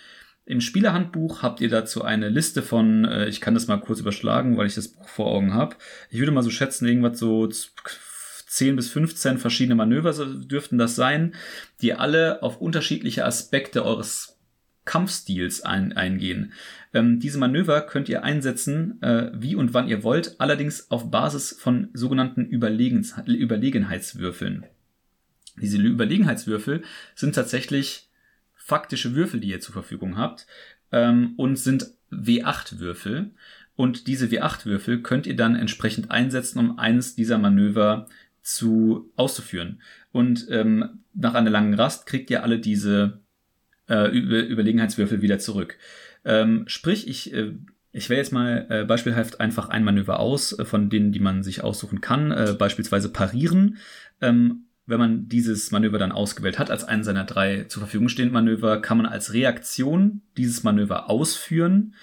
Im 0.44 0.60
Spielerhandbuch 0.60 1.42
habt 1.42 1.60
ihr 1.60 1.68
dazu 1.68 2.02
eine 2.02 2.28
Liste 2.28 2.62
von, 2.62 3.04
äh, 3.04 3.26
ich 3.26 3.40
kann 3.40 3.54
das 3.54 3.66
mal 3.66 3.78
kurz 3.78 3.98
überschlagen, 3.98 4.56
weil 4.56 4.68
ich 4.68 4.76
das 4.76 4.88
Buch 4.88 5.08
vor 5.08 5.26
Augen 5.26 5.52
habe. 5.52 5.74
Ich 6.08 6.20
würde 6.20 6.30
mal 6.30 6.44
so 6.44 6.50
schätzen, 6.50 6.86
irgendwas 6.86 7.18
so 7.18 7.48
10 8.56 8.76
bis 8.76 8.88
15 8.90 9.36
verschiedene 9.36 9.74
Manöver 9.74 10.12
dürften 10.12 10.78
das 10.78 10.96
sein, 10.96 11.34
die 11.82 11.92
alle 11.92 12.42
auf 12.42 12.60
unterschiedliche 12.60 13.24
Aspekte 13.24 13.84
eures 13.84 14.38
Kampfstils 14.86 15.60
ein, 15.62 15.92
eingehen. 15.92 16.52
Ähm, 16.94 17.20
diese 17.20 17.38
Manöver 17.38 17.82
könnt 17.82 18.08
ihr 18.08 18.24
einsetzen, 18.24 19.02
äh, 19.02 19.30
wie 19.34 19.56
und 19.56 19.74
wann 19.74 19.88
ihr 19.88 20.02
wollt, 20.04 20.40
allerdings 20.40 20.90
auf 20.90 21.10
Basis 21.10 21.52
von 21.58 21.90
sogenannten 21.92 22.46
Überlegens 22.46 23.14
Überlegenheitswürfeln. 23.26 24.64
Diese 25.60 25.78
Überlegenheitswürfel 25.78 26.82
sind 27.14 27.34
tatsächlich 27.34 28.08
faktische 28.54 29.14
Würfel, 29.14 29.40
die 29.40 29.48
ihr 29.48 29.60
zur 29.60 29.74
Verfügung 29.74 30.16
habt 30.16 30.46
ähm, 30.92 31.34
und 31.36 31.56
sind 31.56 31.90
W8-Würfel. 32.10 33.32
Und 33.74 34.06
diese 34.06 34.26
W8-Würfel 34.26 35.02
könnt 35.02 35.26
ihr 35.26 35.36
dann 35.36 35.56
entsprechend 35.56 36.10
einsetzen, 36.10 36.58
um 36.58 36.78
eines 36.78 37.14
dieser 37.14 37.38
Manöver 37.38 38.08
zu 38.46 39.10
auszuführen. 39.16 39.82
Und 40.12 40.46
ähm, 40.50 41.00
nach 41.14 41.34
einer 41.34 41.50
langen 41.50 41.74
Rast 41.74 42.06
kriegt 42.06 42.30
ihr 42.30 42.44
alle 42.44 42.60
diese 42.60 43.20
äh, 43.88 44.08
Über 44.16 44.44
Überlegenheitswürfel 44.44 45.20
wieder 45.20 45.38
zurück. 45.40 45.76
Ähm, 46.24 46.64
sprich, 46.68 47.08
ich, 47.08 47.34
äh, 47.34 47.54
ich 47.90 48.08
wähle 48.08 48.20
jetzt 48.20 48.32
mal 48.32 48.66
äh, 48.70 48.84
beispielhaft 48.84 49.40
einfach 49.40 49.68
ein 49.68 49.82
Manöver 49.82 50.20
aus, 50.20 50.56
äh, 50.56 50.64
von 50.64 50.90
denen, 50.90 51.10
die 51.10 51.18
man 51.18 51.42
sich 51.42 51.64
aussuchen 51.64 52.00
kann, 52.00 52.30
äh, 52.30 52.54
beispielsweise 52.56 53.08
parieren. 53.08 53.78
Ähm, 54.20 54.66
wenn 54.86 55.00
man 55.00 55.28
dieses 55.28 55.72
Manöver 55.72 55.98
dann 55.98 56.12
ausgewählt 56.12 56.60
hat, 56.60 56.70
als 56.70 56.84
einen 56.84 57.02
seiner 57.02 57.24
drei 57.24 57.64
zur 57.64 57.80
Verfügung 57.80 58.08
stehenden 58.08 58.34
Manöver, 58.34 58.80
kann 58.80 58.98
man 58.98 59.06
als 59.06 59.32
Reaktion 59.32 60.22
dieses 60.36 60.62
Manöver 60.62 61.10
ausführen 61.10 61.94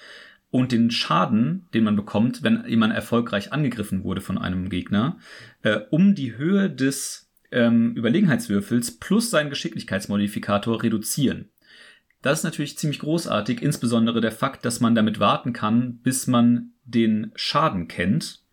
und 0.54 0.70
den 0.70 0.92
Schaden, 0.92 1.66
den 1.74 1.82
man 1.82 1.96
bekommt, 1.96 2.44
wenn 2.44 2.64
jemand 2.68 2.94
erfolgreich 2.94 3.52
angegriffen 3.52 4.04
wurde 4.04 4.20
von 4.20 4.38
einem 4.38 4.68
Gegner, 4.68 5.18
äh, 5.62 5.80
um 5.90 6.14
die 6.14 6.36
Höhe 6.36 6.70
des 6.70 7.28
ähm, 7.50 7.96
Überlegenheitswürfels 7.96 9.00
plus 9.00 9.30
seinen 9.30 9.50
Geschicklichkeitsmodifikator 9.50 10.80
reduzieren. 10.80 11.48
Das 12.22 12.38
ist 12.38 12.44
natürlich 12.44 12.78
ziemlich 12.78 13.00
großartig, 13.00 13.62
insbesondere 13.62 14.20
der 14.20 14.30
Fakt, 14.30 14.64
dass 14.64 14.78
man 14.78 14.94
damit 14.94 15.18
warten 15.18 15.52
kann, 15.52 15.98
bis 16.04 16.28
man 16.28 16.70
den 16.84 17.32
Schaden 17.34 17.88
kennt 17.88 18.44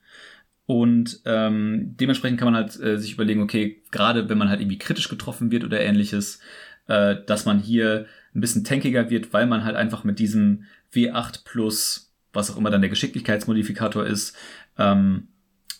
und 0.66 1.22
ähm, 1.26 1.96
dementsprechend 2.00 2.40
kann 2.40 2.52
man 2.52 2.64
halt 2.64 2.80
äh, 2.80 2.98
sich 2.98 3.14
überlegen, 3.14 3.44
okay, 3.44 3.84
gerade 3.92 4.28
wenn 4.28 4.40
man 4.40 4.50
halt 4.50 4.60
irgendwie 4.60 4.80
kritisch 4.80 5.08
getroffen 5.08 5.52
wird 5.52 5.64
oder 5.64 5.80
ähnliches, 5.80 6.40
äh, 6.88 7.18
dass 7.28 7.46
man 7.46 7.60
hier 7.60 8.08
ein 8.34 8.42
bisschen 8.42 8.64
tankiger 8.64 9.12
wird, 9.12 9.34
weil 9.34 9.46
man 9.46 9.64
halt 9.64 9.76
einfach 9.76 10.04
mit 10.04 10.18
diesem 10.18 10.64
W8 10.94 11.44
plus, 11.44 12.14
was 12.34 12.52
auch 12.52 12.58
immer 12.58 12.70
dann 12.70 12.82
der 12.82 12.90
Geschicklichkeitsmodifikator 12.90 14.06
ist, 14.06 14.36
ähm, 14.78 15.28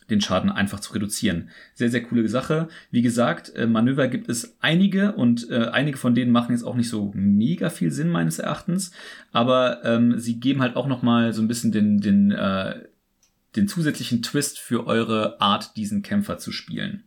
den 0.10 0.20
Schaden 0.20 0.50
einfach 0.50 0.82
zu 0.82 0.94
reduzieren. 0.94 1.50
Sehr, 1.74 1.90
sehr 1.90 2.04
coole 2.04 2.28
Sache. 2.28 2.68
Wie 2.92 3.02
gesagt, 3.02 3.56
äh, 3.56 3.66
Manöver 3.66 4.10
gibt 4.10 4.28
es 4.30 4.58
einige 4.60 5.14
und 5.14 5.50
äh, 5.50 5.68
einige 5.72 5.98
von 5.98 6.14
denen 6.14 6.32
machen 6.32 6.52
jetzt 6.52 6.64
auch 6.64 6.76
nicht 6.76 6.90
so 6.90 7.12
mega 7.16 7.70
viel 7.70 7.92
Sinn 7.92 8.10
meines 8.10 8.38
Erachtens, 8.40 8.92
aber 9.32 9.86
ähm, 9.86 10.20
sie 10.20 10.40
geben 10.40 10.62
halt 10.62 10.76
auch 10.76 10.88
nochmal 10.88 11.32
so 11.32 11.42
ein 11.42 11.48
bisschen 11.48 11.72
den, 11.72 12.02
den 12.02 12.32
äh, 12.32 12.82
den 13.56 13.68
zusätzlichen 13.68 14.22
Twist 14.22 14.60
für 14.60 14.88
eure 14.88 15.42
Art, 15.42 15.76
diesen 15.76 16.04
Kämpfer 16.04 16.38
zu 16.38 16.52
spielen. 16.52 17.04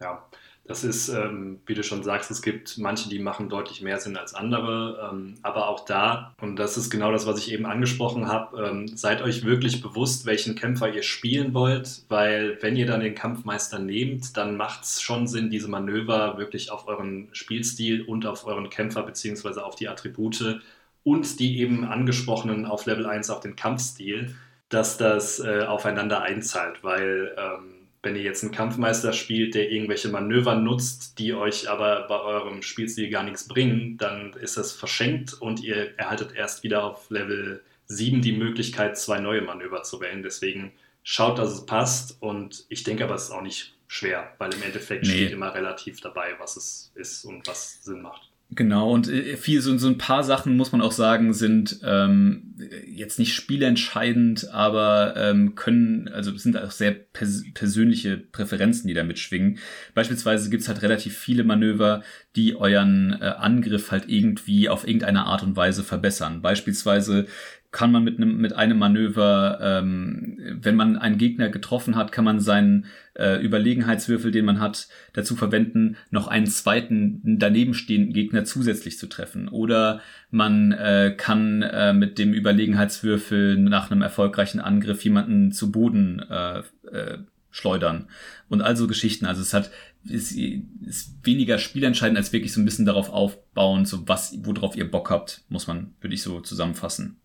Ja, 0.00 0.26
das 0.64 0.84
ist, 0.84 1.08
ähm, 1.08 1.60
wie 1.66 1.74
du 1.74 1.82
schon 1.82 2.02
sagst, 2.02 2.30
es 2.30 2.42
gibt 2.42 2.78
manche, 2.78 3.08
die 3.08 3.18
machen 3.18 3.48
deutlich 3.48 3.82
mehr 3.82 3.98
Sinn 3.98 4.16
als 4.16 4.34
andere. 4.34 5.10
Ähm, 5.12 5.34
aber 5.42 5.68
auch 5.68 5.84
da, 5.84 6.34
und 6.40 6.56
das 6.56 6.76
ist 6.76 6.90
genau 6.90 7.10
das, 7.10 7.26
was 7.26 7.38
ich 7.38 7.52
eben 7.52 7.66
angesprochen 7.66 8.28
habe, 8.28 8.68
ähm, 8.68 8.88
seid 8.88 9.22
euch 9.22 9.44
wirklich 9.44 9.82
bewusst, 9.82 10.26
welchen 10.26 10.54
Kämpfer 10.54 10.92
ihr 10.92 11.02
spielen 11.02 11.54
wollt, 11.54 12.04
weil 12.08 12.58
wenn 12.60 12.76
ihr 12.76 12.86
dann 12.86 13.00
den 13.00 13.14
Kampfmeister 13.14 13.78
nehmt, 13.78 14.36
dann 14.36 14.56
macht 14.56 14.84
es 14.84 15.02
schon 15.02 15.26
Sinn, 15.26 15.50
diese 15.50 15.68
Manöver 15.68 16.38
wirklich 16.38 16.70
auf 16.70 16.86
euren 16.86 17.28
Spielstil 17.32 18.02
und 18.02 18.26
auf 18.26 18.46
euren 18.46 18.70
Kämpfer 18.70 19.02
beziehungsweise 19.02 19.64
auf 19.64 19.74
die 19.74 19.88
Attribute 19.88 20.60
und 21.02 21.40
die 21.40 21.58
eben 21.58 21.84
angesprochenen 21.84 22.66
auf 22.66 22.86
Level 22.86 23.06
1 23.06 23.30
auf 23.30 23.40
den 23.40 23.56
Kampfstil 23.56 24.34
dass 24.70 24.96
das 24.96 25.40
äh, 25.40 25.64
aufeinander 25.64 26.22
einzahlt, 26.22 26.82
weil 26.82 27.36
ähm, 27.36 27.79
wenn 28.02 28.16
ihr 28.16 28.22
jetzt 28.22 28.42
einen 28.42 28.52
Kampfmeister 28.52 29.12
spielt, 29.12 29.54
der 29.54 29.70
irgendwelche 29.70 30.08
Manöver 30.08 30.54
nutzt, 30.54 31.18
die 31.18 31.34
euch 31.34 31.68
aber 31.68 32.06
bei 32.08 32.18
eurem 32.18 32.62
Spielstil 32.62 33.10
gar 33.10 33.22
nichts 33.22 33.46
bringen, 33.46 33.98
dann 33.98 34.32
ist 34.34 34.56
das 34.56 34.72
verschenkt 34.72 35.34
und 35.34 35.62
ihr 35.62 35.98
erhaltet 35.98 36.34
erst 36.34 36.62
wieder 36.62 36.84
auf 36.84 37.10
Level 37.10 37.62
7 37.86 38.22
die 38.22 38.32
Möglichkeit, 38.32 38.96
zwei 38.96 39.20
neue 39.20 39.42
Manöver 39.42 39.82
zu 39.82 40.00
wählen. 40.00 40.22
Deswegen 40.22 40.72
schaut, 41.02 41.38
dass 41.38 41.52
es 41.52 41.66
passt 41.66 42.16
und 42.20 42.64
ich 42.68 42.84
denke 42.84 43.04
aber, 43.04 43.16
es 43.16 43.24
ist 43.24 43.30
auch 43.32 43.42
nicht 43.42 43.74
schwer, 43.86 44.32
weil 44.38 44.54
im 44.54 44.62
Endeffekt 44.62 45.04
nee. 45.04 45.10
steht 45.10 45.32
immer 45.32 45.54
relativ 45.54 46.00
dabei, 46.00 46.36
was 46.38 46.56
es 46.56 46.92
ist 46.94 47.24
und 47.24 47.46
was 47.46 47.82
Sinn 47.82 48.00
macht. 48.00 48.29
Genau, 48.52 48.90
und 48.92 49.08
äh, 49.08 49.36
viel, 49.36 49.60
so, 49.60 49.76
so 49.78 49.86
ein 49.86 49.98
paar 49.98 50.24
Sachen, 50.24 50.56
muss 50.56 50.72
man 50.72 50.80
auch 50.80 50.90
sagen, 50.90 51.32
sind 51.32 51.80
ähm, 51.84 52.56
jetzt 52.84 53.20
nicht 53.20 53.32
spielentscheidend, 53.34 54.50
aber 54.52 55.14
ähm, 55.16 55.54
können, 55.54 56.08
also 56.08 56.36
sind 56.36 56.56
auch 56.56 56.72
sehr 56.72 56.90
pers 56.90 57.44
persönliche 57.54 58.16
Präferenzen, 58.16 58.88
die 58.88 58.94
da 58.94 59.04
mitschwingen. 59.04 59.58
Beispielsweise 59.94 60.50
gibt's 60.50 60.66
halt 60.66 60.82
relativ 60.82 61.16
viele 61.16 61.44
Manöver, 61.44 62.02
die 62.34 62.56
euren 62.56 63.16
äh, 63.20 63.26
Angriff 63.26 63.92
halt 63.92 64.08
irgendwie 64.08 64.68
auf 64.68 64.84
irgendeine 64.86 65.26
Art 65.26 65.44
und 65.44 65.54
Weise 65.54 65.84
verbessern. 65.84 66.42
Beispielsweise 66.42 67.26
kann 67.72 67.92
man 67.92 68.02
mit 68.02 68.16
einem, 68.16 68.38
mit 68.38 68.52
einem 68.52 68.78
Manöver, 68.78 69.58
ähm, 69.62 70.38
wenn 70.60 70.74
man 70.74 70.98
einen 70.98 71.18
Gegner 71.18 71.50
getroffen 71.50 71.94
hat, 71.94 72.10
kann 72.10 72.24
man 72.24 72.40
seinen 72.40 72.86
äh, 73.14 73.40
Überlegenheitswürfel, 73.44 74.32
den 74.32 74.44
man 74.44 74.60
hat, 74.60 74.88
dazu 75.12 75.36
verwenden, 75.36 75.96
noch 76.10 76.26
einen 76.26 76.46
zweiten 76.46 77.38
danebenstehenden 77.38 78.12
Gegner 78.12 78.44
zusätzlich 78.44 78.98
zu 78.98 79.08
treffen. 79.08 79.48
Oder 79.48 80.00
man 80.30 80.72
äh, 80.72 81.14
kann 81.16 81.62
äh, 81.62 81.92
mit 81.92 82.18
dem 82.18 82.32
Überlegenheitswürfel 82.32 83.56
nach 83.56 83.90
einem 83.90 84.02
erfolgreichen 84.02 84.60
Angriff 84.60 85.04
jemanden 85.04 85.52
zu 85.52 85.70
Boden 85.70 86.20
äh, 86.28 86.58
äh, 86.90 87.18
schleudern. 87.52 88.08
Und 88.48 88.62
also 88.62 88.88
Geschichten. 88.88 89.26
Also 89.26 89.42
es 89.42 89.54
hat 89.54 89.70
ist, 90.08 90.32
ist 90.32 91.14
weniger 91.24 91.58
spielentscheidend 91.58 92.16
als 92.18 92.32
wirklich 92.32 92.52
so 92.52 92.60
ein 92.60 92.64
bisschen 92.64 92.86
darauf 92.86 93.10
aufbauen, 93.10 93.84
so 93.84 94.08
was, 94.08 94.34
worauf 94.42 94.76
ihr 94.76 94.90
Bock 94.90 95.10
habt, 95.10 95.42
muss 95.48 95.66
man, 95.66 95.94
würde 96.00 96.14
ich 96.14 96.22
so 96.22 96.40
zusammenfassen. 96.40 97.20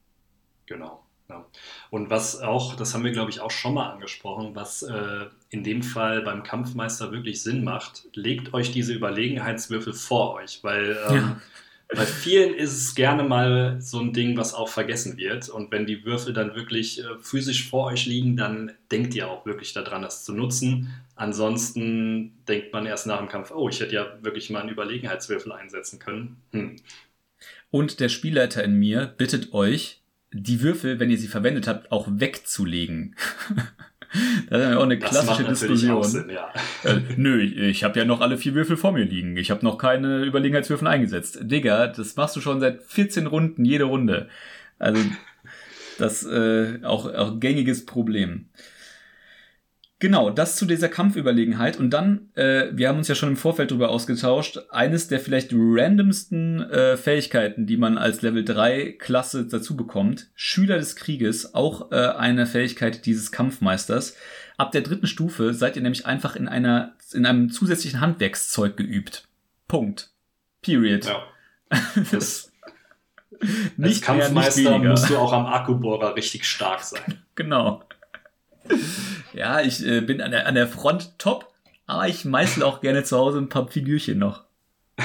Genau. 0.65 1.05
Ja. 1.29 1.45
Und 1.89 2.09
was 2.11 2.39
auch, 2.41 2.75
das 2.75 2.93
haben 2.93 3.03
wir 3.03 3.11
glaube 3.11 3.31
ich 3.31 3.39
auch 3.39 3.51
schon 3.51 3.73
mal 3.73 3.89
angesprochen, 3.89 4.55
was 4.55 4.83
äh, 4.83 5.25
in 5.49 5.63
dem 5.63 5.81
Fall 5.81 6.21
beim 6.21 6.43
Kampfmeister 6.43 7.11
wirklich 7.11 7.41
Sinn 7.41 7.63
macht, 7.63 8.03
legt 8.13 8.53
euch 8.53 8.71
diese 8.71 8.93
Überlegenheitswürfel 8.93 9.93
vor 9.93 10.35
euch, 10.35 10.59
weil 10.63 10.97
ähm, 11.09 11.15
ja. 11.15 11.41
bei 11.95 12.05
vielen 12.05 12.53
ist 12.53 12.73
es 12.73 12.93
gerne 12.93 13.23
mal 13.23 13.81
so 13.81 13.99
ein 13.99 14.13
Ding, 14.13 14.37
was 14.37 14.53
auch 14.53 14.69
vergessen 14.69 15.17
wird. 15.17 15.49
Und 15.49 15.71
wenn 15.71 15.87
die 15.87 16.05
Würfel 16.05 16.31
dann 16.31 16.53
wirklich 16.53 17.03
äh, 17.03 17.17
physisch 17.19 17.67
vor 17.67 17.87
euch 17.87 18.05
liegen, 18.05 18.37
dann 18.37 18.73
denkt 18.91 19.15
ihr 19.15 19.27
auch 19.27 19.47
wirklich 19.47 19.73
daran, 19.73 20.03
das 20.03 20.25
zu 20.25 20.33
nutzen. 20.33 20.93
Ansonsten 21.15 22.33
denkt 22.47 22.71
man 22.71 22.85
erst 22.85 23.07
nach 23.07 23.17
dem 23.17 23.29
Kampf, 23.29 23.51
oh, 23.51 23.67
ich 23.67 23.79
hätte 23.79 23.95
ja 23.95 24.05
wirklich 24.21 24.51
mal 24.51 24.59
einen 24.59 24.69
Überlegenheitswürfel 24.69 25.51
einsetzen 25.51 25.97
können. 25.97 26.37
Hm. 26.51 26.75
Und 27.71 27.99
der 27.99 28.09
Spielleiter 28.09 28.63
in 28.63 28.77
mir 28.77 29.07
bittet 29.07 29.53
euch, 29.53 30.01
die 30.35 30.61
Würfel, 30.61 30.99
wenn 30.99 31.09
ihr 31.09 31.17
sie 31.17 31.27
verwendet 31.27 31.67
habt, 31.67 31.91
auch 31.91 32.07
wegzulegen. 32.09 33.15
das 34.49 34.61
ist 34.61 34.69
ja 34.69 34.77
auch 34.77 34.83
eine 34.83 34.99
klassische 34.99 35.45
Diskussion. 35.45 36.03
Sinn, 36.03 36.29
ja. 36.29 36.51
äh, 36.83 36.99
nö, 37.15 37.41
ich, 37.41 37.57
ich 37.57 37.83
habe 37.83 37.97
ja 37.97 38.05
noch 38.05 38.21
alle 38.21 38.37
vier 38.37 38.53
Würfel 38.53 38.75
vor 38.75 38.91
mir 38.91 39.05
liegen. 39.05 39.37
Ich 39.37 39.49
habe 39.49 39.63
noch 39.63 39.77
keine 39.77 40.23
Überlegenheitswürfel 40.23 40.87
eingesetzt. 40.87 41.39
Digga, 41.41 41.87
das 41.87 42.15
machst 42.15 42.35
du 42.35 42.41
schon 42.41 42.59
seit 42.59 42.83
14 42.83 43.27
Runden, 43.27 43.63
jede 43.63 43.85
Runde. 43.85 44.29
Also 44.77 45.01
das 45.97 46.25
äh, 46.25 46.79
auch, 46.83 47.11
auch 47.13 47.39
gängiges 47.39 47.85
Problem. 47.85 48.49
Genau, 49.99 50.29
das 50.29 50.57
zu 50.57 50.65
dieser 50.65 50.89
Kampfüberlegenheit. 50.89 51.77
Und 51.77 51.91
dann, 51.91 52.29
äh, 52.35 52.67
wir 52.73 52.89
haben 52.89 52.97
uns 52.97 53.07
ja 53.07 53.15
schon 53.15 53.29
im 53.29 53.37
Vorfeld 53.37 53.71
darüber 53.71 53.89
ausgetauscht, 53.89 54.59
eines 54.69 55.07
der 55.07 55.21
vielleicht 55.21 55.51
randomsten 55.53 56.61
äh, 56.69 56.97
Fähigkeiten, 56.97 57.65
die 57.65 57.77
man 57.77 57.97
als 57.97 58.21
Level 58.21 58.43
3 58.43 58.97
Klasse 58.99 59.45
dazu 59.47 59.77
bekommt, 59.77 60.27
Schüler 60.35 60.77
des 60.77 60.97
Krieges, 60.97 61.55
auch 61.55 61.91
äh, 61.91 61.95
eine 61.95 62.45
Fähigkeit 62.45 63.05
dieses 63.05 63.31
Kampfmeisters. 63.31 64.17
Ab 64.57 64.73
der 64.73 64.81
dritten 64.81 65.07
Stufe 65.07 65.53
seid 65.53 65.77
ihr 65.77 65.81
nämlich 65.81 66.05
einfach 66.05 66.35
in 66.35 66.49
einer, 66.49 66.93
in 67.13 67.25
einem 67.25 67.49
zusätzlichen 67.49 68.01
Handwerkszeug 68.01 68.75
geübt. 68.75 69.27
Punkt. 69.67 70.11
Period. 70.61 71.05
Ja. 71.05 71.23
Das 72.11 72.51
nicht 73.77 73.97
als 73.97 74.01
Kampfmeister 74.01 74.61
mehr, 74.61 74.79
nicht 74.79 74.89
musst 74.89 75.09
du 75.09 75.17
auch 75.17 75.33
am 75.33 75.45
Akkubohrer 75.45 76.15
richtig 76.15 76.45
stark 76.45 76.81
sein. 76.81 77.21
genau. 77.35 77.83
Ja, 79.33 79.61
ich 79.61 79.85
äh, 79.85 80.01
bin 80.01 80.21
an 80.21 80.31
der, 80.31 80.47
an 80.47 80.55
der 80.55 80.67
Front 80.67 81.19
top, 81.19 81.51
aber 81.85 82.07
ich 82.07 82.25
meißel 82.25 82.63
auch 82.63 82.81
gerne 82.81 83.03
zu 83.03 83.17
Hause 83.17 83.39
ein 83.39 83.49
paar 83.49 83.67
Figürchen 83.67 84.17
noch. 84.17 84.43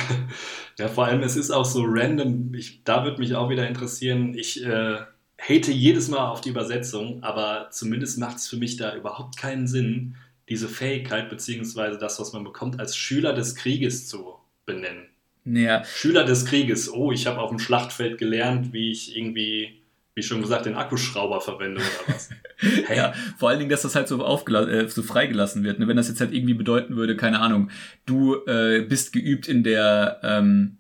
ja, 0.79 0.89
vor 0.89 1.07
allem, 1.07 1.23
es 1.23 1.37
ist 1.37 1.51
auch 1.51 1.65
so 1.65 1.83
random. 1.85 2.55
Ich, 2.55 2.85
da 2.85 3.05
würde 3.05 3.19
mich 3.19 3.35
auch 3.35 3.51
wieder 3.51 3.67
interessieren. 3.67 4.35
Ich 4.35 4.65
äh, 4.65 4.99
hate 5.41 5.73
jedes 5.73 6.09
Mal 6.09 6.29
auf 6.29 6.41
die 6.41 6.51
Übersetzung, 6.51 7.23
aber 7.23 7.69
zumindest 7.71 8.19
macht 8.19 8.37
es 8.37 8.49
für 8.49 8.57
mich 8.57 8.77
da 8.77 8.95
überhaupt 8.95 9.37
keinen 9.37 9.67
Sinn, 9.67 10.17
diese 10.49 10.69
Fähigkeit 10.69 11.31
beziehungsweise 11.31 11.99
das, 11.99 12.21
was 12.21 12.33
man 12.33 12.45
bekommt, 12.45 12.79
als 12.79 12.97
Schüler 12.97 13.33
des 13.33 13.55
Krieges 13.55 14.07
zu 14.09 14.35
benennen. 14.67 15.07
Ja. 15.45 15.85
Schüler 15.85 16.25
des 16.25 16.45
Krieges. 16.45 16.93
Oh, 16.93 17.13
ich 17.13 17.27
habe 17.27 17.41
auf 17.41 17.51
dem 17.51 17.59
Schlachtfeld 17.59 18.19
gelernt, 18.19 18.73
wie 18.73 18.91
ich 18.91 19.17
irgendwie, 19.17 19.80
wie 20.15 20.23
schon 20.23 20.43
gesagt, 20.43 20.67
den 20.67 20.75
Akkuschrauber 20.75 21.41
verwende 21.41 21.81
oder 21.81 22.15
was. 22.15 22.31
Ja, 22.95 23.15
vor 23.39 23.49
allen 23.49 23.59
Dingen, 23.59 23.71
dass 23.71 23.83
das 23.83 23.95
halt 23.95 24.07
so, 24.07 24.23
äh, 24.23 24.89
so 24.89 25.03
freigelassen 25.03 25.65
wird. 25.65 25.79
Ne? 25.79 25.89
Wenn 25.89 25.97
das 25.97 26.09
jetzt 26.09 26.21
halt 26.21 26.35
irgendwie 26.35 26.53
bedeuten 26.53 26.95
würde, 26.95 27.17
keine 27.17 27.41
Ahnung, 27.41 27.71
du 28.05 28.35
äh, 28.47 28.83
bist 28.83 29.15
geübt 29.15 29.49
in 29.49 29.63
der, 29.63 30.21
ähm, 30.23 30.77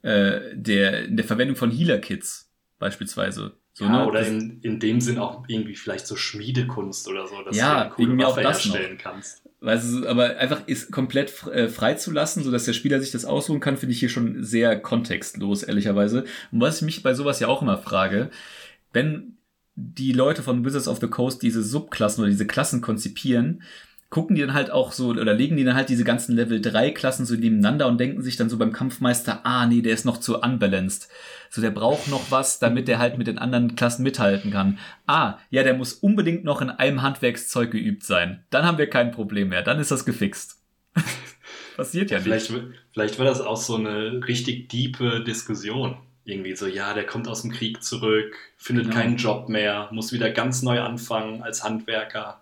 äh, 0.00 0.40
der, 0.54 1.04
in 1.04 1.16
der 1.16 1.26
Verwendung 1.26 1.56
von 1.56 1.70
Healer-Kits 1.70 2.50
beispielsweise. 2.78 3.59
So, 3.72 3.84
ja, 3.84 4.00
ne? 4.00 4.06
oder 4.06 4.26
in, 4.26 4.60
in 4.62 4.80
dem 4.80 5.00
Sinn 5.00 5.18
auch 5.18 5.44
irgendwie 5.46 5.74
vielleicht 5.74 6.06
so 6.06 6.16
Schmiedekunst 6.16 7.08
oder 7.08 7.26
so, 7.26 7.42
dass 7.42 7.56
ja, 7.56 7.84
du 7.84 7.94
coole 7.94 8.18
Waffe 8.18 8.40
herstellen 8.40 8.96
noch. 8.96 9.02
kannst. 9.02 9.42
Weißt 9.60 10.06
aber 10.06 10.38
einfach 10.38 10.66
ist 10.66 10.90
komplett 10.90 11.46
äh, 11.48 11.68
frei 11.68 11.94
zu 11.94 12.10
lassen, 12.10 12.42
sodass 12.42 12.64
der 12.64 12.72
Spieler 12.72 13.00
sich 13.00 13.10
das 13.10 13.26
aussuchen 13.26 13.60
kann, 13.60 13.76
finde 13.76 13.92
ich 13.92 14.00
hier 14.00 14.08
schon 14.08 14.42
sehr 14.42 14.80
kontextlos, 14.80 15.62
ehrlicherweise. 15.62 16.24
Und 16.50 16.60
was 16.60 16.76
ich 16.76 16.82
mich 16.82 17.02
bei 17.02 17.14
sowas 17.14 17.40
ja 17.40 17.48
auch 17.48 17.60
immer 17.60 17.76
frage, 17.76 18.30
wenn 18.92 19.36
die 19.76 20.12
Leute 20.12 20.42
von 20.42 20.64
Wizards 20.64 20.88
of 20.88 21.00
the 21.00 21.08
Coast 21.08 21.42
diese 21.42 21.62
Subklassen 21.62 22.22
oder 22.22 22.30
diese 22.30 22.46
Klassen 22.46 22.80
konzipieren, 22.80 23.62
gucken 24.10 24.34
die 24.34 24.42
dann 24.42 24.54
halt 24.54 24.72
auch 24.72 24.90
so 24.90 25.10
oder 25.10 25.32
legen 25.32 25.56
die 25.56 25.64
dann 25.64 25.76
halt 25.76 25.88
diese 25.88 26.02
ganzen 26.02 26.34
Level 26.34 26.60
3 26.60 26.90
Klassen 26.90 27.24
so 27.24 27.36
nebeneinander 27.36 27.86
und 27.86 27.98
denken 27.98 28.22
sich 28.22 28.36
dann 28.36 28.50
so 28.50 28.58
beim 28.58 28.72
Kampfmeister, 28.72 29.46
ah 29.46 29.66
nee, 29.66 29.82
der 29.82 29.94
ist 29.94 30.04
noch 30.04 30.18
zu 30.18 30.40
unbalanced. 30.40 31.08
So 31.48 31.60
der 31.60 31.70
braucht 31.70 32.08
noch 32.08 32.30
was, 32.30 32.58
damit 32.58 32.88
der 32.88 32.98
halt 32.98 33.18
mit 33.18 33.28
den 33.28 33.38
anderen 33.38 33.76
Klassen 33.76 34.02
mithalten 34.02 34.50
kann. 34.50 34.78
Ah, 35.06 35.38
ja, 35.50 35.62
der 35.62 35.74
muss 35.74 35.94
unbedingt 35.94 36.44
noch 36.44 36.60
in 36.60 36.70
einem 36.70 37.02
Handwerkszeug 37.02 37.70
geübt 37.70 38.02
sein. 38.02 38.44
Dann 38.50 38.64
haben 38.64 38.78
wir 38.78 38.90
kein 38.90 39.12
Problem 39.12 39.48
mehr, 39.48 39.62
dann 39.62 39.78
ist 39.78 39.92
das 39.92 40.04
gefixt. 40.04 40.60
Passiert 41.76 42.10
ja, 42.10 42.18
ja 42.18 42.22
vielleicht, 42.22 42.50
nicht. 42.50 42.64
Vielleicht 42.92 43.18
war 43.18 43.26
das 43.26 43.40
auch 43.40 43.56
so 43.56 43.76
eine 43.76 44.26
richtig 44.26 44.68
diepe 44.68 45.22
Diskussion. 45.22 45.96
Irgendwie 46.24 46.54
so, 46.54 46.66
ja, 46.66 46.94
der 46.94 47.06
kommt 47.06 47.28
aus 47.28 47.42
dem 47.42 47.52
Krieg 47.52 47.82
zurück, 47.82 48.34
findet 48.56 48.86
ja. 48.86 48.92
keinen 48.92 49.16
Job 49.16 49.48
mehr, 49.48 49.88
muss 49.92 50.12
wieder 50.12 50.30
ganz 50.30 50.62
neu 50.62 50.80
anfangen 50.80 51.42
als 51.42 51.64
Handwerker 51.64 52.39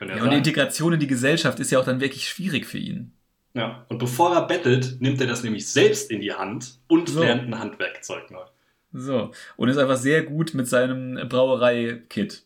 ja, 0.00 0.16
ja 0.16 0.22
und 0.22 0.30
die 0.30 0.36
Integration 0.36 0.92
in 0.92 1.00
die 1.00 1.06
Gesellschaft 1.06 1.60
ist 1.60 1.70
ja 1.70 1.78
auch 1.78 1.84
dann 1.84 2.00
wirklich 2.00 2.28
schwierig 2.28 2.66
für 2.66 2.78
ihn. 2.78 3.12
Ja, 3.54 3.86
und 3.88 3.98
bevor 3.98 4.34
er 4.34 4.46
bettelt, 4.46 4.96
nimmt 5.00 5.20
er 5.20 5.26
das 5.26 5.42
nämlich 5.42 5.68
selbst 5.70 6.10
in 6.10 6.20
die 6.20 6.32
Hand 6.32 6.78
und 6.88 7.08
so. 7.08 7.20
lernt 7.20 7.44
ein 7.44 7.58
Handwerkzeug 7.58 8.30
neu. 8.30 8.44
So, 8.92 9.30
und 9.56 9.68
ist 9.68 9.78
einfach 9.78 9.96
sehr 9.96 10.22
gut 10.22 10.54
mit 10.54 10.68
seinem 10.68 11.28
Brauerei-Kit. 11.28 12.44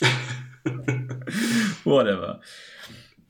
Whatever. 1.84 2.40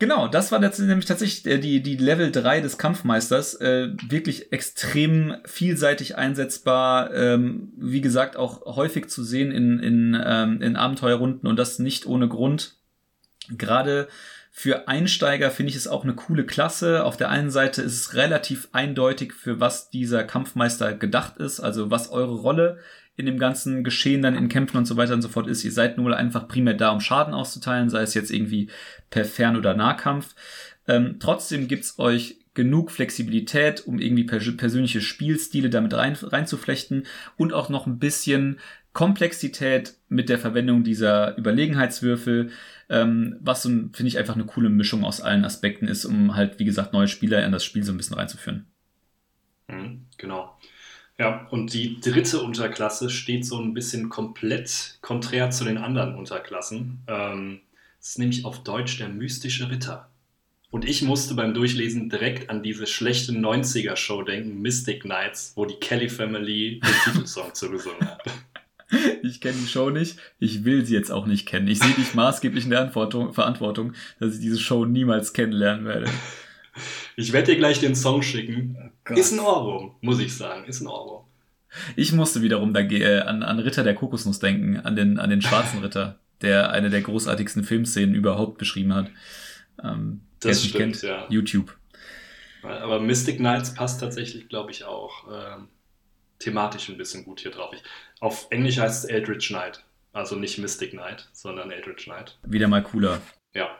Genau, 0.02 0.26
das 0.26 0.50
war 0.50 0.60
jetzt 0.60 0.80
nämlich 0.80 1.06
tatsächlich 1.06 1.46
äh, 1.46 1.58
die, 1.58 1.80
die 1.80 1.96
Level 1.96 2.32
3 2.32 2.60
des 2.60 2.76
Kampfmeisters. 2.76 3.54
Äh, 3.54 3.90
wirklich 4.08 4.52
extrem 4.52 5.36
vielseitig 5.44 6.16
einsetzbar. 6.16 7.14
Ähm, 7.14 7.72
wie 7.76 8.00
gesagt, 8.00 8.36
auch 8.36 8.76
häufig 8.76 9.08
zu 9.08 9.22
sehen 9.22 9.52
in, 9.52 9.78
in, 9.78 10.20
ähm, 10.24 10.60
in 10.60 10.74
Abenteuerrunden 10.74 11.48
und 11.48 11.56
das 11.56 11.78
nicht 11.78 12.06
ohne 12.06 12.26
Grund. 12.26 12.81
Gerade 13.50 14.08
für 14.50 14.86
Einsteiger 14.86 15.50
finde 15.50 15.70
ich 15.70 15.76
es 15.76 15.88
auch 15.88 16.04
eine 16.04 16.14
coole 16.14 16.44
Klasse. 16.44 17.04
Auf 17.04 17.16
der 17.16 17.30
einen 17.30 17.50
Seite 17.50 17.80
ist 17.80 17.94
es 17.94 18.14
relativ 18.14 18.68
eindeutig, 18.72 19.32
für 19.32 19.60
was 19.60 19.88
dieser 19.88 20.24
Kampfmeister 20.24 20.92
gedacht 20.92 21.38
ist, 21.38 21.60
also 21.60 21.90
was 21.90 22.10
eure 22.10 22.34
Rolle 22.34 22.78
in 23.16 23.26
dem 23.26 23.38
ganzen 23.38 23.82
Geschehen 23.84 24.22
dann 24.22 24.36
in 24.36 24.48
Kämpfen 24.48 24.76
und 24.76 24.86
so 24.86 24.96
weiter 24.96 25.14
und 25.14 25.22
so 25.22 25.28
fort 25.28 25.46
ist. 25.46 25.64
Ihr 25.64 25.72
seid 25.72 25.96
nur 25.98 26.16
einfach 26.16 26.48
primär 26.48 26.74
da, 26.74 26.90
um 26.90 27.00
Schaden 27.00 27.34
auszuteilen, 27.34 27.90
sei 27.90 28.02
es 28.02 28.14
jetzt 28.14 28.30
irgendwie 28.30 28.68
per 29.10 29.24
Fern- 29.24 29.56
oder 29.56 29.74
Nahkampf. 29.74 30.34
Ähm, 30.86 31.16
trotzdem 31.18 31.68
gibt's 31.68 31.98
euch 31.98 32.38
genug 32.54 32.90
Flexibilität, 32.90 33.86
um 33.86 33.98
irgendwie 33.98 34.24
pers 34.24 34.56
persönliche 34.56 35.00
Spielstile 35.00 35.70
damit 35.70 35.94
rein, 35.94 36.16
reinzuflechten 36.20 37.06
und 37.36 37.52
auch 37.52 37.68
noch 37.68 37.86
ein 37.86 37.98
bisschen 37.98 38.58
Komplexität 38.92 39.94
mit 40.08 40.28
der 40.28 40.38
Verwendung 40.38 40.84
dieser 40.84 41.36
Überlegenheitswürfel, 41.38 42.50
ähm, 42.90 43.36
was 43.40 43.62
so, 43.62 43.68
finde 43.68 44.06
ich, 44.06 44.18
einfach 44.18 44.34
eine 44.34 44.44
coole 44.44 44.68
Mischung 44.68 45.04
aus 45.04 45.20
allen 45.20 45.44
Aspekten 45.44 45.88
ist, 45.88 46.04
um 46.04 46.36
halt, 46.36 46.58
wie 46.58 46.64
gesagt, 46.64 46.92
neue 46.92 47.08
Spieler 47.08 47.44
in 47.44 47.52
das 47.52 47.64
Spiel 47.64 47.84
so 47.84 47.92
ein 47.92 47.96
bisschen 47.96 48.16
reinzuführen. 48.16 48.66
Mhm, 49.68 50.06
genau. 50.18 50.58
Ja, 51.18 51.46
und 51.50 51.72
die 51.72 52.00
dritte 52.00 52.40
Unterklasse 52.40 53.08
steht 53.08 53.46
so 53.46 53.58
ein 53.58 53.74
bisschen 53.74 54.08
komplett 54.08 54.98
konträr 55.02 55.50
zu 55.50 55.64
den 55.64 55.78
anderen 55.78 56.14
Unterklassen. 56.14 57.02
Ähm, 57.06 57.60
das 57.98 58.10
ist 58.10 58.18
nämlich 58.18 58.44
auf 58.44 58.62
Deutsch 58.62 58.98
der 58.98 59.08
mystische 59.08 59.70
Ritter. 59.70 60.10
Und 60.70 60.86
ich 60.88 61.02
musste 61.02 61.34
beim 61.34 61.52
Durchlesen 61.52 62.08
direkt 62.08 62.48
an 62.48 62.62
diese 62.62 62.86
schlechte 62.86 63.32
90er-Show 63.32 64.22
denken, 64.22 64.62
Mystic 64.62 65.02
Knights, 65.02 65.52
wo 65.54 65.66
die 65.66 65.74
Kelly 65.74 66.08
Family 66.08 66.80
den 66.80 66.94
Titelsong 67.04 67.54
zugesungen 67.54 68.00
hat. 68.00 68.22
Ich 69.22 69.40
kenne 69.40 69.56
die 69.60 69.68
Show 69.68 69.90
nicht. 69.90 70.18
Ich 70.38 70.64
will 70.64 70.84
sie 70.84 70.94
jetzt 70.94 71.10
auch 71.10 71.26
nicht 71.26 71.46
kennen. 71.46 71.68
Ich 71.68 71.78
sehe 71.78 71.94
dich 71.94 72.14
maßgeblich 72.14 72.64
in 72.64 72.70
der 72.70 72.90
Verantwortung, 72.90 73.94
dass 74.20 74.34
ich 74.34 74.40
diese 74.40 74.58
Show 74.58 74.84
niemals 74.84 75.32
kennenlernen 75.32 75.86
werde. 75.86 76.10
Ich 77.16 77.32
werde 77.32 77.52
dir 77.52 77.56
gleich 77.56 77.80
den 77.80 77.94
Song 77.94 78.22
schicken. 78.22 78.92
Oh 79.10 79.14
ist 79.14 79.32
ein 79.32 79.40
Ohrwurm, 79.40 79.94
muss 80.00 80.20
ich 80.20 80.34
sagen. 80.36 80.64
Ist 80.64 80.80
ein 80.80 80.86
Ohrwurm. 80.86 81.24
Ich 81.96 82.12
musste 82.12 82.42
wiederum 82.42 82.74
da, 82.74 82.80
äh, 82.80 83.20
an, 83.20 83.42
an 83.42 83.58
Ritter 83.58 83.84
der 83.84 83.94
Kokosnuss 83.94 84.38
denken, 84.38 84.78
an 84.78 84.96
den, 84.96 85.18
an 85.18 85.30
den 85.30 85.42
schwarzen 85.42 85.80
Ritter, 85.80 86.18
der 86.42 86.70
eine 86.70 86.90
der 86.90 87.00
großartigsten 87.00 87.64
Filmszenen 87.64 88.14
überhaupt 88.14 88.58
beschrieben 88.58 88.94
hat. 88.94 89.10
Ähm, 89.82 90.20
das 90.40 90.64
stimmt, 90.64 90.76
kennt, 90.76 91.02
ja. 91.02 91.26
YouTube. 91.30 91.76
Aber 92.62 93.00
Mystic 93.00 93.38
Knights 93.38 93.74
passt 93.74 94.00
tatsächlich, 94.00 94.48
glaube 94.48 94.70
ich, 94.70 94.84
auch 94.84 95.26
ähm, 95.32 95.68
thematisch 96.42 96.88
ein 96.88 96.96
bisschen 96.96 97.24
gut 97.24 97.40
hier 97.40 97.50
drauf. 97.50 97.72
Ich, 97.74 97.82
auf 98.20 98.46
Englisch 98.50 98.78
heißt 98.78 99.04
es 99.04 99.10
Eldritch 99.10 99.48
Knight. 99.48 99.84
Also 100.12 100.36
nicht 100.36 100.58
Mystic 100.58 100.90
Knight, 100.90 101.28
sondern 101.32 101.70
Eldritch 101.70 102.04
Knight. 102.04 102.38
Wieder 102.42 102.68
mal 102.68 102.82
cooler. 102.82 103.20
Ja. 103.54 103.70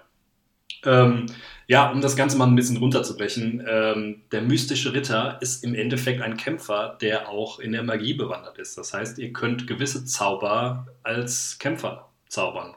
Ähm, 0.85 1.27
ja, 1.69 1.91
um 1.91 2.01
das 2.01 2.17
Ganze 2.17 2.37
mal 2.37 2.47
ein 2.47 2.57
bisschen 2.57 2.79
runterzubrechen, 2.79 3.65
ähm, 3.69 4.23
der 4.33 4.43
mystische 4.43 4.93
Ritter 4.95 5.39
ist 5.41 5.63
im 5.63 5.75
Endeffekt 5.75 6.23
ein 6.23 6.37
Kämpfer, 6.37 6.99
der 7.01 7.29
auch 7.29 7.61
in 7.61 7.73
der 7.73 7.85
Magie 7.85 8.15
bewandert 8.15 8.59
ist. 8.59 8.77
Das 8.79 8.93
heißt, 8.93 9.19
ihr 9.19 9.33
könnt 9.33 9.67
gewisse 9.67 10.05
Zauber 10.05 10.87
als 11.03 11.59
Kämpfer 11.59 12.09
zaubern. 12.29 12.75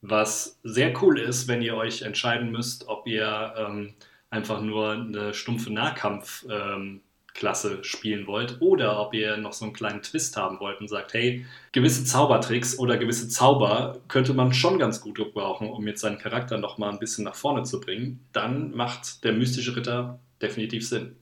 Was 0.00 0.58
sehr 0.64 1.00
cool 1.02 1.18
ist, 1.18 1.46
wenn 1.46 1.62
ihr 1.62 1.76
euch 1.76 2.02
entscheiden 2.02 2.50
müsst, 2.50 2.88
ob 2.88 3.06
ihr 3.06 3.54
ähm, 3.56 3.94
einfach 4.30 4.60
nur 4.60 4.92
eine 4.92 5.32
stumpfe 5.32 5.72
Nahkampf 5.72 6.44
ähm, 6.50 7.02
Klasse 7.34 7.82
spielen 7.82 8.26
wollt 8.26 8.58
oder 8.60 9.00
ob 9.00 9.12
ihr 9.12 9.36
noch 9.36 9.52
so 9.52 9.64
einen 9.64 9.74
kleinen 9.74 10.02
Twist 10.02 10.36
haben 10.36 10.60
wollt 10.60 10.80
und 10.80 10.88
sagt, 10.88 11.12
hey, 11.14 11.44
gewisse 11.72 12.04
Zaubertricks 12.04 12.78
oder 12.78 12.96
gewisse 12.96 13.28
Zauber 13.28 13.98
könnte 14.08 14.32
man 14.34 14.54
schon 14.54 14.78
ganz 14.78 15.00
gut 15.00 15.16
gebrauchen, 15.16 15.68
um 15.68 15.86
jetzt 15.86 16.00
seinen 16.00 16.18
Charakter 16.18 16.58
noch 16.58 16.78
mal 16.78 16.90
ein 16.90 17.00
bisschen 17.00 17.24
nach 17.24 17.34
vorne 17.34 17.64
zu 17.64 17.80
bringen, 17.80 18.24
dann 18.32 18.70
macht 18.70 19.24
der 19.24 19.32
mystische 19.32 19.76
Ritter 19.76 20.20
definitiv 20.40 20.88
Sinn. 20.88 21.16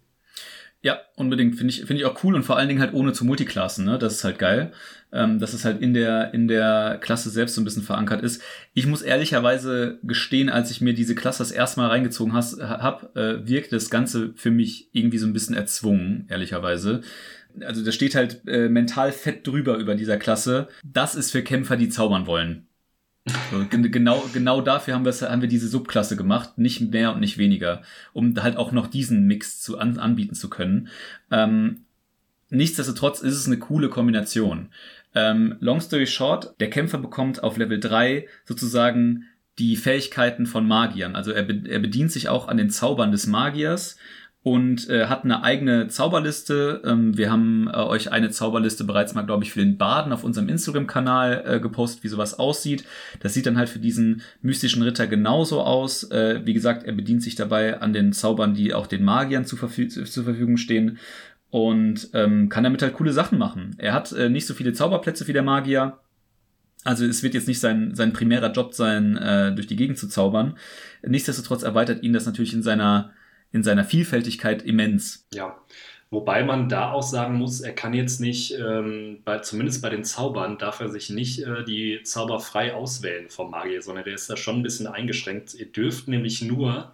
Ja, 0.85 1.01
unbedingt. 1.14 1.55
Finde 1.55 1.72
ich, 1.72 1.80
finde 1.85 2.03
ich 2.03 2.05
auch 2.07 2.24
cool 2.24 2.35
und 2.35 2.43
vor 2.43 2.57
allen 2.57 2.68
Dingen 2.68 2.80
halt 2.80 2.93
ohne 2.93 3.12
zu 3.12 3.24
multiklassen, 3.24 3.85
ne? 3.85 3.99
Das 3.99 4.14
ist 4.14 4.24
halt 4.24 4.41
geil. 4.41 4.72
Ähm, 5.12 5.39
dass 5.39 5.53
es 5.53 5.64
halt 5.64 5.80
in 5.80 5.95
der, 5.95 6.35
in 6.35 6.49
der 6.49 6.99
Klasse 7.01 7.30
selbst 7.30 7.55
so 7.55 7.61
ein 7.61 7.64
bisschen 7.64 7.83
verankert 7.83 8.22
ist. 8.22 8.43
Ich 8.74 8.87
muss 8.87 9.03
ehrlicherweise 9.03 9.99
gestehen, 10.03 10.49
als 10.49 10.70
ich 10.70 10.80
mir 10.80 10.95
diese 10.95 11.14
Klasse 11.14 11.39
das 11.39 11.53
erste 11.53 11.80
Mal 11.80 11.89
reingezogen 11.89 12.33
habe, 12.33 13.11
äh, 13.14 13.47
wirkt 13.47 13.72
das 13.72 13.91
Ganze 13.91 14.33
für 14.35 14.51
mich 14.51 14.89
irgendwie 14.93 15.18
so 15.18 15.26
ein 15.26 15.35
bisschen 15.35 15.55
erzwungen, 15.55 16.26
ehrlicherweise. 16.30 17.03
Also 17.61 17.85
da 17.85 17.93
steht 17.93 18.14
halt 18.14 18.41
äh, 18.49 18.68
mental 18.68 19.12
fett 19.12 19.47
drüber 19.47 19.76
über 19.76 19.95
dieser 19.95 20.16
Klasse. 20.16 20.68
Das 20.83 21.14
ist 21.14 21.30
für 21.30 21.43
Kämpfer, 21.43 21.76
die 21.76 21.91
zaubern 21.91 22.26
wollen. 22.26 22.66
Genau, 23.70 24.25
genau 24.33 24.61
dafür 24.61 24.95
haben, 24.95 25.07
haben 25.07 25.43
wir 25.43 25.49
diese 25.49 25.68
Subklasse 25.68 26.16
gemacht, 26.16 26.59
nicht 26.59 26.93
mehr 26.93 27.12
und 27.12 27.20
nicht 27.20 27.39
weniger, 27.39 27.83
um 28.12 28.35
halt 28.43 28.57
auch 28.57 28.73
noch 28.73 28.89
diesen 28.89 29.27
Mix 29.27 29.61
zu 29.61 29.79
an, 29.79 29.99
anbieten 29.99 30.35
zu 30.35 30.51
können. 30.51 30.89
Ähm, 31.31 31.85
nichtsdestotrotz 32.51 33.20
ist 33.20 33.37
es 33.37 33.47
eine 33.47 33.59
coole 33.59 33.91
Kombination. 33.91 34.70
Ähm, 35.14 35.57
long 35.61 35.81
story 35.81 36.07
short, 36.07 36.59
der 36.59 36.70
Kämpfer 36.70 36.99
bekommt 36.99 37.43
auf 37.45 37.57
Level 37.59 37.79
3 37.79 38.27
sozusagen 38.45 39.27
die 39.59 39.77
Fähigkeiten 39.77 40.47
von 40.47 40.66
Magiern. 40.66 41.14
Also 41.14 41.31
er, 41.31 41.43
be 41.43 41.68
er 41.68 41.79
bedient 41.79 42.11
sich 42.11 42.29
auch 42.29 42.49
an 42.49 42.57
den 42.57 42.70
Zaubern 42.70 43.12
des 43.12 43.27
Magiers 43.27 43.99
und 44.45 44.90
äh, 44.90 45.07
hat 45.07 45.24
eine 45.24 45.45
eigene 45.45 45.86
Zauberliste. 45.86 46.82
Ähm, 46.84 47.16
wir 47.16 47.30
haben 47.30 47.68
äh, 47.68 47.76
euch 47.76 48.11
eine 48.11 48.30
Zauberliste 48.30 48.82
bereits 48.82 49.14
mal, 49.14 49.22
glaube 49.22 49.45
ich, 49.45 49.53
für 49.53 49.61
den 49.61 49.78
Baden 49.78 50.12
auf 50.12 50.24
unserem 50.24 50.49
Instagram-Kanal 50.49 51.45
äh, 51.47 51.61
gepostet, 51.61 52.03
wie 52.03 52.09
sowas 52.09 52.38
aussieht. 52.38 52.84
Das 53.20 53.34
sieht 53.34 53.47
dann 53.47 53.57
halt 53.57 53.68
für 53.68 53.78
diesen 53.78 54.22
mystischen 54.40 54.82
Ritter 54.82 55.07
genauso 55.07 55.61
aus. 55.62 56.11
Äh, 56.11 56.40
wie 56.45 56.55
gesagt, 56.55 56.84
er 56.84 56.93
bedient 56.93 57.22
sich 57.22 57.36
dabei 57.36 57.80
an 57.80 57.93
den 57.93 58.12
Zaubern, 58.12 58.55
die 58.55 58.74
auch 58.74 58.88
den 58.88 59.05
Magiern 59.05 59.45
zu 59.45 59.57
verfü 59.57 59.86
zur 59.86 60.24
Verfügung 60.24 60.57
stehen 60.57 60.99
und 61.51 62.09
ähm, 62.14 62.49
kann 62.49 62.64
damit 62.64 62.82
halt 62.82 62.95
coole 62.95 63.12
Sachen 63.12 63.38
machen. 63.38 63.76
Er 63.78 63.93
hat 63.93 64.11
äh, 64.11 64.28
nicht 64.28 64.47
so 64.47 64.55
viele 64.55 64.72
Zauberplätze 64.72 65.28
wie 65.28 65.32
der 65.32 65.43
Magier. 65.43 65.99
Also 66.82 67.05
es 67.05 67.22
wird 67.22 67.34
jetzt 67.34 67.47
nicht 67.47 67.61
sein, 67.61 67.95
sein 67.95 68.12
primärer 68.12 68.51
Job 68.51 68.74
sein, 68.74 69.16
äh, 69.18 69.55
durch 69.55 69.68
die 69.68 69.76
Gegend 69.76 69.99
zu 69.99 70.09
zaubern. 70.09 70.57
Nichtsdestotrotz 71.07 71.62
erweitert 71.62 72.03
ihn 72.03 72.12
das 72.12 72.26
natürlich 72.26 72.55
in 72.55 72.64
seiner 72.64 73.12
in 73.53 73.63
seiner 73.63 73.85
Vielfältigkeit 73.85 74.63
immens. 74.63 75.27
Ja, 75.33 75.57
wobei 76.11 76.43
man 76.43 76.69
da 76.69 76.91
auch 76.93 77.03
sagen 77.03 77.35
muss, 77.35 77.61
er 77.61 77.75
kann 77.75 77.95
jetzt 77.95 78.21
nicht, 78.21 78.55
ähm, 78.59 79.21
bei, 79.25 79.39
zumindest 79.39 79.83
bei 79.83 79.91
den 79.91 80.05
Zaubern, 80.05 80.59
darf 80.59 80.81
er 80.81 80.89
sich 80.89 81.11
nicht 81.11 81.41
äh, 81.41 81.65
die 81.65 82.03
Zauber 82.03 82.41
frei 82.41 82.75
auswählen 82.75 83.29
vom 83.29 83.51
Magier, 83.51 83.83
sondern 83.83 84.05
der 84.05 84.15
ist 84.15 84.29
da 84.29 84.37
schon 84.37 84.57
ein 84.57 84.63
bisschen 84.63 84.87
eingeschränkt. 84.87 85.55
Ihr 85.55 85.71
dürft 85.71 86.09
nämlich 86.09 86.43
nur, 86.43 86.93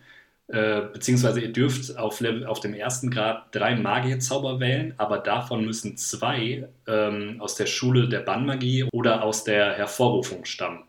äh, 0.48 0.82
beziehungsweise 0.92 1.40
ihr 1.40 1.52
dürft 1.52 1.96
auf, 1.96 2.20
Level, 2.20 2.44
auf 2.46 2.60
dem 2.60 2.74
ersten 2.74 3.10
Grad 3.10 3.54
drei 3.54 3.76
Magierzauber 3.76 4.60
wählen, 4.60 4.94
aber 4.96 5.18
davon 5.18 5.64
müssen 5.64 5.96
zwei 5.96 6.68
ähm, 6.86 7.36
aus 7.38 7.54
der 7.54 7.66
Schule 7.66 8.08
der 8.08 8.20
Bannmagie 8.20 8.84
oder 8.92 9.22
aus 9.22 9.44
der 9.44 9.74
Hervorrufung 9.74 10.44
stammen. 10.44 10.82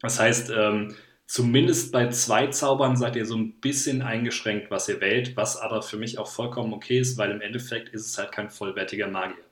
Das 0.00 0.20
heißt, 0.20 0.52
ähm, 0.54 0.94
Zumindest 1.28 1.92
bei 1.92 2.08
zwei 2.08 2.46
Zaubern 2.46 2.96
seid 2.96 3.14
ihr 3.14 3.26
so 3.26 3.36
ein 3.36 3.60
bisschen 3.60 4.00
eingeschränkt, 4.00 4.70
was 4.70 4.88
ihr 4.88 5.02
wählt, 5.02 5.36
was 5.36 5.58
aber 5.58 5.82
für 5.82 5.98
mich 5.98 6.18
auch 6.18 6.26
vollkommen 6.26 6.72
okay 6.72 6.98
ist, 6.98 7.18
weil 7.18 7.30
im 7.30 7.42
Endeffekt 7.42 7.90
ist 7.90 8.06
es 8.06 8.16
halt 8.16 8.32
kein 8.32 8.48
vollwertiger 8.48 9.08
Magier. 9.08 9.44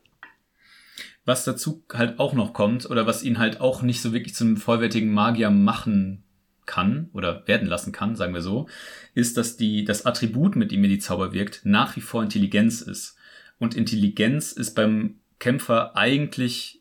Was 1.27 1.45
dazu 1.45 1.85
halt 1.93 2.19
auch 2.19 2.33
noch 2.33 2.55
kommt, 2.55 2.89
oder 2.89 3.07
was 3.07 3.23
ihn 3.23 3.39
halt 3.39 3.61
auch 3.61 3.83
nicht 3.83 4.01
so 4.01 4.15
wirklich 4.15 4.35
zum 4.35 4.57
vollwertigen 4.57 5.13
Magier 5.13 5.51
machen 5.51 6.23
kann 6.65 7.11
oder 7.13 7.47
werden 7.47 7.69
lassen 7.69 7.93
kann, 7.93 8.17
sagen 8.17 8.33
wir 8.33 8.41
so, 8.41 8.71
ist, 9.13 9.37
dass 9.37 9.59
die, 9.59 9.85
das 9.85 10.07
Attribut, 10.07 10.57
mit 10.57 10.73
dem 10.73 10.83
ihr 10.83 10.89
die 10.89 10.99
Zauber 10.99 11.35
wirkt, 11.35 11.61
nach 11.65 11.95
wie 11.95 12.01
vor 12.01 12.23
Intelligenz 12.23 12.81
ist. 12.81 13.19
Und 13.59 13.77
Intelligenz 13.77 14.53
ist 14.53 14.75
beim 14.75 15.21
Kämpfer 15.41 15.95
eigentlich 15.95 16.81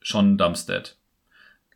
schon 0.00 0.36
Dumpstead. 0.36 0.95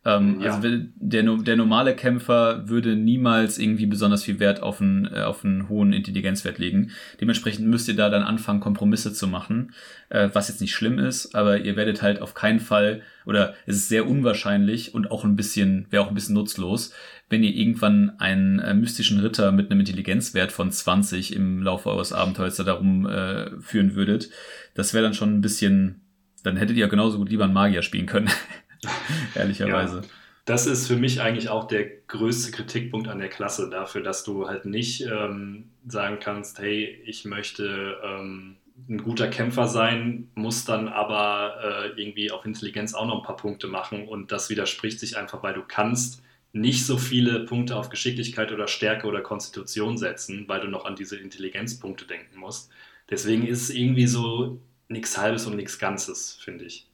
Ähm, 0.03 0.41
ja. 0.41 0.55
Also 0.55 0.67
der, 0.95 1.23
der 1.23 1.55
normale 1.55 1.95
Kämpfer 1.95 2.67
würde 2.67 2.95
niemals 2.95 3.59
irgendwie 3.59 3.85
besonders 3.85 4.23
viel 4.23 4.39
Wert 4.39 4.61
auf 4.61 4.81
einen, 4.81 5.05
äh, 5.05 5.21
auf 5.21 5.45
einen 5.45 5.69
hohen 5.69 5.93
Intelligenzwert 5.93 6.57
legen. 6.57 6.91
Dementsprechend 7.19 7.67
müsst 7.67 7.87
ihr 7.87 7.95
da 7.95 8.09
dann 8.09 8.23
anfangen, 8.23 8.61
Kompromisse 8.61 9.13
zu 9.13 9.27
machen, 9.27 9.73
äh, 10.09 10.29
was 10.33 10.47
jetzt 10.47 10.59
nicht 10.59 10.73
schlimm 10.73 10.97
ist, 10.97 11.35
aber 11.35 11.59
ihr 11.59 11.75
werdet 11.75 12.01
halt 12.01 12.19
auf 12.19 12.33
keinen 12.33 12.59
Fall, 12.59 13.01
oder 13.25 13.53
es 13.67 13.75
ist 13.75 13.89
sehr 13.89 14.07
unwahrscheinlich 14.07 14.95
und 14.95 15.11
auch 15.11 15.23
ein 15.23 15.35
bisschen, 15.35 15.85
wäre 15.91 16.03
auch 16.03 16.09
ein 16.09 16.15
bisschen 16.15 16.35
nutzlos, 16.35 16.93
wenn 17.29 17.43
ihr 17.43 17.53
irgendwann 17.53 18.19
einen 18.19 18.57
äh, 18.57 18.73
mystischen 18.73 19.19
Ritter 19.19 19.51
mit 19.51 19.69
einem 19.69 19.81
Intelligenzwert 19.81 20.51
von 20.51 20.71
20 20.71 21.35
im 21.35 21.61
Laufe 21.61 21.89
eures 21.89 22.11
Abenteuers 22.11 22.55
da 22.55 22.63
darum 22.63 23.05
äh, 23.05 23.51
führen 23.61 23.93
würdet. 23.93 24.31
Das 24.73 24.95
wäre 24.95 25.03
dann 25.03 25.13
schon 25.13 25.35
ein 25.35 25.41
bisschen, 25.41 26.01
dann 26.43 26.57
hättet 26.57 26.77
ihr 26.77 26.87
genauso 26.87 27.19
gut 27.19 27.29
lieber 27.29 27.43
einen 27.43 27.53
Magier 27.53 27.83
spielen 27.83 28.07
können. 28.07 28.29
Ehrlicherweise. 29.35 29.97
Ja, 29.97 30.07
das 30.45 30.65
ist 30.65 30.87
für 30.87 30.95
mich 30.95 31.21
eigentlich 31.21 31.49
auch 31.49 31.67
der 31.67 31.85
größte 32.07 32.51
Kritikpunkt 32.51 33.07
an 33.07 33.19
der 33.19 33.29
Klasse 33.29 33.69
dafür, 33.69 34.01
dass 34.01 34.23
du 34.23 34.47
halt 34.47 34.65
nicht 34.65 35.01
ähm, 35.01 35.69
sagen 35.87 36.17
kannst, 36.19 36.59
hey, 36.59 37.01
ich 37.05 37.25
möchte 37.25 37.97
ähm, 38.03 38.57
ein 38.89 39.03
guter 39.03 39.27
Kämpfer 39.27 39.67
sein, 39.67 40.29
muss 40.35 40.65
dann 40.65 40.87
aber 40.87 41.93
äh, 41.95 42.01
irgendwie 42.01 42.31
auf 42.31 42.45
Intelligenz 42.45 42.93
auch 42.93 43.05
noch 43.05 43.19
ein 43.19 43.25
paar 43.25 43.37
Punkte 43.37 43.67
machen 43.67 44.07
und 44.07 44.31
das 44.31 44.49
widerspricht 44.49 44.99
sich 44.99 45.17
einfach, 45.17 45.43
weil 45.43 45.53
du 45.53 45.63
kannst 45.67 46.23
nicht 46.53 46.85
so 46.85 46.97
viele 46.97 47.45
Punkte 47.45 47.75
auf 47.77 47.89
Geschicklichkeit 47.89 48.51
oder 48.51 48.67
Stärke 48.67 49.07
oder 49.07 49.21
Konstitution 49.21 49.97
setzen, 49.97 50.45
weil 50.47 50.59
du 50.61 50.67
noch 50.67 50.85
an 50.85 50.95
diese 50.95 51.17
Intelligenzpunkte 51.17 52.05
denken 52.05 52.37
musst. 52.39 52.71
Deswegen 53.09 53.47
ist 53.47 53.61
es 53.61 53.69
irgendwie 53.69 54.07
so 54.07 54.59
nichts 54.89 55.17
Halbes 55.17 55.45
und 55.45 55.55
nichts 55.55 55.79
Ganzes, 55.79 56.37
finde 56.41 56.65
ich. 56.65 56.90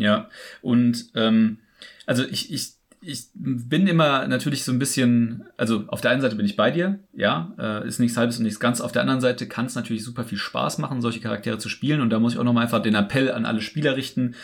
Ja, 0.00 0.30
und 0.62 1.10
ähm, 1.14 1.58
also 2.06 2.24
ich, 2.24 2.50
ich, 2.50 2.72
ich 3.02 3.26
bin 3.34 3.86
immer 3.86 4.26
natürlich 4.28 4.64
so 4.64 4.72
ein 4.72 4.78
bisschen, 4.78 5.44
also 5.58 5.84
auf 5.88 6.00
der 6.00 6.10
einen 6.10 6.22
Seite 6.22 6.36
bin 6.36 6.46
ich 6.46 6.56
bei 6.56 6.70
dir, 6.70 7.00
ja, 7.12 7.54
äh, 7.58 7.86
ist 7.86 8.00
nichts 8.00 8.16
halbes 8.16 8.38
und 8.38 8.44
nichts 8.44 8.60
ganz. 8.60 8.80
Auf 8.80 8.92
der 8.92 9.02
anderen 9.02 9.20
Seite 9.20 9.46
kann 9.46 9.66
es 9.66 9.74
natürlich 9.74 10.02
super 10.02 10.24
viel 10.24 10.38
Spaß 10.38 10.78
machen, 10.78 11.02
solche 11.02 11.20
Charaktere 11.20 11.58
zu 11.58 11.68
spielen. 11.68 12.00
Und 12.00 12.08
da 12.08 12.18
muss 12.18 12.32
ich 12.32 12.38
auch 12.38 12.44
nochmal 12.44 12.64
einfach 12.64 12.82
den 12.82 12.94
Appell 12.94 13.30
an 13.30 13.44
alle 13.44 13.60
Spieler 13.60 13.96
richten. 13.96 14.34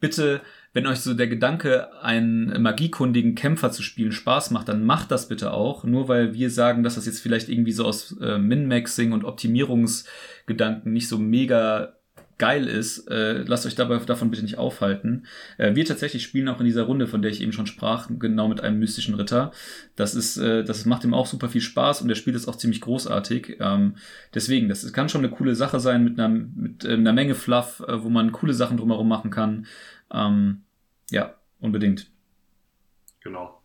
Bitte, 0.00 0.42
wenn 0.74 0.86
euch 0.86 1.00
so 1.00 1.14
der 1.14 1.28
Gedanke, 1.28 1.88
einen 2.02 2.60
magiekundigen 2.60 3.34
Kämpfer 3.34 3.72
zu 3.72 3.82
spielen, 3.82 4.12
Spaß 4.12 4.50
macht, 4.50 4.68
dann 4.68 4.84
macht 4.84 5.10
das 5.10 5.28
bitte 5.28 5.52
auch. 5.52 5.84
Nur 5.84 6.08
weil 6.08 6.34
wir 6.34 6.50
sagen, 6.50 6.82
dass 6.82 6.96
das 6.96 7.06
jetzt 7.06 7.20
vielleicht 7.20 7.48
irgendwie 7.48 7.72
so 7.72 7.86
aus 7.86 8.14
äh, 8.20 8.36
Min-Maxing 8.36 9.12
und 9.12 9.24
Optimierungsgedanken 9.24 10.92
nicht 10.92 11.08
so 11.08 11.16
mega 11.16 11.95
geil 12.38 12.66
ist, 12.66 13.08
äh, 13.08 13.42
lasst 13.42 13.66
euch 13.66 13.74
dabei 13.74 13.96
davon 13.98 14.30
bitte 14.30 14.42
nicht 14.42 14.58
aufhalten. 14.58 15.26
Äh, 15.58 15.74
wir 15.74 15.84
tatsächlich 15.84 16.22
spielen 16.22 16.48
auch 16.48 16.60
in 16.60 16.66
dieser 16.66 16.82
Runde, 16.82 17.06
von 17.06 17.22
der 17.22 17.30
ich 17.30 17.40
eben 17.40 17.52
schon 17.52 17.66
sprach, 17.66 18.08
genau 18.18 18.48
mit 18.48 18.60
einem 18.60 18.78
mystischen 18.78 19.14
Ritter. 19.14 19.52
Das 19.96 20.14
ist, 20.14 20.36
äh, 20.36 20.64
das 20.64 20.84
macht 20.84 21.04
ihm 21.04 21.14
auch 21.14 21.26
super 21.26 21.48
viel 21.48 21.60
Spaß 21.60 22.02
und 22.02 22.08
der 22.08 22.14
spielt 22.14 22.36
es 22.36 22.46
auch 22.46 22.56
ziemlich 22.56 22.80
großartig. 22.80 23.56
Ähm, 23.60 23.96
deswegen, 24.34 24.68
das 24.68 24.92
kann 24.92 25.08
schon 25.08 25.24
eine 25.24 25.34
coole 25.34 25.54
Sache 25.54 25.80
sein 25.80 26.04
mit 26.04 26.18
einer, 26.18 26.28
mit 26.28 26.84
äh, 26.84 26.92
einer 26.92 27.12
Menge 27.12 27.34
Fluff, 27.34 27.82
äh, 27.86 28.02
wo 28.02 28.10
man 28.10 28.32
coole 28.32 28.54
Sachen 28.54 28.76
drumherum 28.76 29.08
machen 29.08 29.30
kann. 29.30 29.66
Ähm, 30.12 30.62
ja, 31.10 31.34
unbedingt. 31.60 32.08
Genau. 33.20 33.55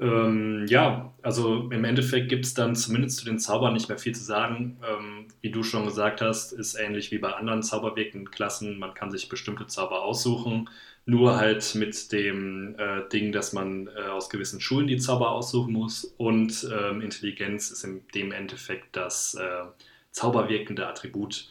Ähm, 0.00 0.66
ja, 0.68 1.12
also 1.22 1.68
im 1.70 1.84
Endeffekt 1.84 2.28
gibt 2.28 2.46
es 2.46 2.54
dann 2.54 2.76
zumindest 2.76 3.18
zu 3.18 3.24
den 3.24 3.38
Zaubern 3.38 3.72
nicht 3.72 3.88
mehr 3.88 3.98
viel 3.98 4.14
zu 4.14 4.22
sagen. 4.22 4.78
Ähm, 4.88 5.26
wie 5.40 5.50
du 5.50 5.62
schon 5.62 5.84
gesagt 5.84 6.20
hast, 6.20 6.52
ist 6.52 6.74
ähnlich 6.74 7.10
wie 7.10 7.18
bei 7.18 7.32
anderen 7.32 7.62
zauberwirkenden 7.62 8.30
Klassen. 8.30 8.78
Man 8.78 8.94
kann 8.94 9.10
sich 9.10 9.28
bestimmte 9.28 9.66
Zauber 9.66 10.02
aussuchen, 10.02 10.70
nur 11.04 11.36
halt 11.36 11.74
mit 11.74 12.12
dem 12.12 12.76
äh, 12.78 13.08
Ding, 13.12 13.32
dass 13.32 13.52
man 13.52 13.88
äh, 13.88 14.08
aus 14.08 14.30
gewissen 14.30 14.60
Schulen 14.60 14.86
die 14.86 14.98
Zauber 14.98 15.30
aussuchen 15.32 15.72
muss. 15.72 16.04
Und 16.16 16.68
ähm, 16.72 17.00
Intelligenz 17.00 17.70
ist 17.70 17.82
in 17.82 18.02
dem 18.14 18.30
Endeffekt 18.30 18.94
das 18.94 19.34
äh, 19.34 19.64
zauberwirkende 20.12 20.86
Attribut 20.86 21.48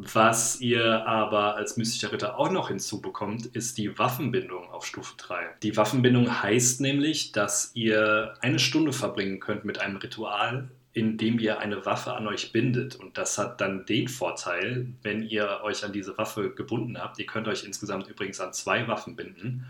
was 0.00 0.60
ihr 0.60 1.08
aber 1.08 1.56
als 1.56 1.76
mystischer 1.76 2.12
Ritter 2.12 2.38
auch 2.38 2.52
noch 2.52 2.68
hinzubekommt, 2.68 3.46
ist 3.46 3.78
die 3.78 3.98
Waffenbindung 3.98 4.70
auf 4.70 4.86
Stufe 4.86 5.14
3. 5.16 5.56
Die 5.64 5.76
Waffenbindung 5.76 6.40
heißt 6.40 6.80
nämlich, 6.80 7.32
dass 7.32 7.72
ihr 7.74 8.34
eine 8.40 8.60
Stunde 8.60 8.92
verbringen 8.92 9.40
könnt 9.40 9.64
mit 9.64 9.80
einem 9.80 9.96
Ritual, 9.96 10.68
in 10.92 11.18
dem 11.18 11.40
ihr 11.40 11.58
eine 11.58 11.84
Waffe 11.84 12.12
an 12.12 12.28
euch 12.28 12.52
bindet. 12.52 12.94
Und 12.94 13.18
das 13.18 13.38
hat 13.38 13.60
dann 13.60 13.86
den 13.86 14.06
Vorteil, 14.06 14.86
wenn 15.02 15.24
ihr 15.24 15.62
euch 15.64 15.84
an 15.84 15.92
diese 15.92 16.16
Waffe 16.16 16.54
gebunden 16.54 16.96
habt, 16.96 17.18
ihr 17.18 17.26
könnt 17.26 17.48
euch 17.48 17.64
insgesamt 17.64 18.06
übrigens 18.06 18.38
an 18.38 18.52
zwei 18.52 18.86
Waffen 18.86 19.16
binden, 19.16 19.66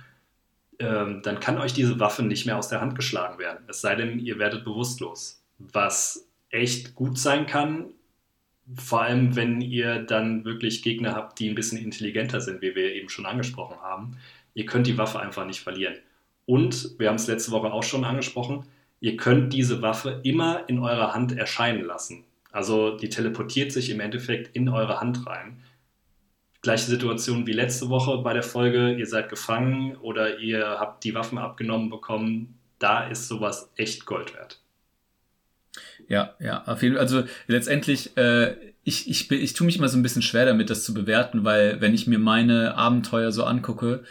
ähm, 0.78 1.22
dann 1.22 1.40
kann 1.40 1.56
euch 1.56 1.72
diese 1.72 1.98
Waffe 2.00 2.22
nicht 2.22 2.44
mehr 2.44 2.58
aus 2.58 2.68
der 2.68 2.82
Hand 2.82 2.96
geschlagen 2.96 3.38
werden. 3.38 3.64
Es 3.66 3.80
sei 3.80 3.94
denn, 3.94 4.18
ihr 4.18 4.38
werdet 4.38 4.62
bewusstlos. 4.62 5.42
Was 5.58 6.28
echt 6.50 6.94
gut 6.94 7.18
sein 7.18 7.46
kann, 7.46 7.86
vor 8.76 9.02
allem, 9.02 9.34
wenn 9.36 9.60
ihr 9.60 10.00
dann 10.00 10.44
wirklich 10.44 10.82
Gegner 10.82 11.14
habt, 11.14 11.38
die 11.38 11.48
ein 11.48 11.54
bisschen 11.54 11.78
intelligenter 11.78 12.40
sind, 12.40 12.60
wie 12.60 12.74
wir 12.74 12.94
eben 12.94 13.08
schon 13.08 13.26
angesprochen 13.26 13.80
haben. 13.80 14.16
Ihr 14.54 14.66
könnt 14.66 14.86
die 14.86 14.98
Waffe 14.98 15.20
einfach 15.20 15.46
nicht 15.46 15.60
verlieren. 15.60 15.94
Und, 16.46 16.98
wir 16.98 17.08
haben 17.08 17.16
es 17.16 17.26
letzte 17.26 17.52
Woche 17.52 17.72
auch 17.72 17.82
schon 17.82 18.04
angesprochen, 18.04 18.64
ihr 19.00 19.16
könnt 19.16 19.52
diese 19.52 19.82
Waffe 19.82 20.20
immer 20.24 20.68
in 20.68 20.78
eurer 20.78 21.14
Hand 21.14 21.36
erscheinen 21.36 21.84
lassen. 21.84 22.24
Also 22.50 22.96
die 22.96 23.08
teleportiert 23.08 23.72
sich 23.72 23.90
im 23.90 24.00
Endeffekt 24.00 24.56
in 24.56 24.68
eure 24.68 25.00
Hand 25.00 25.26
rein. 25.26 25.62
Gleiche 26.62 26.86
Situation 26.86 27.46
wie 27.46 27.52
letzte 27.52 27.88
Woche 27.88 28.18
bei 28.18 28.32
der 28.32 28.42
Folge, 28.42 28.94
ihr 28.94 29.06
seid 29.06 29.28
gefangen 29.28 29.96
oder 29.96 30.38
ihr 30.38 30.80
habt 30.80 31.04
die 31.04 31.14
Waffen 31.14 31.38
abgenommen 31.38 31.90
bekommen. 31.90 32.58
Da 32.78 33.06
ist 33.06 33.28
sowas 33.28 33.70
echt 33.76 34.06
Gold 34.06 34.34
wert. 34.34 34.60
Ja, 36.08 36.34
ja, 36.40 36.64
auf 36.64 36.82
jeden 36.82 36.94
Fall. 36.94 37.02
Also 37.02 37.24
letztendlich, 37.46 38.16
äh, 38.16 38.56
ich, 38.84 39.08
ich, 39.08 39.30
ich 39.30 39.52
tue 39.52 39.66
mich 39.66 39.76
immer 39.76 39.88
so 39.88 39.98
ein 39.98 40.02
bisschen 40.02 40.22
schwer 40.22 40.46
damit, 40.46 40.70
das 40.70 40.84
zu 40.84 40.94
bewerten, 40.94 41.44
weil 41.44 41.80
wenn 41.80 41.94
ich 41.94 42.06
mir 42.06 42.18
meine 42.18 42.74
Abenteuer 42.74 43.32
so 43.32 43.44
angucke, 43.44 44.04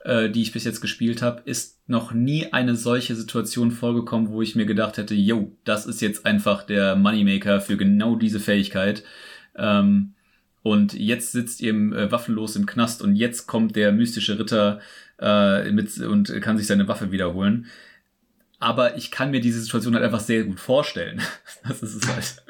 äh, 0.00 0.30
die 0.30 0.42
ich 0.42 0.52
bis 0.52 0.64
jetzt 0.64 0.80
gespielt 0.80 1.22
habe, 1.22 1.42
ist 1.44 1.80
noch 1.86 2.12
nie 2.12 2.52
eine 2.52 2.76
solche 2.76 3.14
Situation 3.14 3.70
vorgekommen, 3.70 4.30
wo 4.30 4.40
ich 4.40 4.56
mir 4.56 4.66
gedacht 4.66 4.96
hätte, 4.96 5.14
yo, 5.14 5.56
das 5.64 5.86
ist 5.86 6.00
jetzt 6.00 6.24
einfach 6.24 6.62
der 6.62 6.96
Moneymaker 6.96 7.60
für 7.60 7.76
genau 7.76 8.16
diese 8.16 8.40
Fähigkeit. 8.40 9.04
Ähm, 9.56 10.14
und 10.62 10.94
jetzt 10.94 11.32
sitzt 11.32 11.60
ihr 11.60 11.74
äh, 11.74 12.10
waffenlos 12.10 12.56
im 12.56 12.64
Knast 12.64 13.02
und 13.02 13.16
jetzt 13.16 13.46
kommt 13.46 13.76
der 13.76 13.92
mystische 13.92 14.38
Ritter 14.38 14.80
äh, 15.20 15.70
mit 15.70 15.98
und 15.98 16.40
kann 16.40 16.56
sich 16.56 16.66
seine 16.66 16.88
Waffe 16.88 17.12
wiederholen 17.12 17.66
aber 18.64 18.96
ich 18.96 19.10
kann 19.10 19.30
mir 19.30 19.40
diese 19.40 19.60
Situation 19.60 19.94
halt 19.94 20.04
einfach 20.04 20.20
sehr 20.20 20.44
gut 20.44 20.58
vorstellen. 20.58 21.20
das 21.68 21.82
ist 21.82 22.02
es 22.02 22.08
halt. 22.08 22.43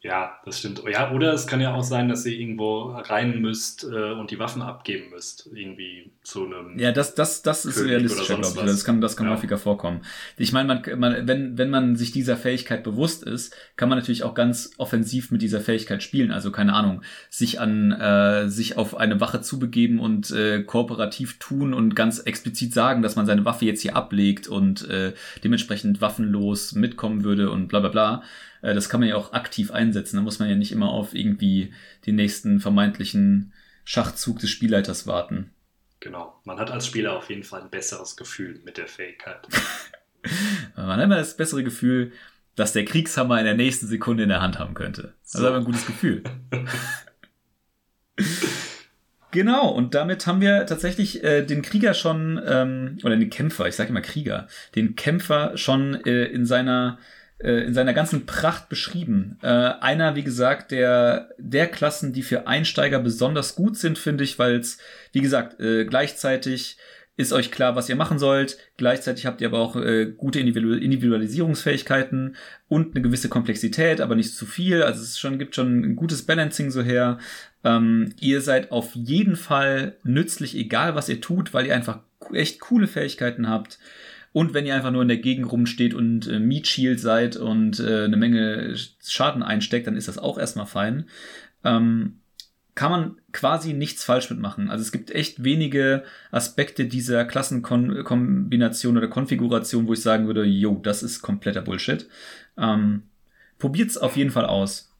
Ja, 0.00 0.38
das 0.44 0.60
stimmt. 0.60 0.80
Ja, 0.88 1.10
oder 1.10 1.32
es 1.32 1.48
kann 1.48 1.60
ja 1.60 1.74
auch 1.74 1.82
sein, 1.82 2.08
dass 2.08 2.24
ihr 2.24 2.38
irgendwo 2.38 2.92
rein 2.92 3.40
müsst 3.40 3.82
äh, 3.82 4.12
und 4.12 4.30
die 4.30 4.38
Waffen 4.38 4.62
abgeben 4.62 5.10
müsst. 5.10 5.50
Irgendwie 5.52 6.12
zu 6.22 6.46
einem. 6.46 6.78
Ja, 6.78 6.92
das, 6.92 7.16
das, 7.16 7.42
das 7.42 7.64
ist 7.64 7.84
realistisch, 7.84 8.28
glaube 8.28 8.46
ich. 8.46 8.54
Das 8.54 8.84
kann, 8.84 9.00
das 9.00 9.16
kann 9.16 9.26
ja. 9.26 9.32
häufiger 9.32 9.58
vorkommen. 9.58 10.02
Ich 10.36 10.52
meine, 10.52 10.68
man, 10.68 11.00
man, 11.00 11.26
wenn, 11.26 11.58
wenn 11.58 11.70
man 11.70 11.96
sich 11.96 12.12
dieser 12.12 12.36
Fähigkeit 12.36 12.84
bewusst 12.84 13.24
ist, 13.24 13.56
kann 13.74 13.88
man 13.88 13.98
natürlich 13.98 14.22
auch 14.22 14.34
ganz 14.34 14.70
offensiv 14.76 15.32
mit 15.32 15.42
dieser 15.42 15.60
Fähigkeit 15.60 16.00
spielen. 16.00 16.30
Also, 16.30 16.52
keine 16.52 16.74
Ahnung, 16.74 17.02
sich 17.28 17.58
an, 17.58 17.90
äh, 17.90 18.48
sich 18.48 18.76
auf 18.76 18.96
eine 18.96 19.20
Wache 19.20 19.40
zubegeben 19.40 19.98
und 19.98 20.30
äh, 20.30 20.62
kooperativ 20.62 21.40
tun 21.40 21.74
und 21.74 21.96
ganz 21.96 22.20
explizit 22.20 22.72
sagen, 22.72 23.02
dass 23.02 23.16
man 23.16 23.26
seine 23.26 23.44
Waffe 23.44 23.64
jetzt 23.64 23.82
hier 23.82 23.96
ablegt 23.96 24.46
und 24.46 24.88
äh, 24.88 25.14
dementsprechend 25.42 26.00
waffenlos 26.00 26.72
mitkommen 26.74 27.24
würde 27.24 27.50
und 27.50 27.66
bla 27.66 27.80
bla 27.80 27.88
bla. 27.88 28.22
Äh, 28.62 28.74
das 28.74 28.88
kann 28.88 29.00
man 29.00 29.08
ja 29.08 29.16
auch 29.16 29.32
aktiv 29.32 29.70
einsetzen. 29.70 30.16
Da 30.16 30.22
muss 30.22 30.38
man 30.38 30.48
ja 30.48 30.56
nicht 30.56 30.72
immer 30.72 30.90
auf 30.90 31.14
irgendwie 31.14 31.72
den 32.06 32.16
nächsten 32.16 32.60
vermeintlichen 32.60 33.52
Schachzug 33.84 34.38
des 34.38 34.50
Spielleiters 34.50 35.06
warten. 35.06 35.50
Genau. 36.00 36.40
Man 36.44 36.58
hat 36.58 36.70
als 36.70 36.86
Spieler 36.86 37.16
auf 37.16 37.28
jeden 37.30 37.42
Fall 37.42 37.62
ein 37.62 37.70
besseres 37.70 38.16
Gefühl 38.16 38.60
mit 38.64 38.76
der 38.78 38.86
Fähigkeit. 38.86 39.46
man 40.76 40.86
hat 40.86 41.04
immer 41.04 41.16
das 41.16 41.36
bessere 41.36 41.64
Gefühl, 41.64 42.12
dass 42.54 42.72
der 42.72 42.84
Kriegshammer 42.84 43.38
in 43.38 43.44
der 43.44 43.54
nächsten 43.54 43.86
Sekunde 43.86 44.24
in 44.24 44.28
der 44.28 44.40
Hand 44.40 44.58
haben 44.58 44.74
könnte. 44.74 45.14
Das 45.22 45.32
so. 45.32 45.38
ist 45.38 45.44
aber 45.44 45.56
ein 45.56 45.64
gutes 45.64 45.86
Gefühl. 45.86 46.22
Genau, 49.30 49.68
und 49.68 49.94
damit 49.94 50.26
haben 50.26 50.40
wir 50.40 50.64
tatsächlich 50.64 51.22
äh, 51.22 51.42
den 51.44 51.60
Krieger 51.60 51.92
schon, 51.92 52.40
ähm, 52.46 52.98
oder 53.04 53.14
den 53.14 53.28
Kämpfer, 53.28 53.68
ich 53.68 53.76
sage 53.76 53.90
immer 53.90 54.00
Krieger, 54.00 54.48
den 54.74 54.96
Kämpfer 54.96 55.56
schon 55.58 55.94
äh, 56.06 56.24
in 56.24 56.46
seiner 56.46 56.98
in 57.38 57.74
seiner 57.74 57.94
ganzen 57.94 58.26
Pracht 58.26 58.68
beschrieben. 58.68 59.38
Äh, 59.42 59.46
einer, 59.46 60.16
wie 60.16 60.24
gesagt, 60.24 60.72
der, 60.72 61.30
der 61.38 61.68
Klassen, 61.68 62.12
die 62.12 62.22
für 62.22 62.48
Einsteiger 62.48 62.98
besonders 62.98 63.54
gut 63.54 63.76
sind, 63.76 63.98
finde 63.98 64.24
ich, 64.24 64.38
weil 64.38 64.56
es, 64.56 64.78
wie 65.12 65.20
gesagt, 65.20 65.60
äh, 65.60 65.84
gleichzeitig 65.84 66.78
ist 67.18 67.32
euch 67.32 67.50
klar, 67.50 67.74
was 67.74 67.88
ihr 67.88 67.96
machen 67.96 68.20
sollt. 68.20 68.58
Gleichzeitig 68.76 69.26
habt 69.26 69.40
ihr 69.40 69.48
aber 69.48 69.58
auch 69.58 69.74
äh, 69.74 70.06
gute 70.06 70.38
Individualisierungsfähigkeiten 70.38 72.36
und 72.68 72.94
eine 72.94 73.02
gewisse 73.02 73.28
Komplexität, 73.28 74.00
aber 74.00 74.14
nicht 74.14 74.34
zu 74.34 74.46
viel. 74.46 74.84
Also 74.84 75.02
es 75.02 75.18
schon, 75.18 75.38
gibt 75.38 75.56
schon 75.56 75.80
ein 75.80 75.96
gutes 75.96 76.22
Balancing 76.22 76.70
so 76.70 76.80
her. 76.80 77.18
Ähm, 77.64 78.14
ihr 78.20 78.40
seid 78.40 78.70
auf 78.70 78.94
jeden 78.94 79.34
Fall 79.34 79.96
nützlich, 80.04 80.56
egal 80.56 80.94
was 80.94 81.08
ihr 81.08 81.20
tut, 81.20 81.52
weil 81.52 81.66
ihr 81.66 81.74
einfach 81.74 81.98
echt 82.32 82.60
coole 82.60 82.86
Fähigkeiten 82.86 83.48
habt. 83.48 83.80
Und 84.32 84.54
wenn 84.54 84.66
ihr 84.66 84.74
einfach 84.74 84.90
nur 84.90 85.02
in 85.02 85.08
der 85.08 85.16
Gegend 85.18 85.50
rumsteht 85.50 85.94
und 85.94 86.26
äh, 86.28 86.38
Meat 86.38 86.66
Shield 86.66 87.00
seid 87.00 87.36
und 87.36 87.80
äh, 87.80 88.04
eine 88.04 88.16
Menge 88.16 88.76
Schaden 89.04 89.42
einsteckt, 89.42 89.86
dann 89.86 89.96
ist 89.96 90.08
das 90.08 90.18
auch 90.18 90.38
erstmal 90.38 90.66
fein. 90.66 91.08
Ähm, 91.64 92.20
kann 92.78 92.92
man 92.92 93.20
quasi 93.32 93.72
nichts 93.72 94.04
falsch 94.04 94.30
mitmachen. 94.30 94.70
Also 94.70 94.82
es 94.82 94.92
gibt 94.92 95.10
echt 95.10 95.42
wenige 95.42 96.04
Aspekte 96.30 96.84
dieser 96.84 97.24
Klassenkombination 97.24 98.96
oder 98.96 99.08
Konfiguration, 99.08 99.88
wo 99.88 99.94
ich 99.94 100.02
sagen 100.02 100.28
würde, 100.28 100.44
yo, 100.44 100.78
das 100.80 101.02
ist 101.02 101.20
kompletter 101.20 101.62
Bullshit. 101.62 102.08
Ähm, 102.56 103.02
probiert's 103.58 103.98
auf 103.98 104.16
jeden 104.16 104.30
Fall 104.30 104.46
aus. 104.46 104.94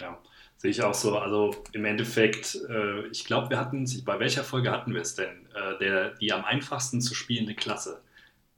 Ja, 0.00 0.20
sehe 0.56 0.70
ich 0.70 0.84
auch 0.84 0.94
so. 0.94 1.18
Also 1.18 1.50
im 1.72 1.84
Endeffekt, 1.84 2.60
äh, 2.68 3.08
ich 3.08 3.24
glaube, 3.24 3.50
wir 3.50 3.58
hatten, 3.58 3.84
bei 4.04 4.20
welcher 4.20 4.44
Folge 4.44 4.70
hatten 4.70 4.94
wir 4.94 5.00
es 5.00 5.16
denn? 5.16 5.48
Äh, 5.52 5.78
der, 5.80 6.10
die 6.10 6.32
am 6.32 6.44
einfachsten 6.44 7.00
zu 7.00 7.16
spielende 7.16 7.54
Klasse 7.54 8.02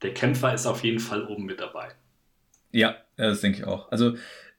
der 0.03 0.15
Kämpfer 0.15 0.55
ist 0.55 0.67
auf 0.67 0.85
jeden 0.85 1.01
Fall 1.01 1.25
oben 1.25 1.45
mit 1.45 1.61
dabei. 1.61 1.89
Ja, 2.71 2.97
das 3.17 3.41
denke 3.41 3.59
ich 3.59 3.65
auch. 3.65 3.91
Also, 3.91 4.15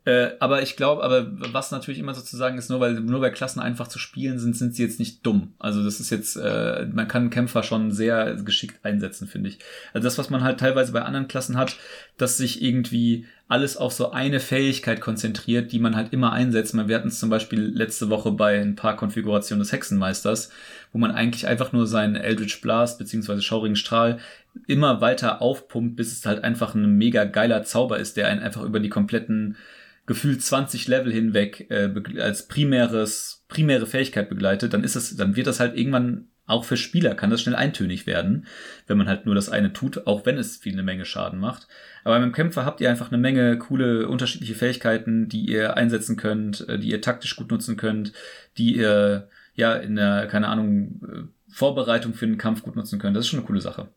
äh, 0.06 0.32
aber 0.40 0.64
ich 0.64 0.76
glaube, 0.76 1.04
aber 1.04 1.28
was 1.54 1.72
natürlich 1.72 2.00
immer 2.00 2.14
sozusagen 2.14 2.58
ist, 2.58 2.70
nur 2.70 2.80
weil 2.80 2.94
nur 3.02 3.22
weil 3.22 3.32
Klassen 3.32 3.60
einfach 3.60 3.88
zu 3.88 4.00
spielen 4.00 4.40
sind, 4.40 4.56
sind 4.56 4.74
sie 4.74 4.82
jetzt 4.82 4.98
nicht 4.98 5.26
dumm. 5.26 5.54
Also 5.60 5.84
das 5.84 6.00
ist 6.00 6.10
jetzt, 6.10 6.38
äh, 6.38 6.88
man 6.92 7.08
kann 7.08 7.30
Kämpfer 7.30 7.64
schon 7.64 7.92
sehr 7.92 8.36
geschickt 8.36 8.84
einsetzen, 8.84 9.28
finde 9.28 9.50
ich. 9.50 9.60
Also 9.94 10.08
das, 10.08 10.18
was 10.18 10.30
man 10.30 10.44
halt 10.44 10.60
teilweise 10.60 10.94
bei 10.94 11.02
anderen 11.02 11.28
Klassen 11.28 11.58
hat, 11.58 11.78
dass 12.18 12.38
sich 12.38 12.62
irgendwie 12.62 13.28
alles 13.50 13.78
auf 13.78 13.92
so 13.92 14.12
eine 14.12 14.40
Fähigkeit 14.40 15.02
konzentriert, 15.02 15.72
die 15.72 15.80
man 15.80 15.96
halt 15.96 16.14
immer 16.14 16.32
einsetzt. 16.32 16.76
Wir 16.76 16.96
hatten 16.96 17.08
es 17.08 17.20
zum 17.20 17.30
Beispiel 17.30 17.62
letzte 17.62 18.10
Woche 18.10 18.32
bei 18.32 18.62
ein 18.62 18.76
paar 18.76 18.96
Konfigurationen 18.96 19.60
des 19.60 19.72
Hexenmeisters, 19.72 20.52
wo 20.94 21.00
man 21.00 21.12
eigentlich 21.12 21.48
einfach 21.48 21.74
nur 21.74 21.88
seinen 21.88 22.16
Eldritch 22.16 22.62
Blast 22.62 23.00
beziehungsweise 23.00 23.42
Schaurigen 23.42 23.76
Strahl 23.76 24.20
immer 24.68 25.02
weiter 25.02 25.42
aufpumpt, 25.42 25.96
bis 25.96 26.12
es 26.12 26.26
halt 26.26 26.44
einfach 26.44 26.76
ein 26.76 26.98
mega 26.98 27.26
geiler 27.26 27.64
Zauber 27.64 28.00
ist, 28.00 28.18
der 28.18 28.28
einen 28.28 28.42
einfach 28.42 28.64
über 28.64 28.80
die 28.80 28.90
kompletten 28.90 29.58
gefühlt 30.06 30.42
20 30.42 30.88
Level 30.88 31.12
hinweg 31.12 31.70
äh, 31.70 31.92
als 32.20 32.48
primäres 32.48 33.46
primäre 33.48 33.86
Fähigkeit 33.86 34.30
begleitet, 34.30 34.74
dann 34.74 34.84
ist 34.84 34.96
es, 34.96 35.16
dann 35.16 35.36
wird 35.36 35.48
das 35.48 35.60
halt 35.60 35.78
irgendwann 35.78 36.28
auch 36.50 36.64
für 36.64 36.78
Spieler 36.78 37.14
kann 37.14 37.30
das 37.30 37.44
schnell 37.44 37.56
eintönig 37.56 38.08
werden, 38.08 38.48
wenn 38.88 38.98
man 38.98 39.08
halt 39.08 39.26
nur 39.26 39.36
das 39.36 39.50
eine 39.50 39.72
tut, 39.72 40.08
auch 40.08 40.26
wenn 40.26 40.38
es 40.38 40.58
viel 40.58 40.74
eine 40.74 40.84
Menge 40.84 41.06
Schaden 41.06 41.40
macht. 41.40 41.68
Aber 42.04 42.20
beim 42.20 42.32
Kämpfer 42.32 42.66
habt 42.66 42.82
ihr 42.82 42.90
einfach 42.90 43.12
eine 43.12 43.20
Menge 43.20 43.58
coole 43.60 44.08
unterschiedliche 44.08 44.56
Fähigkeiten, 44.56 45.30
die 45.30 45.46
ihr 45.46 45.78
einsetzen 45.78 46.18
könnt, 46.18 46.68
äh, 46.68 46.80
die 46.80 46.90
ihr 46.90 47.02
taktisch 47.02 47.36
gut 47.36 47.52
nutzen 47.52 47.78
könnt, 47.78 48.14
die 48.58 48.76
ihr 48.76 49.30
ja 49.54 49.76
in 49.76 49.96
der, 49.96 50.26
keine 50.26 50.48
Ahnung, 50.48 51.02
äh, 51.08 51.54
Vorbereitung 51.54 52.16
für 52.16 52.26
den 52.26 52.38
Kampf 52.40 52.64
gut 52.64 52.76
nutzen 52.76 52.98
könnt. 52.98 53.16
Das 53.16 53.26
ist 53.26 53.30
schon 53.30 53.40
eine 53.40 53.48
coole 53.48 53.62
Sache. 53.62 53.90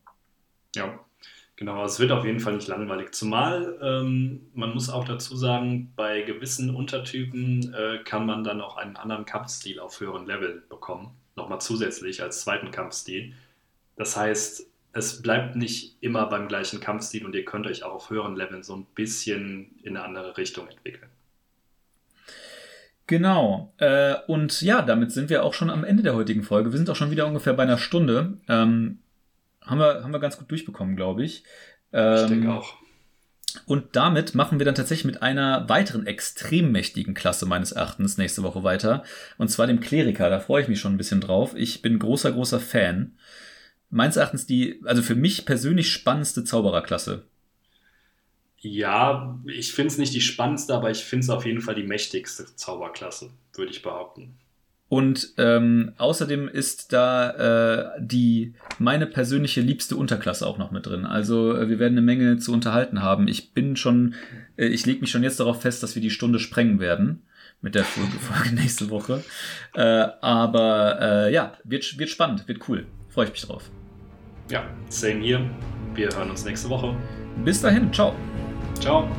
Ja, 0.75 0.99
genau. 1.55 1.83
Es 1.85 1.99
wird 1.99 2.11
auf 2.11 2.25
jeden 2.25 2.39
Fall 2.39 2.55
nicht 2.55 2.67
langweilig. 2.67 3.13
Zumal 3.13 3.77
ähm, 3.81 4.47
man 4.53 4.73
muss 4.73 4.89
auch 4.89 5.05
dazu 5.05 5.35
sagen, 5.35 5.91
bei 5.95 6.21
gewissen 6.21 6.73
Untertypen 6.73 7.73
äh, 7.73 7.99
kann 8.03 8.25
man 8.25 8.43
dann 8.43 8.61
auch 8.61 8.77
einen 8.77 8.95
anderen 8.95 9.25
Kampfstil 9.25 9.79
auf 9.79 9.99
höheren 9.99 10.25
Level 10.25 10.63
bekommen 10.69 11.15
nochmal 11.35 11.61
zusätzlich 11.61 12.21
als 12.21 12.41
zweiten 12.41 12.71
Kampfstil. 12.71 13.33
Das 13.95 14.17
heißt, 14.17 14.67
es 14.93 15.21
bleibt 15.21 15.55
nicht 15.55 15.97
immer 16.01 16.27
beim 16.27 16.47
gleichen 16.47 16.79
Kampfstil 16.79 17.25
und 17.25 17.35
ihr 17.35 17.45
könnt 17.45 17.67
euch 17.67 17.83
auch 17.83 17.93
auf 17.93 18.09
höheren 18.09 18.35
Leveln 18.35 18.63
so 18.63 18.75
ein 18.75 18.85
bisschen 18.95 19.71
in 19.83 19.97
eine 19.97 20.05
andere 20.05 20.37
Richtung 20.37 20.67
entwickeln. 20.67 21.09
Genau. 23.07 23.73
Äh, 23.77 24.15
und 24.27 24.61
ja, 24.61 24.81
damit 24.81 25.11
sind 25.11 25.29
wir 25.29 25.43
auch 25.43 25.53
schon 25.53 25.69
am 25.69 25.83
Ende 25.83 26.03
der 26.03 26.15
heutigen 26.15 26.43
Folge. 26.43 26.71
Wir 26.71 26.77
sind 26.77 26.89
auch 26.89 26.95
schon 26.95 27.11
wieder 27.11 27.27
ungefähr 27.27 27.53
bei 27.53 27.63
einer 27.63 27.77
Stunde. 27.77 28.37
Ähm, 28.47 28.99
haben, 29.65 29.79
wir, 29.79 30.03
haben 30.03 30.11
wir 30.11 30.19
ganz 30.19 30.37
gut 30.37 30.49
durchbekommen, 30.49 30.95
glaube 30.95 31.23
ich. 31.23 31.43
Ähm, 31.91 32.15
ich 32.15 32.29
denke 32.29 32.53
auch. 32.53 32.75
Und 33.65 33.95
damit 33.95 34.35
machen 34.35 34.59
wir 34.59 34.65
dann 34.65 34.75
tatsächlich 34.75 35.05
mit 35.05 35.21
einer 35.21 35.69
weiteren 35.69 36.07
extrem 36.07 36.71
mächtigen 36.71 37.13
Klasse 37.13 37.45
meines 37.45 37.71
Erachtens 37.71 38.17
nächste 38.17 38.43
Woche 38.43 38.63
weiter. 38.63 39.03
Und 39.37 39.49
zwar 39.49 39.67
dem 39.67 39.79
Kleriker. 39.79 40.29
Da 40.29 40.39
freue 40.39 40.63
ich 40.63 40.67
mich 40.67 40.79
schon 40.79 40.93
ein 40.93 40.97
bisschen 40.97 41.21
drauf. 41.21 41.53
Ich 41.55 41.81
bin 41.81 41.99
großer, 41.99 42.31
großer 42.31 42.59
Fan. 42.59 43.17
Meines 43.89 44.17
Erachtens 44.17 44.47
die, 44.47 44.81
also 44.85 45.03
für 45.03 45.15
mich 45.15 45.45
persönlich 45.45 45.91
spannendste 45.91 46.43
Zaubererklasse. 46.43 47.23
Ja, 48.59 49.39
ich 49.45 49.73
finde 49.73 49.89
es 49.89 49.97
nicht 49.97 50.13
die 50.13 50.21
spannendste, 50.21 50.73
aber 50.73 50.89
ich 50.89 51.03
finde 51.03 51.25
es 51.25 51.29
auf 51.29 51.45
jeden 51.45 51.61
Fall 51.61 51.75
die 51.75 51.83
mächtigste 51.83 52.45
Zauberklasse, 52.55 53.29
würde 53.53 53.71
ich 53.71 53.81
behaupten. 53.81 54.35
Und 54.93 55.33
ähm, 55.39 55.93
außerdem 55.97 56.47
ist 56.47 56.93
da 56.93 57.95
äh, 57.95 57.99
die 57.99 58.53
meine 58.77 59.07
persönliche 59.07 59.59
liebste 59.59 59.95
Unterklasse 59.95 60.45
auch 60.45 60.59
noch 60.59 60.69
mit 60.69 60.85
drin. 60.85 61.07
Also 61.07 61.57
äh, 61.57 61.67
wir 61.67 61.79
werden 61.79 61.95
eine 61.95 62.05
Menge 62.05 62.37
zu 62.37 62.53
unterhalten 62.53 63.01
haben. 63.01 63.27
Ich 63.27 63.53
bin 63.53 63.75
schon, 63.75 64.13
äh, 64.55 64.67
ich 64.67 64.85
lege 64.85 65.01
mich 65.01 65.09
schon 65.09 65.23
jetzt 65.23 65.39
darauf 65.39 65.63
fest, 65.63 65.81
dass 65.81 65.95
wir 65.95 66.01
die 66.03 66.11
Stunde 66.11 66.37
sprengen 66.37 66.79
werden 66.79 67.23
mit 67.59 67.73
der 67.73 67.83
Folge, 67.85 68.53
nächste 68.53 68.91
Woche. 68.91 69.23
Äh, 69.73 69.81
aber 70.21 70.99
äh, 71.01 71.33
ja, 71.33 71.53
wird, 71.63 71.97
wird 71.97 72.11
spannend, 72.11 72.47
wird 72.47 72.69
cool. 72.69 72.85
Freue 73.09 73.25
ich 73.25 73.31
mich 73.31 73.41
drauf. 73.41 73.71
Ja, 74.51 74.63
same 74.89 75.21
hier. 75.21 75.49
Wir 75.95 76.09
hören 76.15 76.29
uns 76.29 76.45
nächste 76.45 76.69
Woche. 76.69 76.95
Bis 77.43 77.59
dahin, 77.61 77.91
ciao. 77.91 78.13
Ciao. 78.79 79.09